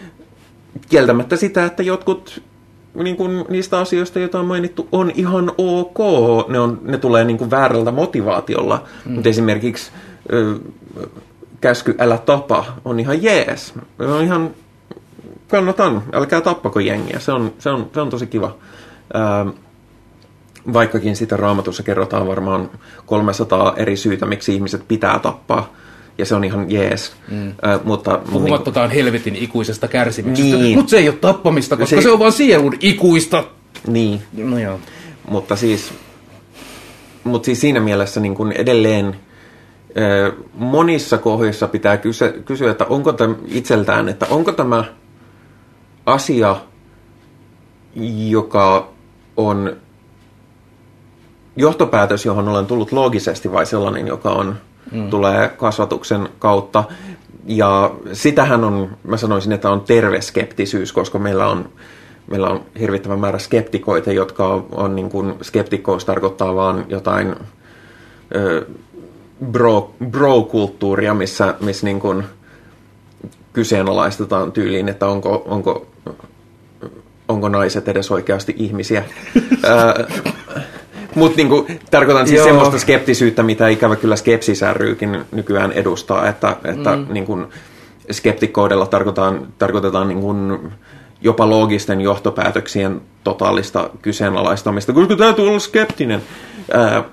[0.88, 2.42] kieltämättä sitä, että jotkut
[2.94, 5.98] niin kuin niistä asioista, joita on mainittu, on ihan ok.
[6.48, 8.84] Ne, on, ne tulee niin kuin väärältä motivaatiolla.
[9.04, 9.12] Mm.
[9.12, 9.92] Mutta esimerkiksi
[10.32, 10.58] ö,
[11.60, 13.74] käsky älä tapa on ihan jees.
[13.98, 14.50] On ihan,
[15.48, 17.18] kannatan, älkää tappako jengiä.
[17.18, 18.56] Se on, se on, se on tosi kiva.
[19.14, 19.46] Ää,
[20.72, 22.70] vaikkakin sitä raamatussa kerrotaan varmaan
[23.06, 25.72] 300 eri syytä, miksi ihmiset pitää tappaa.
[26.18, 27.12] Ja se on ihan jees.
[27.30, 27.52] Mm.
[27.62, 30.56] Ää, mutta, Puhumattakaan helvetin ikuisesta kärsimyksestä.
[30.56, 30.78] Niin.
[30.78, 33.44] Mutta se ei ole tappamista, koska Se- se, on vaan sielun ikuista.
[33.86, 34.78] niin, No joo.
[35.28, 35.92] mutta siis,
[37.24, 39.16] mutta siis siinä mielessä niin kuin edelleen
[39.96, 44.84] ö, monissa kohdissa pitää kysyä, kysyä, että onko tämä itseltään, että onko tämä
[46.06, 46.56] asia,
[48.28, 48.88] joka
[49.36, 49.76] on
[51.56, 54.56] johtopäätös, johon olen tullut loogisesti vai sellainen, joka on,
[54.92, 55.10] mm.
[55.10, 56.84] tulee kasvatuksen kautta.
[57.46, 61.68] Ja sitähän on, mä sanoisin, että on terve skeptisyys, koska meillä on,
[62.30, 67.34] meillä on hirvittävä määrä skeptikoita, jotka on, on niin kuin, skeptikkous tarkoittaa vaan jotain
[68.34, 68.66] ö,
[69.52, 72.24] bro, bro-kulttuuria, missä, missä niin kuin
[73.52, 75.86] kyseenalaistetaan tyyliin, että onko, onko,
[77.28, 79.04] onko naiset edes oikeasti ihmisiä.
[81.14, 82.46] Mutta niinku, tarkoitan siis Joo.
[82.46, 87.06] semmoista skeptisyyttä, mitä ikävä kyllä skepsis ryykin nykyään edustaa, että, että mm.
[87.10, 87.38] niinku,
[88.10, 90.34] skeptikkoudella tarkoitetaan, tarkoitetaan niinku,
[91.20, 96.22] jopa loogisten johtopäätöksien totaalista kyseenalaistamista, koska täytyy olla skeptinen,
[96.74, 97.04] ää,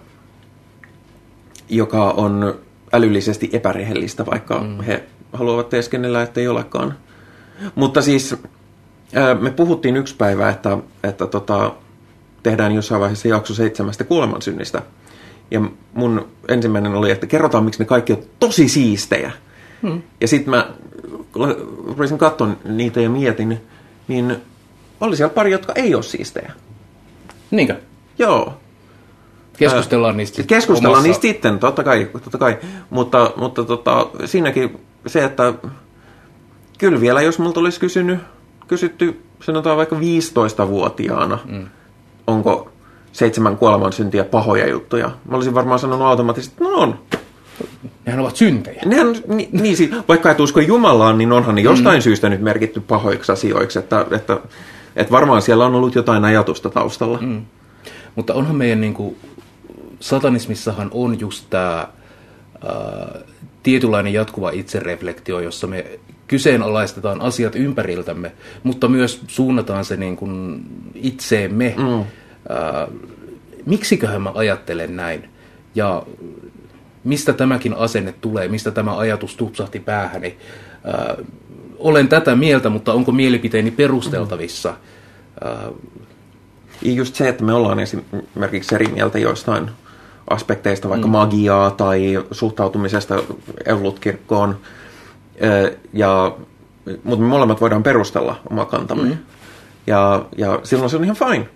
[1.69, 2.55] joka on
[2.93, 4.81] älyllisesti epärehellistä, vaikka mm.
[4.81, 5.03] he
[5.33, 6.93] haluavat teeskennellä, että ei olekaan.
[7.75, 8.35] Mutta siis
[9.15, 11.71] ää, me puhuttiin yksi päivä, että, että tota,
[12.43, 14.81] tehdään jossain vaiheessa jakso seitsemästä kuolemansynnistä.
[15.51, 15.61] Ja
[15.93, 19.31] mun ensimmäinen oli, että kerrotaan, miksi ne kaikki on tosi siistejä.
[19.81, 20.01] Hmm.
[20.21, 20.69] Ja sitten mä
[21.87, 23.61] rupesin katsoa niitä ja mietin,
[24.07, 24.37] niin
[25.01, 26.51] oli siellä pari, jotka ei ole siistejä.
[27.51, 27.75] Niinkö?
[28.19, 28.53] Joo.
[29.57, 32.09] Keskustellaan niistä sit Keskustellaan omassa- niistä sitten, totta kai.
[32.13, 32.57] Totta kai.
[32.89, 35.53] Mutta, mutta tota, siinäkin se, että
[36.77, 38.19] kyllä vielä jos multa olisi kysynyt,
[38.67, 41.67] kysytty sanotaan vaikka 15-vuotiaana, mm.
[42.29, 42.71] Onko
[43.11, 45.11] seitsemän kuolemansyntiä pahoja juttuja.
[45.29, 46.99] Mä olisin varmaan sanonut automaattisesti, että no on.
[48.05, 48.81] Nehän ovat syntejä.
[48.85, 52.01] Nehän, ni, niin, siis, vaikka et usko Jumalaan, niin onhan ne jostain mm.
[52.01, 54.37] syystä nyt merkitty pahoiksi asioiksi, että, että,
[54.95, 57.17] että varmaan siellä on ollut jotain ajatusta taustalla.
[57.21, 57.45] Mm.
[58.15, 59.17] Mutta onhan meidän niin kuin,
[59.99, 61.87] satanismissahan on just tämä
[62.67, 63.19] ää,
[63.63, 65.99] tietynlainen jatkuva itsereflektio, jossa me
[66.29, 68.31] kyseenalaistetaan asiat ympäriltämme,
[68.63, 70.65] mutta myös suunnataan se niin kuin
[70.95, 71.73] itseemme.
[71.77, 72.05] Mm.
[72.49, 72.87] Ää,
[73.65, 75.29] miksiköhän mä ajattelen näin?
[75.75, 76.03] Ja
[77.03, 80.37] mistä tämäkin asenne tulee, mistä tämä ajatus tupsahti päähäni?
[80.83, 81.15] Ää,
[81.77, 84.73] olen tätä mieltä, mutta onko mielipiteeni perusteltavissa?
[85.43, 85.69] Ää,
[86.81, 89.69] Ja just se, että me ollaan esimerkiksi eri mieltä joistain
[90.29, 91.11] aspekteista, vaikka mm.
[91.11, 93.23] magiaa tai suhtautumisesta
[93.65, 94.78] Evolut-kirkkoon, Ö,
[95.93, 96.35] ja,
[97.03, 99.09] mutta me molemmat voidaan perustella oma kantamme.
[99.09, 99.17] Mm.
[99.87, 101.47] Ja, ja silloin se on ihan fine.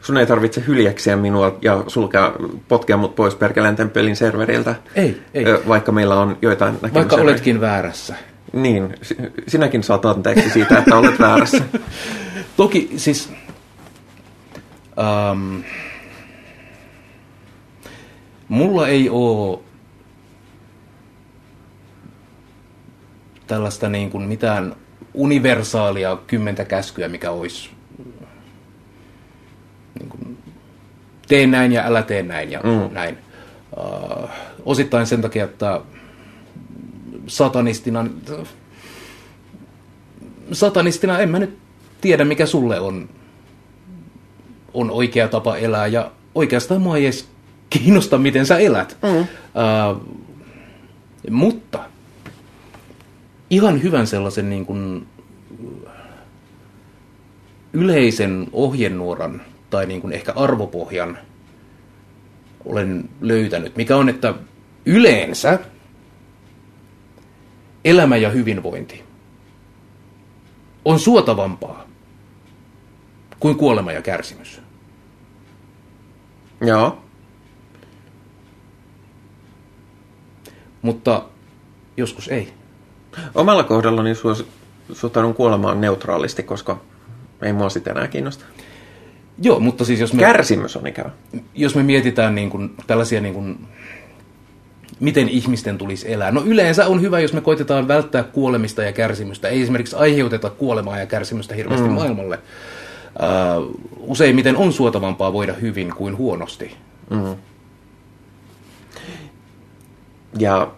[0.00, 2.32] Sun ei tarvitse hyljeksiä minua ja sulkea,
[2.68, 4.74] potkea mut pois Perkeleen temppelin serveriltä.
[4.94, 5.44] Ei, ei.
[5.68, 7.30] Vaikka meillä on joitain vaikka näkemyseroja.
[7.30, 8.14] oletkin väärässä.
[8.52, 9.16] Niin, si-
[9.48, 11.64] sinäkin saat anteeksi siitä, että olet väärässä.
[12.56, 13.32] Toki siis...
[15.32, 15.62] Um,
[18.48, 19.58] mulla ei ole
[23.48, 24.76] tällaista niin kuin mitään
[25.14, 27.70] universaalia kymmentä käskyä, mikä olisi
[29.98, 30.38] niin kuin,
[31.28, 32.94] tee näin ja älä tee näin ja mm.
[32.94, 33.18] näin.
[33.76, 34.28] Uh,
[34.64, 35.80] osittain sen takia, että
[37.26, 38.06] satanistina,
[40.52, 41.58] satanistina en mä nyt
[42.00, 43.08] tiedä, mikä sulle on,
[44.74, 47.28] on oikea tapa elää ja oikeastaan mua ei edes
[47.70, 48.96] kiinnosta, miten sä elät.
[49.02, 49.20] Mm.
[49.20, 50.18] Uh,
[51.30, 51.80] mutta
[53.50, 55.06] ihan hyvän sellaisen niin kuin
[57.72, 61.18] yleisen ohjenuoran tai niin kuin ehkä arvopohjan
[62.64, 64.34] olen löytänyt, mikä on, että
[64.86, 65.58] yleensä
[67.84, 69.04] elämä ja hyvinvointi
[70.84, 71.88] on suotavampaa
[73.40, 74.60] kuin kuolema ja kärsimys.
[76.60, 77.02] Joo.
[80.82, 81.28] Mutta
[81.96, 82.57] joskus ei.
[83.34, 84.46] Omalla kohdallani suos-
[84.92, 86.80] suhtaudun kuolemaan neutraalisti, koska
[87.42, 88.44] ei mua sitä enää kiinnosta.
[89.42, 91.10] Joo, mutta siis jos me, Kärsimys on ikävä.
[91.54, 93.68] jos me mietitään niin kuin, tällaisia, niin kuin,
[95.00, 96.30] miten ihmisten tulisi elää.
[96.30, 99.48] No yleensä on hyvä, jos me koitetaan välttää kuolemista ja kärsimystä.
[99.48, 101.94] Ei esimerkiksi aiheuteta kuolemaa ja kärsimystä hirveästi mm.
[101.94, 102.38] maailmalle.
[103.58, 106.76] Uh, useimmiten on suotavampaa voida hyvin kuin huonosti.
[110.38, 110.70] Ja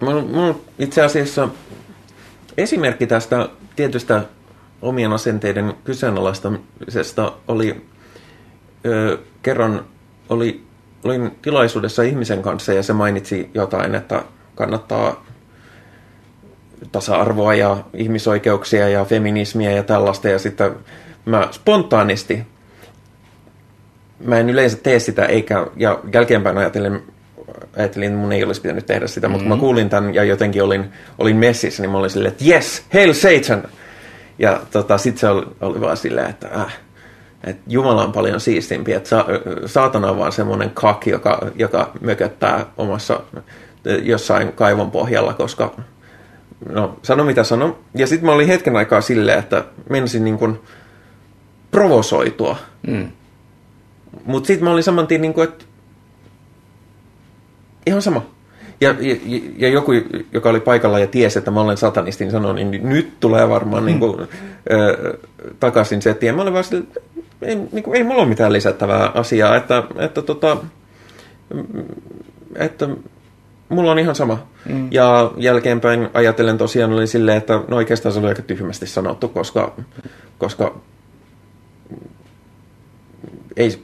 [0.00, 1.48] mulla itse asiassa
[2.56, 4.22] esimerkki tästä tietystä
[4.82, 7.86] omien asenteiden kyseenalaistamisesta oli
[8.86, 9.84] ö, kerran
[10.28, 10.64] oli,
[11.04, 14.22] olin tilaisuudessa ihmisen kanssa ja se mainitsi jotain, että
[14.54, 15.24] kannattaa
[16.92, 20.28] tasa-arvoa ja ihmisoikeuksia ja feminismiä ja tällaista.
[20.28, 20.76] Ja sitten
[21.24, 22.46] mä spontaanisti
[24.24, 27.14] mä en yleensä tee sitä, eikä, ja jälkeenpäin ajattelin,
[27.76, 30.62] ajattelin, että mun ei olisi pitänyt tehdä sitä, mutta kun mä kuulin tämän ja jotenkin
[30.62, 33.62] olin, olin messissä, niin mä olin silleen, että yes, hail Satan!
[34.38, 36.78] Ja tota, sitten se oli, oli vaan silleen, että äh,
[37.46, 39.26] että Jumala on paljon siistimpi, että sa,
[39.66, 43.20] saatana on vaan semmoinen kak, joka, joka mököttää omassa
[44.02, 45.74] jossain kaivon pohjalla, koska
[46.72, 47.78] no, sano mitä sano.
[47.94, 50.60] Ja sitten mä olin hetken aikaa silleen, että menisin niin kuin
[51.70, 52.56] provosoitua.
[52.86, 53.08] Mm.
[54.24, 55.64] Mutta sitten mä olin saman tien, niin kuin, että
[57.86, 58.26] ihan sama.
[58.80, 59.16] Ja, ja,
[59.56, 59.92] ja joku,
[60.32, 63.86] joka oli paikalla ja tiesi, että mä olen satanisti, niin sanoi, niin nyt tulee varmaan
[63.86, 64.20] niin kuin,
[64.70, 65.18] ö,
[65.60, 66.28] takaisin settiin.
[66.28, 66.84] Ja mä vaan sille,
[67.42, 70.56] ei, niin kuin, ei mulla ole mitään lisättävää asiaa, että, että, tota,
[72.54, 72.88] että
[73.68, 74.46] mulla on ihan sama.
[74.68, 74.88] Mm.
[74.90, 79.74] Ja jälkeenpäin ajatellen tosiaan oli silleen, että no oikeastaan se oli aika tyhmästi sanottu, koska,
[80.38, 80.74] koska
[83.56, 83.82] ei,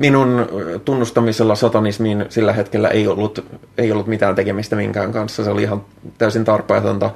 [0.00, 0.46] minun
[0.84, 3.44] tunnustamisella satanismiin sillä hetkellä ei ollut,
[3.78, 5.44] ei ollut mitään tekemistä minkään kanssa.
[5.44, 5.84] Se oli ihan
[6.18, 7.10] täysin tarpeetonta.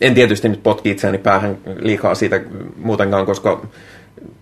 [0.00, 2.40] En tietysti nyt potki itseäni päähän liikaa siitä
[2.76, 3.66] muutenkaan, koska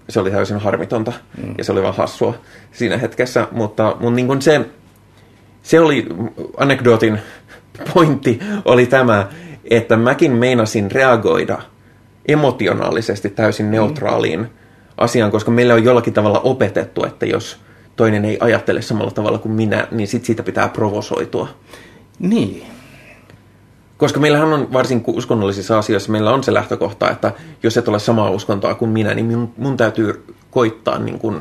[0.09, 1.13] se oli täysin harmitonta
[1.43, 1.55] mm.
[1.59, 2.35] ja se oli vaan hassua
[2.73, 3.49] siinä hetkessä.
[3.53, 4.61] Mutta mun niin se,
[5.63, 6.07] se oli
[6.57, 7.19] anekdootin
[7.95, 9.29] pointti oli tämä,
[9.71, 11.59] että mäkin meinasin reagoida
[12.29, 14.49] emotionaalisesti täysin neutraaliin mm.
[14.99, 17.61] asiaan, koska meillä on jollakin tavalla opetettu, että jos
[17.97, 21.49] toinen ei ajattele samalla tavalla kuin minä, niin sit siitä pitää provosoitua.
[22.19, 22.67] Niin.
[23.97, 27.33] Koska meillähän on varsin uskonnollisissa asioissa, meillä on se lähtökohta, että
[27.63, 31.41] jos et ole samaa uskontoa kuin minä, niin mun, mun täytyy koittaa niin kuin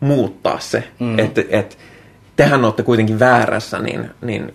[0.00, 0.88] muuttaa se.
[0.98, 1.18] Mm.
[1.18, 1.78] Että et,
[2.36, 4.54] tehän olette kuitenkin väärässä, niin, niin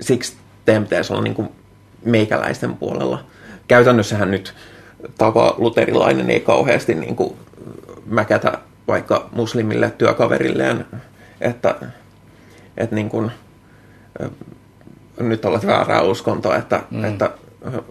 [0.00, 1.48] siksi teidän pitäisi olla niin kuin
[2.04, 3.24] meikäläisten puolella.
[3.68, 4.54] Käytännössähän nyt
[5.18, 7.36] tapa luterilainen ei kauheasti niin kuin
[8.06, 10.86] mäkätä vaikka muslimille työkaverilleen,
[11.40, 11.74] että,
[12.76, 13.30] että niin kuin,
[15.20, 17.04] nyt olet väärää uskontoa, että, mm.
[17.04, 17.30] että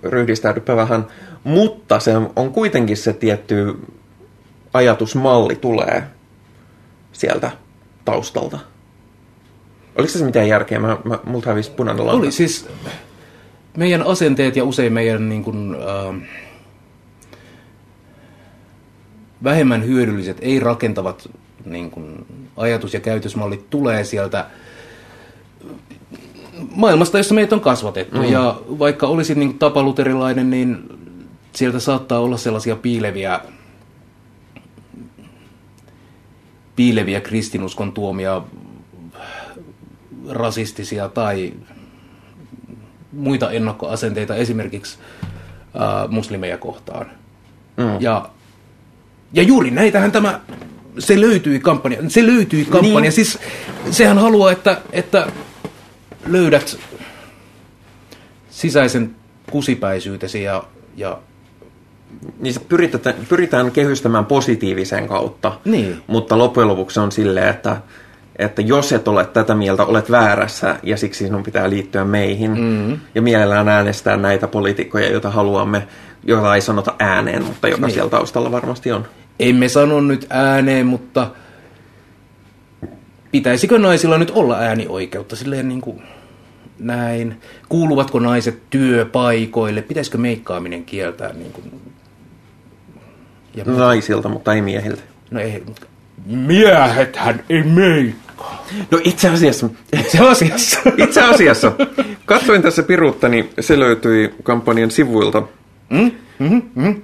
[0.03, 1.07] ryhdistäydypä vähän.
[1.43, 3.75] Mutta se on kuitenkin se tietty
[4.73, 6.03] ajatusmalli tulee
[7.11, 7.51] sieltä
[8.05, 8.59] taustalta.
[9.97, 10.79] Oliko se mitään järkeä?
[10.79, 12.21] Mä, mä, multa hävisi punainen lanka.
[12.21, 12.69] Oli siis
[13.77, 16.29] meidän asenteet ja usein meidän niin kuin, äh,
[19.45, 21.29] vähemmän hyödylliset, ei rakentavat
[21.65, 22.25] niin kuin,
[22.57, 24.45] ajatus- ja käytösmallit tulee sieltä
[26.75, 28.17] maailmasta, jossa meitä on kasvatettu.
[28.17, 28.31] Mm.
[28.31, 30.89] Ja vaikka olisit niin tapaluterilainen, niin
[31.53, 33.39] sieltä saattaa olla sellaisia piileviä,
[36.75, 38.41] piileviä kristinuskon tuomia
[40.29, 41.53] rasistisia tai
[43.11, 44.97] muita ennakkoasenteita esimerkiksi
[45.59, 47.05] äh, muslimeja kohtaan.
[47.77, 48.01] Mm.
[48.01, 48.29] Ja,
[49.33, 50.39] ja juuri näitähän tämä,
[50.99, 52.99] se löytyi kampanja, se löytyi kampanja.
[52.99, 53.11] Niin.
[53.11, 53.39] Siis
[53.91, 55.27] sehän haluaa, että, että
[56.27, 56.77] löydät
[58.49, 59.15] sisäisen
[59.51, 60.63] kusipäisyytesi ja,
[60.97, 61.19] ja
[62.39, 66.01] niin se pyritään, pyritään kehystämään positiivisen kautta, Niin.
[66.07, 67.77] mutta loppujen lopuksi on silleen, että,
[68.39, 72.51] että jos et ole tätä mieltä, olet väärässä ja siksi sinun pitää liittyä meihin.
[72.51, 72.99] Mm-hmm.
[73.15, 75.87] Ja mielellään äänestää näitä poliitikkoja, joita haluamme,
[76.25, 77.93] joita ei sanota ääneen, mutta joka Niin.
[77.93, 79.07] siellä taustalla varmasti on.
[79.39, 81.31] emme sano nyt ääneen, mutta
[83.31, 86.01] pitäisikö naisilla nyt olla äänioikeutta silleen niin kuin
[86.79, 87.41] näin?
[87.69, 89.81] Kuuluvatko naiset työpaikoille?
[89.81, 91.81] Pitäisikö meikkaaminen kieltää niin kuin...
[93.55, 95.01] Ja, Naisilta, mutta ei miehiltä.
[95.31, 95.85] no ei, mutta
[96.25, 98.65] miehethän ei meikkaa.
[98.91, 99.69] No itse asiassa,
[100.11, 100.79] Se asiassa.
[100.97, 101.71] itse asiassa,
[102.25, 105.43] katsoin tässä piruuttani, se löytyi kampanjan sivuilta.
[105.89, 106.11] Mm?
[106.39, 107.01] Mm-hmm, mm-hmm.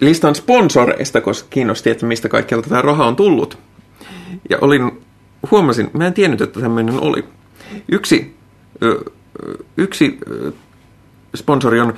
[0.00, 3.58] listan sponsoreista, koska kiinnosti, että mistä kaikkialta tämä raha on tullut.
[4.50, 5.00] Ja olin,
[5.50, 7.24] huomasin, mä en tiennyt, että tämmöinen oli.
[7.88, 8.36] Yksi,
[8.82, 9.04] ö,
[9.76, 10.52] yksi ö,
[11.36, 11.94] sponsori on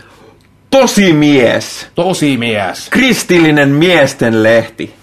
[0.71, 2.89] Tosimies, Tosi mies.
[2.91, 4.95] kristillinen miesten lehti.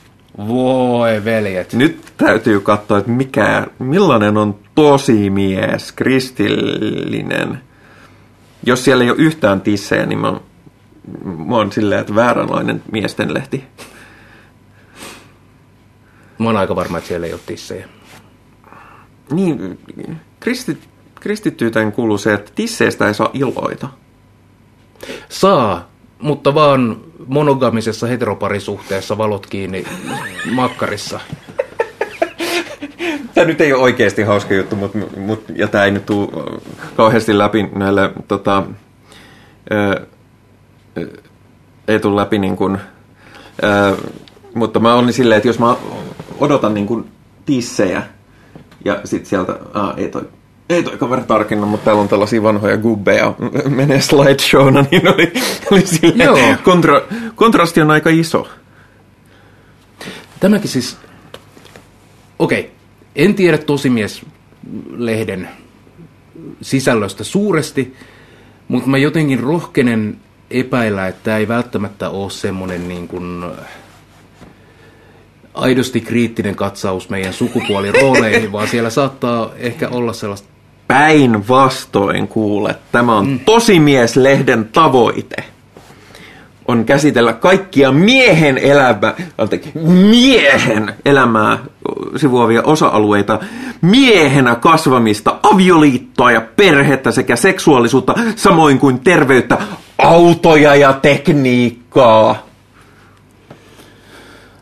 [0.47, 1.73] Voi veljet.
[1.73, 7.61] Nyt täytyy katsoa, että mikä, millainen on tosimies, kristillinen.
[8.65, 10.39] Jos siellä ei ole yhtään tissejä, niin mä,
[11.47, 13.63] mä oon silleen, että vääränlainen miesten lehti.
[16.39, 17.89] Mä oon aika varma, että siellä ei ole tissejä.
[19.31, 19.79] Niin,
[20.39, 23.89] kristit, kristittyyteen kuuluu se, että tisseistä ei saa iloita.
[25.29, 25.89] Saa,
[26.21, 26.97] mutta vaan
[27.27, 29.85] monogamisessa heteroparisuhteessa valot kiinni
[30.51, 31.19] makkarissa.
[33.33, 36.27] Tämä nyt ei ole oikeasti hauska juttu, mutta, mutta, ja tämä ei nyt tule
[36.95, 38.63] kauheasti läpi näille, tota,
[39.71, 40.07] ö,
[41.87, 42.77] ei tule läpi niin kuin,
[43.63, 43.97] ö,
[44.53, 45.75] mutta mä olin silleen, että jos mä
[46.39, 47.11] odotan niin kuin
[47.45, 48.03] tissejä
[48.85, 50.29] ja sit sieltä, aa, ei toi,
[50.69, 53.33] ei toi kaveri tarkenna, mutta täällä on tällaisia vanhoja gubbeja,
[53.69, 55.33] menee slideshowna, niin oli,
[55.71, 56.55] oli silleen, Joo.
[56.63, 57.01] kontra,
[57.35, 58.47] kontrasti on aika iso.
[60.39, 60.97] Tämäkin siis...
[62.39, 62.71] Okei,
[63.15, 65.49] en tiedä Tosimies-lehden
[66.61, 67.95] sisällöstä suuresti,
[68.67, 70.17] mutta mä jotenkin rohkenen
[70.51, 73.45] epäillä, että tämä ei välttämättä ole semmoinen niin kuin
[75.53, 80.49] aidosti kriittinen katsaus meidän sukupuolirooleihin, vaan siellä saattaa ehkä olla sellaista
[80.87, 83.39] Päinvastoin kuule, tämä on mm.
[83.39, 85.43] Tosimies-lehden tavoite.
[86.69, 91.57] On käsitellä kaikkia miehen elämää, anteeksi, miehen elämää
[92.15, 93.39] sivuavia osa-alueita,
[93.81, 99.57] miehenä kasvamista, avioliittoa ja perhettä sekä seksuaalisuutta, samoin kuin terveyttä,
[99.97, 102.45] autoja ja tekniikkaa.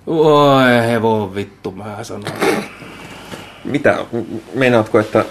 [0.08, 2.24] Oi hevon vittu, mä sanon.
[3.66, 3.98] Mitä,
[4.54, 5.26] meinaatko, että,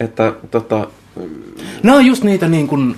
[0.00, 0.86] että tota,
[1.82, 2.96] Nämä on just niitä niin kuin,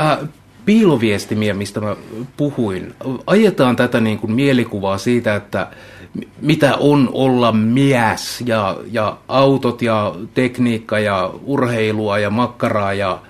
[0.00, 0.18] äh,
[0.64, 1.96] piiloviestimiä, mistä mä
[2.36, 2.94] puhuin.
[3.26, 5.66] Ajetaan tätä niin kuin mielikuvaa siitä, että
[6.14, 13.22] mi- mitä on olla mies ja, ja autot ja tekniikka ja urheilua ja makkaraa ja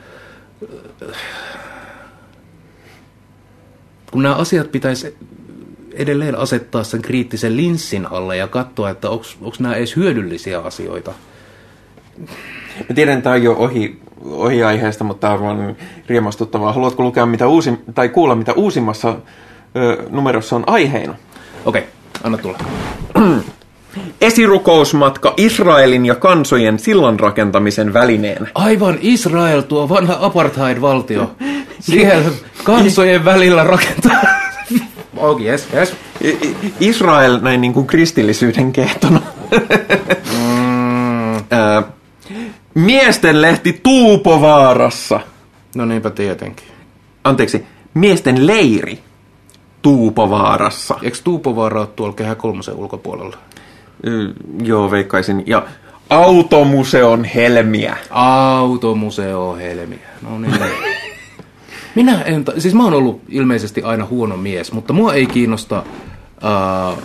[4.11, 5.17] kun nämä asiat pitäisi
[5.93, 9.27] edelleen asettaa sen kriittisen linssin alle ja katsoa, että onko
[9.59, 11.13] nämä edes hyödyllisiä asioita.
[12.89, 14.01] Mä tiedän, tämä on jo ohi,
[14.31, 15.77] ohi aiheesta, mutta tämä on
[16.07, 16.73] riemastuttavaa.
[16.73, 19.17] Haluatko lukea mitä uusi, tai kuulla, mitä uusimmassa
[19.77, 21.15] ö, numerossa on aiheena?
[21.65, 21.83] Okei,
[22.23, 22.59] anna tulla.
[24.21, 28.49] Esirukousmatka Israelin ja kansojen sillan rakentamisen välineen.
[28.55, 31.31] Aivan Israel, tuo vanha apartheid-valtio.
[31.81, 32.31] Siellä
[32.65, 34.21] kansojen välillä rakentaa.
[35.17, 35.95] Oh, yes, yes.
[36.81, 39.21] Israel näin niin kuin kristillisyyden kehtona.
[41.51, 42.04] Miesten
[43.33, 45.21] lehti Tuupovaarassa.
[45.77, 46.67] No niinpä tietenkin.
[47.25, 48.99] Anteeksi, miesten leiri
[49.83, 50.95] Tuupovaarassa.
[51.03, 53.37] Eikö Tuupovaara ole tuolla Kehä kolmosen ulkopuolella?
[54.07, 54.33] Ö,
[54.63, 55.43] joo, veikkaisin.
[55.47, 55.67] Ja
[56.11, 57.97] Automuseon helmiä.
[58.11, 60.09] Automuseo Helmiä.
[60.23, 60.55] No niin.
[61.95, 65.83] Minä en, ta- siis mä oon ollut ilmeisesti aina huono mies, mutta mua ei kiinnosta
[66.43, 66.99] uh,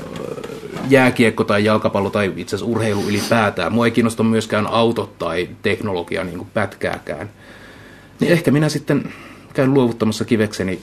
[0.90, 3.74] jääkiekko tai jalkapallo tai itse asiassa urheilu ylipäätään.
[3.74, 7.30] Mua ei kiinnosta myöskään autot tai teknologia niin kuin pätkääkään.
[8.20, 9.14] Niin ehkä minä sitten
[9.53, 10.80] käyn luovuttamassa kivekseni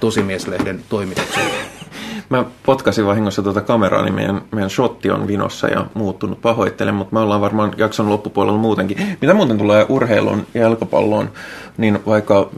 [0.00, 1.81] Tosimieslehden toimitukselle.
[2.28, 7.14] Mä potkasin vahingossa tuota kameraa, niin meidän, meidän shotti on vinossa ja muuttunut pahoittelen, mutta
[7.14, 9.16] me ollaan varmaan jakson loppupuolella muutenkin.
[9.20, 11.30] Mitä muuten tulee urheiluun ja jalkapalloon,
[11.76, 12.50] niin vaikka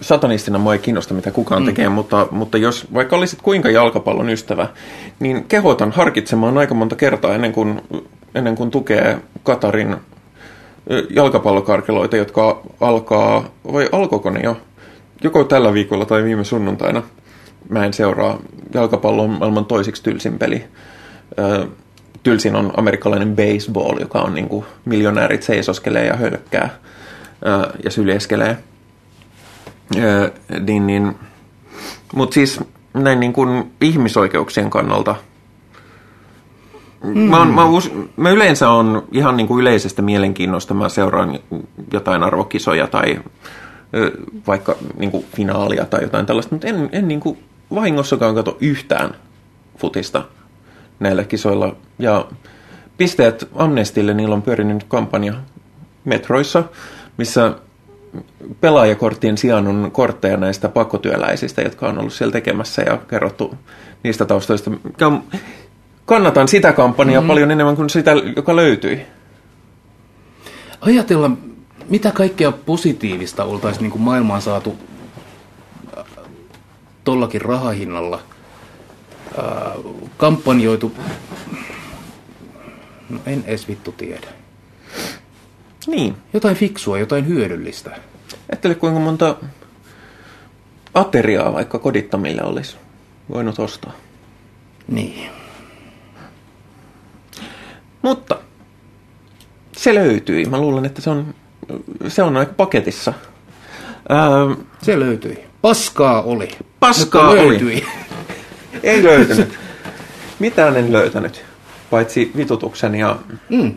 [0.00, 1.66] satanistina mua ei kiinnosta, mitä kukaan mm.
[1.66, 4.68] tekee, mutta, mutta jos vaikka olisit kuinka jalkapallon ystävä,
[5.20, 7.82] niin kehotan harkitsemaan aika monta kertaa ennen kuin,
[8.34, 9.96] ennen kuin tukee Katarin
[10.90, 14.56] ö, jalkapallokarkeloita, jotka alkaa, vai alkoiko ne jo,
[15.22, 17.02] joko tällä viikolla tai viime sunnuntaina.
[17.68, 18.38] Mä en seuraa
[18.74, 20.64] jalkapallon maailman toisiksi tylsin peli.
[21.38, 21.66] Ö,
[22.22, 26.78] tylsin on amerikkalainen baseball, joka on niin kuin miljonäärit seisoskelee ja hölkkää
[27.46, 28.58] ö, ja syljeskelee.
[29.96, 31.16] Ö, niin, niin,
[32.14, 32.60] Mutta siis
[32.94, 35.14] näin niin kuin ihmisoikeuksien kannalta
[37.14, 41.38] Mä, on, mä, us, mä yleensä on ihan niin kuin yleisestä mielenkiinnosta, mä seuraan
[41.92, 43.20] jotain arvokisoja tai
[44.46, 47.38] vaikka niin kuin finaalia tai jotain tällaista, mutta en, en niin kuin
[47.74, 49.14] vahingossakaan kato yhtään
[49.78, 50.24] futista
[51.00, 51.76] näillä kisoilla.
[51.98, 52.26] Ja
[52.96, 55.34] pisteet Amnestille, niillä on pyörinyt kampanja
[56.04, 56.64] metroissa,
[57.16, 57.54] missä
[58.60, 63.54] pelaajakorttien sijaan on kortteja näistä pakkotyöläisistä, jotka on ollut siellä tekemässä ja kerrottu
[64.02, 64.70] niistä taustoista.
[66.06, 67.28] Kannatan sitä kampanjaa mm.
[67.28, 69.00] paljon enemmän kuin sitä, joka löytyi.
[70.80, 71.30] Ajatella,
[71.88, 74.76] mitä kaikkea positiivista oltaisiin niin kuin maailmaan saatu
[77.06, 78.20] tollakin rahahinnalla
[80.16, 80.92] kampanjoitu.
[83.10, 84.26] No en edes vittu tiedä.
[85.86, 86.16] Niin.
[86.32, 87.98] Jotain fiksua, jotain hyödyllistä.
[88.50, 89.36] Ajattele, kuinka monta
[90.94, 92.76] ateriaa vaikka kodittomille olisi
[93.28, 93.92] voinut ostaa.
[94.88, 95.30] Niin.
[98.02, 98.38] Mutta
[99.76, 100.44] se löytyi.
[100.44, 101.34] Mä luulen, että se on,
[102.08, 103.12] se on aika paketissa.
[104.08, 104.28] Ää,
[104.82, 105.44] Se löytyi.
[105.66, 106.48] Paskaa oli.
[106.80, 107.48] Paskaa mutta oli.
[107.48, 107.84] löytyi.
[108.82, 109.58] ei löytänyt.
[110.38, 111.44] Mitään en löytänyt,
[111.90, 113.16] paitsi vitutuksen ja,
[113.48, 113.74] Mm.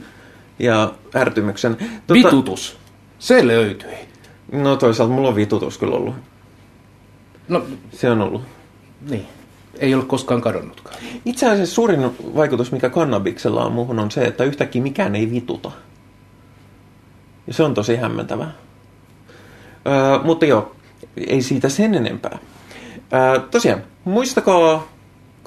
[0.60, 1.76] ja ärtymyksen.
[1.76, 2.78] Tota, Vitutus.
[3.20, 3.90] Se löytyi.
[4.52, 6.16] No toisaalta mulla on vitutus kyllä ollut.
[7.48, 8.41] No Se on ollut.
[9.10, 9.26] niin.
[9.80, 10.95] Ei ole koskaan kadonnutkaan.
[11.26, 15.72] Itse asiassa suurin vaikutus, mikä kannabiksella on muuhun, on se, että yhtäkkiä mikään ei vituta.
[17.48, 18.52] Ja se on tosi hämmentävää.
[19.88, 20.76] Öö, mutta joo,
[21.28, 22.38] ei siitä sen enempää.
[23.14, 24.88] Öö, tosiaan, muistakaa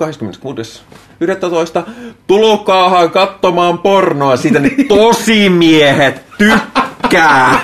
[0.02, 1.90] 26.11.
[2.26, 7.60] Tulokaahan katsomaan pornoa, siitä ne tosimiehet tykkää.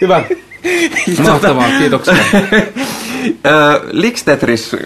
[0.00, 0.24] Hyvä.
[1.22, 2.14] Mahtavaa, kiitoksia.
[3.46, 4.76] Ö, Lixtetris,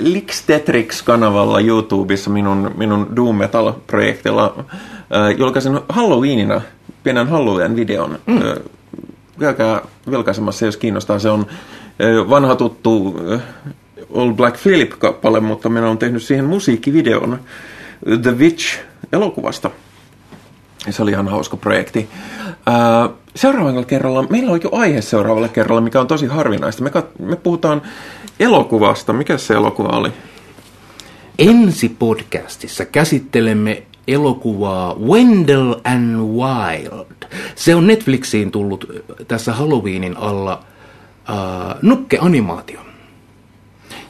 [0.00, 4.64] Lixtetrix-kanavalla YouTubessa minun, minun Doom Metal-projektilla
[5.36, 6.60] julkaisin Halloweenina
[7.02, 8.18] pienen Halloween-videon.
[8.26, 8.40] Mm.
[9.38, 9.80] Käykää
[10.10, 11.18] vilkaisemassa, jos kiinnostaa.
[11.18, 11.46] Se on
[12.30, 13.20] vanha tuttu
[14.16, 17.38] All Black Philip-kappale, mutta minä olen tehnyt siihen musiikkivideon
[18.22, 19.70] The Witch-elokuvasta.
[20.90, 22.08] Se oli ihan hauska projekti.
[22.66, 26.82] Ää, seuraavalla kerralla, meillä on jo aihe seuraavalla kerralla, mikä on tosi harvinaista.
[26.82, 27.82] Me, kat, me puhutaan
[28.40, 29.12] elokuvasta.
[29.12, 30.12] Mikä se elokuva oli?
[31.38, 37.28] Ensi podcastissa käsittelemme elokuvaa Wendell and Wild.
[37.54, 38.86] Se on Netflixiin tullut
[39.28, 40.64] tässä Halloweenin alla
[41.28, 42.80] uh, nukke-animaatio.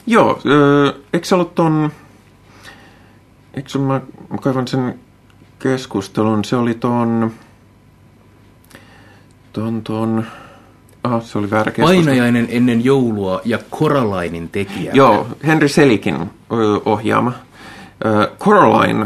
[0.07, 1.91] Joo, öö, eikö se ollut ton...
[3.53, 4.99] Eikö mä, mä kaivan sen
[5.65, 7.31] keskustelun, se oli ton...
[9.53, 10.25] Ton, ton...
[11.03, 12.03] Aha, se oli väärä keskustelu.
[12.03, 14.91] Painajainen ennen joulua ja Koralainin tekijä.
[14.93, 16.29] Joo, Henry Selikin
[16.85, 17.33] ohjaama.
[18.39, 19.05] Coraline,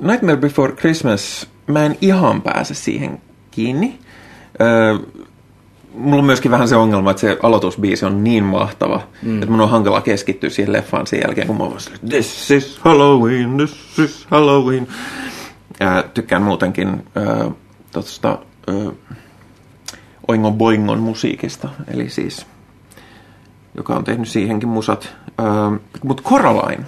[0.00, 3.20] Nightmare Before Christmas, mä en ihan pääse siihen
[3.50, 3.98] kiinni.
[5.94, 9.34] Mulla on myöskin vähän se ongelma, että se aloitusbiisi on niin mahtava, mm.
[9.34, 11.76] että mun on hankala keskittyä siihen leffaan sen jälkeen, kun mä oon
[12.08, 14.88] this is Halloween, this is Halloween.
[15.80, 17.50] Ja tykkään muutenkin ö,
[17.92, 18.38] tosta,
[18.68, 18.92] ö,
[20.28, 22.46] Oingon Boingon musiikista, eli siis
[23.74, 25.16] joka on tehnyt siihenkin musat.
[26.04, 26.84] Mutta Coraline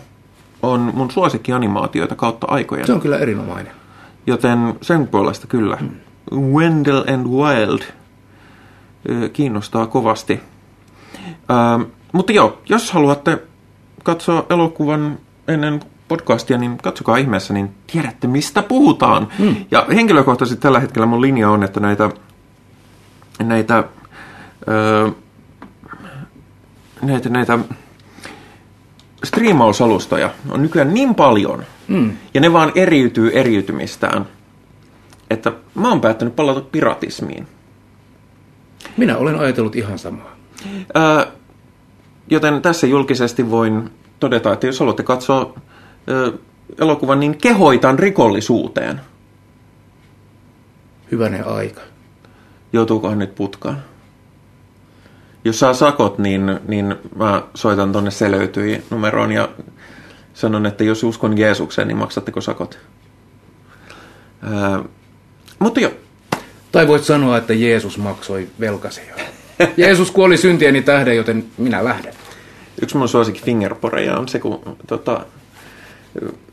[0.62, 2.86] on mun suosikkianimaatioita kautta aikojen.
[2.86, 3.72] Se on kyllä erinomainen.
[4.26, 5.78] Joten sen puolesta kyllä.
[6.32, 7.80] Wendell and Wild
[9.32, 10.40] kiinnostaa kovasti.
[11.50, 13.38] Ö, mutta joo, jos haluatte
[14.02, 15.18] katsoa elokuvan
[15.48, 19.28] ennen podcastia, niin katsokaa ihmeessä, niin tiedätte mistä puhutaan.
[19.38, 19.56] Mm.
[19.70, 22.10] Ja henkilökohtaisesti tällä hetkellä mun linja on, että näitä,
[23.42, 23.84] näitä,
[24.68, 25.10] ö,
[27.02, 27.58] näitä, näitä
[29.24, 32.16] striimausalustoja on nykyään niin paljon, mm.
[32.34, 34.26] ja ne vaan eriytyy eriytymistään,
[35.30, 37.48] että mä oon päättänyt palata piratismiin.
[38.96, 40.36] Minä olen ajatellut ihan samaa.
[40.94, 41.26] Ää,
[42.30, 43.90] joten tässä julkisesti voin
[44.20, 45.54] todeta, että jos haluatte katsoa
[46.06, 46.32] ää,
[46.80, 49.00] elokuvan, niin kehoitan rikollisuuteen.
[51.12, 51.80] Hyvänen aika.
[52.72, 53.82] Joutuukohan nyt putkaan?
[55.44, 59.48] Jos saa sakot, niin, niin mä soitan tonne se löytyi numeroon ja
[60.34, 62.78] sanon, että jos uskon Jeesukseen, niin maksatteko sakot?
[64.42, 64.84] Ää,
[65.58, 65.92] mutta joo,
[66.74, 69.14] Tai voit sanoa, että Jeesus maksoi velkasi jo.
[69.76, 72.14] Jeesus kuoli syntieni tähden, joten minä lähden.
[72.82, 75.26] Yksi mun suosikki fingerporeja on se, kun tota,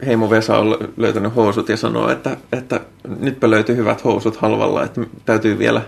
[0.05, 2.79] Heimo Vesa on lö- löytänyt housut ja sanoo, että, että
[3.19, 5.81] nytpä löytyi hyvät housut halvalla, että täytyy vielä,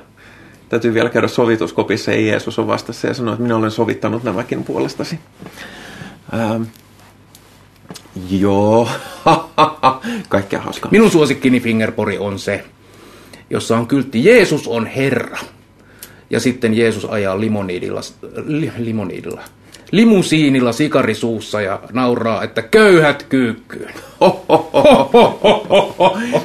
[0.69, 4.63] täytyy vielä käydä sovituskopissa ja Jeesus on vastassa ja sanoo, että minä olen sovittanut nämäkin
[4.63, 5.19] puolestasi.
[6.33, 6.63] Ähm,
[8.29, 8.89] joo,
[10.29, 10.91] kaikkea hauskaa.
[10.91, 12.63] Minun suosikkini fingerpori on se,
[13.53, 15.37] jossa on kyltti Jeesus on Herra.
[16.29, 18.01] Ja sitten Jeesus ajaa limonidilla,
[18.45, 19.41] li, limonidilla,
[19.91, 23.93] limusiinilla sikarisuussa ja nauraa, että köyhät kyykkyyn.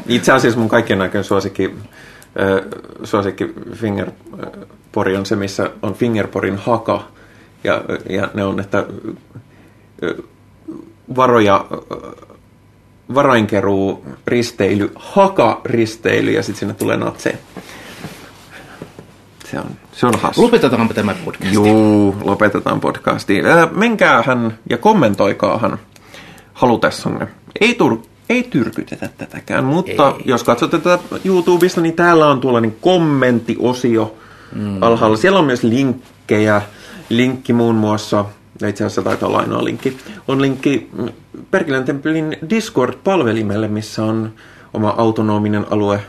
[0.08, 1.74] Itse asiassa mun kaikkien aikojen suosikki,
[3.04, 7.08] suosikki fingerpori on se, missä on fingerporin haka.
[7.64, 8.86] Ja, ja ne on, että
[11.16, 11.66] varoja,
[13.14, 17.38] varainkeruu, risteily, haka, risteily ja sitten sinne tulee natse.
[19.50, 20.42] Se on, se on hassu.
[20.42, 21.52] Lopetetaanpa tämä podcast.
[21.52, 23.46] Juu, lopetetaan podcastiin.
[23.46, 25.78] Ää, menkäähän ja kommentoikaahan
[26.52, 27.28] halutessanne.
[27.60, 27.98] Ei, tur,
[28.28, 30.22] ei tyrkytetä tätäkään, mutta ei.
[30.24, 34.16] jos katsotte tätä YouTubesta, niin täällä on tuollainen kommenttiosio
[34.54, 34.82] mm.
[34.82, 35.16] alhaalla.
[35.16, 36.62] Siellä on myös linkkejä.
[37.08, 38.24] Linkki muun muassa,
[38.60, 39.98] ja itse asiassa taitaa olla ainoa linkki,
[40.28, 41.08] on linkki mm,
[41.50, 44.32] Perkilän temppelin Discord-palvelimelle, missä on
[44.74, 46.00] oma autonominen alue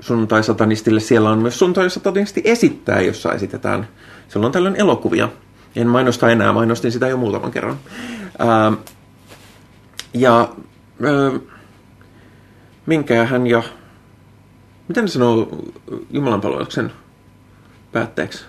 [0.00, 1.00] sunnuntai-satanistille.
[1.00, 3.88] Siellä on myös sunnuntai-satanisti esittää, jossa esitetään
[4.28, 5.28] silloin tällöin elokuvia.
[5.76, 7.76] En mainosta enää, mainostin sitä jo muutaman kerran.
[8.38, 8.72] Ää,
[10.14, 10.48] ja
[11.02, 11.40] ää,
[12.86, 13.62] minkähän ja
[14.88, 15.48] miten ne sanoo
[16.10, 16.92] Jumalanpalveluksen
[17.92, 18.44] päätteeksi?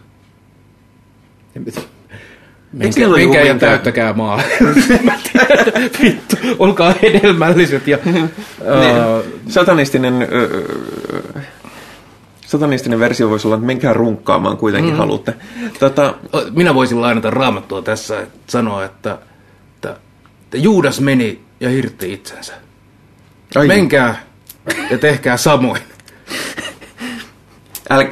[1.55, 1.83] Menkää,
[2.89, 4.41] Silloin menkää ja täyttäkää maa.
[6.01, 7.87] Vittu, olkaa hedelmälliset.
[7.87, 7.97] Ja,
[8.67, 10.63] ää, satanistinen, ö,
[12.45, 14.97] satanistinen versio voisi olla, että menkää runkkaamaan kuitenkin mm.
[14.97, 15.33] haluatte.
[15.79, 16.15] Tota,
[16.55, 19.17] minä voisin lainata raamattua tässä, että sanoa, että,
[19.75, 19.95] että,
[20.43, 22.53] että Juudas meni ja hirtti itsensä.
[23.55, 24.23] ai, Menkää
[24.89, 25.81] ja tehkää samoin.
[27.89, 28.05] äl,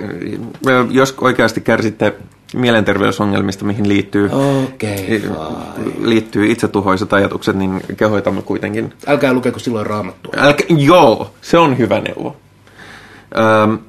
[0.90, 2.14] jos oikeasti kärsitte
[2.54, 4.30] mielenterveysongelmista, mihin liittyy,
[4.64, 5.22] Okei,
[6.02, 8.94] liittyy itsetuhoiset ajatukset, niin kehoitamme kuitenkin.
[9.08, 10.34] Älkää lukeko silloin raamattua.
[10.38, 12.38] Älkä, joo, se on hyvä neuvo.
[13.64, 13.80] Öm,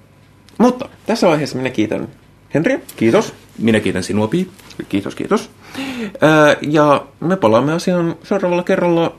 [0.59, 2.09] mutta tässä vaiheessa minä kiitän
[2.55, 3.35] Henri, kiitos.
[3.59, 4.51] Minä kiitän sinua, Pi.
[4.89, 5.51] Kiitos, kiitos.
[6.21, 9.15] Ää, ja me palaamme asiaan seuraavalla kerralla.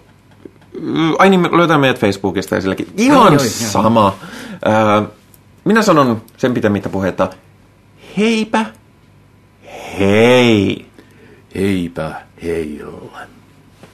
[1.19, 2.87] Ai niin, me löytää meidät Facebookista ja silläkin.
[2.97, 3.71] Ihan Joo, joo, joo.
[3.71, 4.15] sama.
[4.65, 5.03] Ää,
[5.63, 7.29] minä sanon sen pitämättä puhetta.
[8.17, 8.65] Heipä.
[9.99, 10.85] Hei.
[11.55, 13.34] Heipä heillä.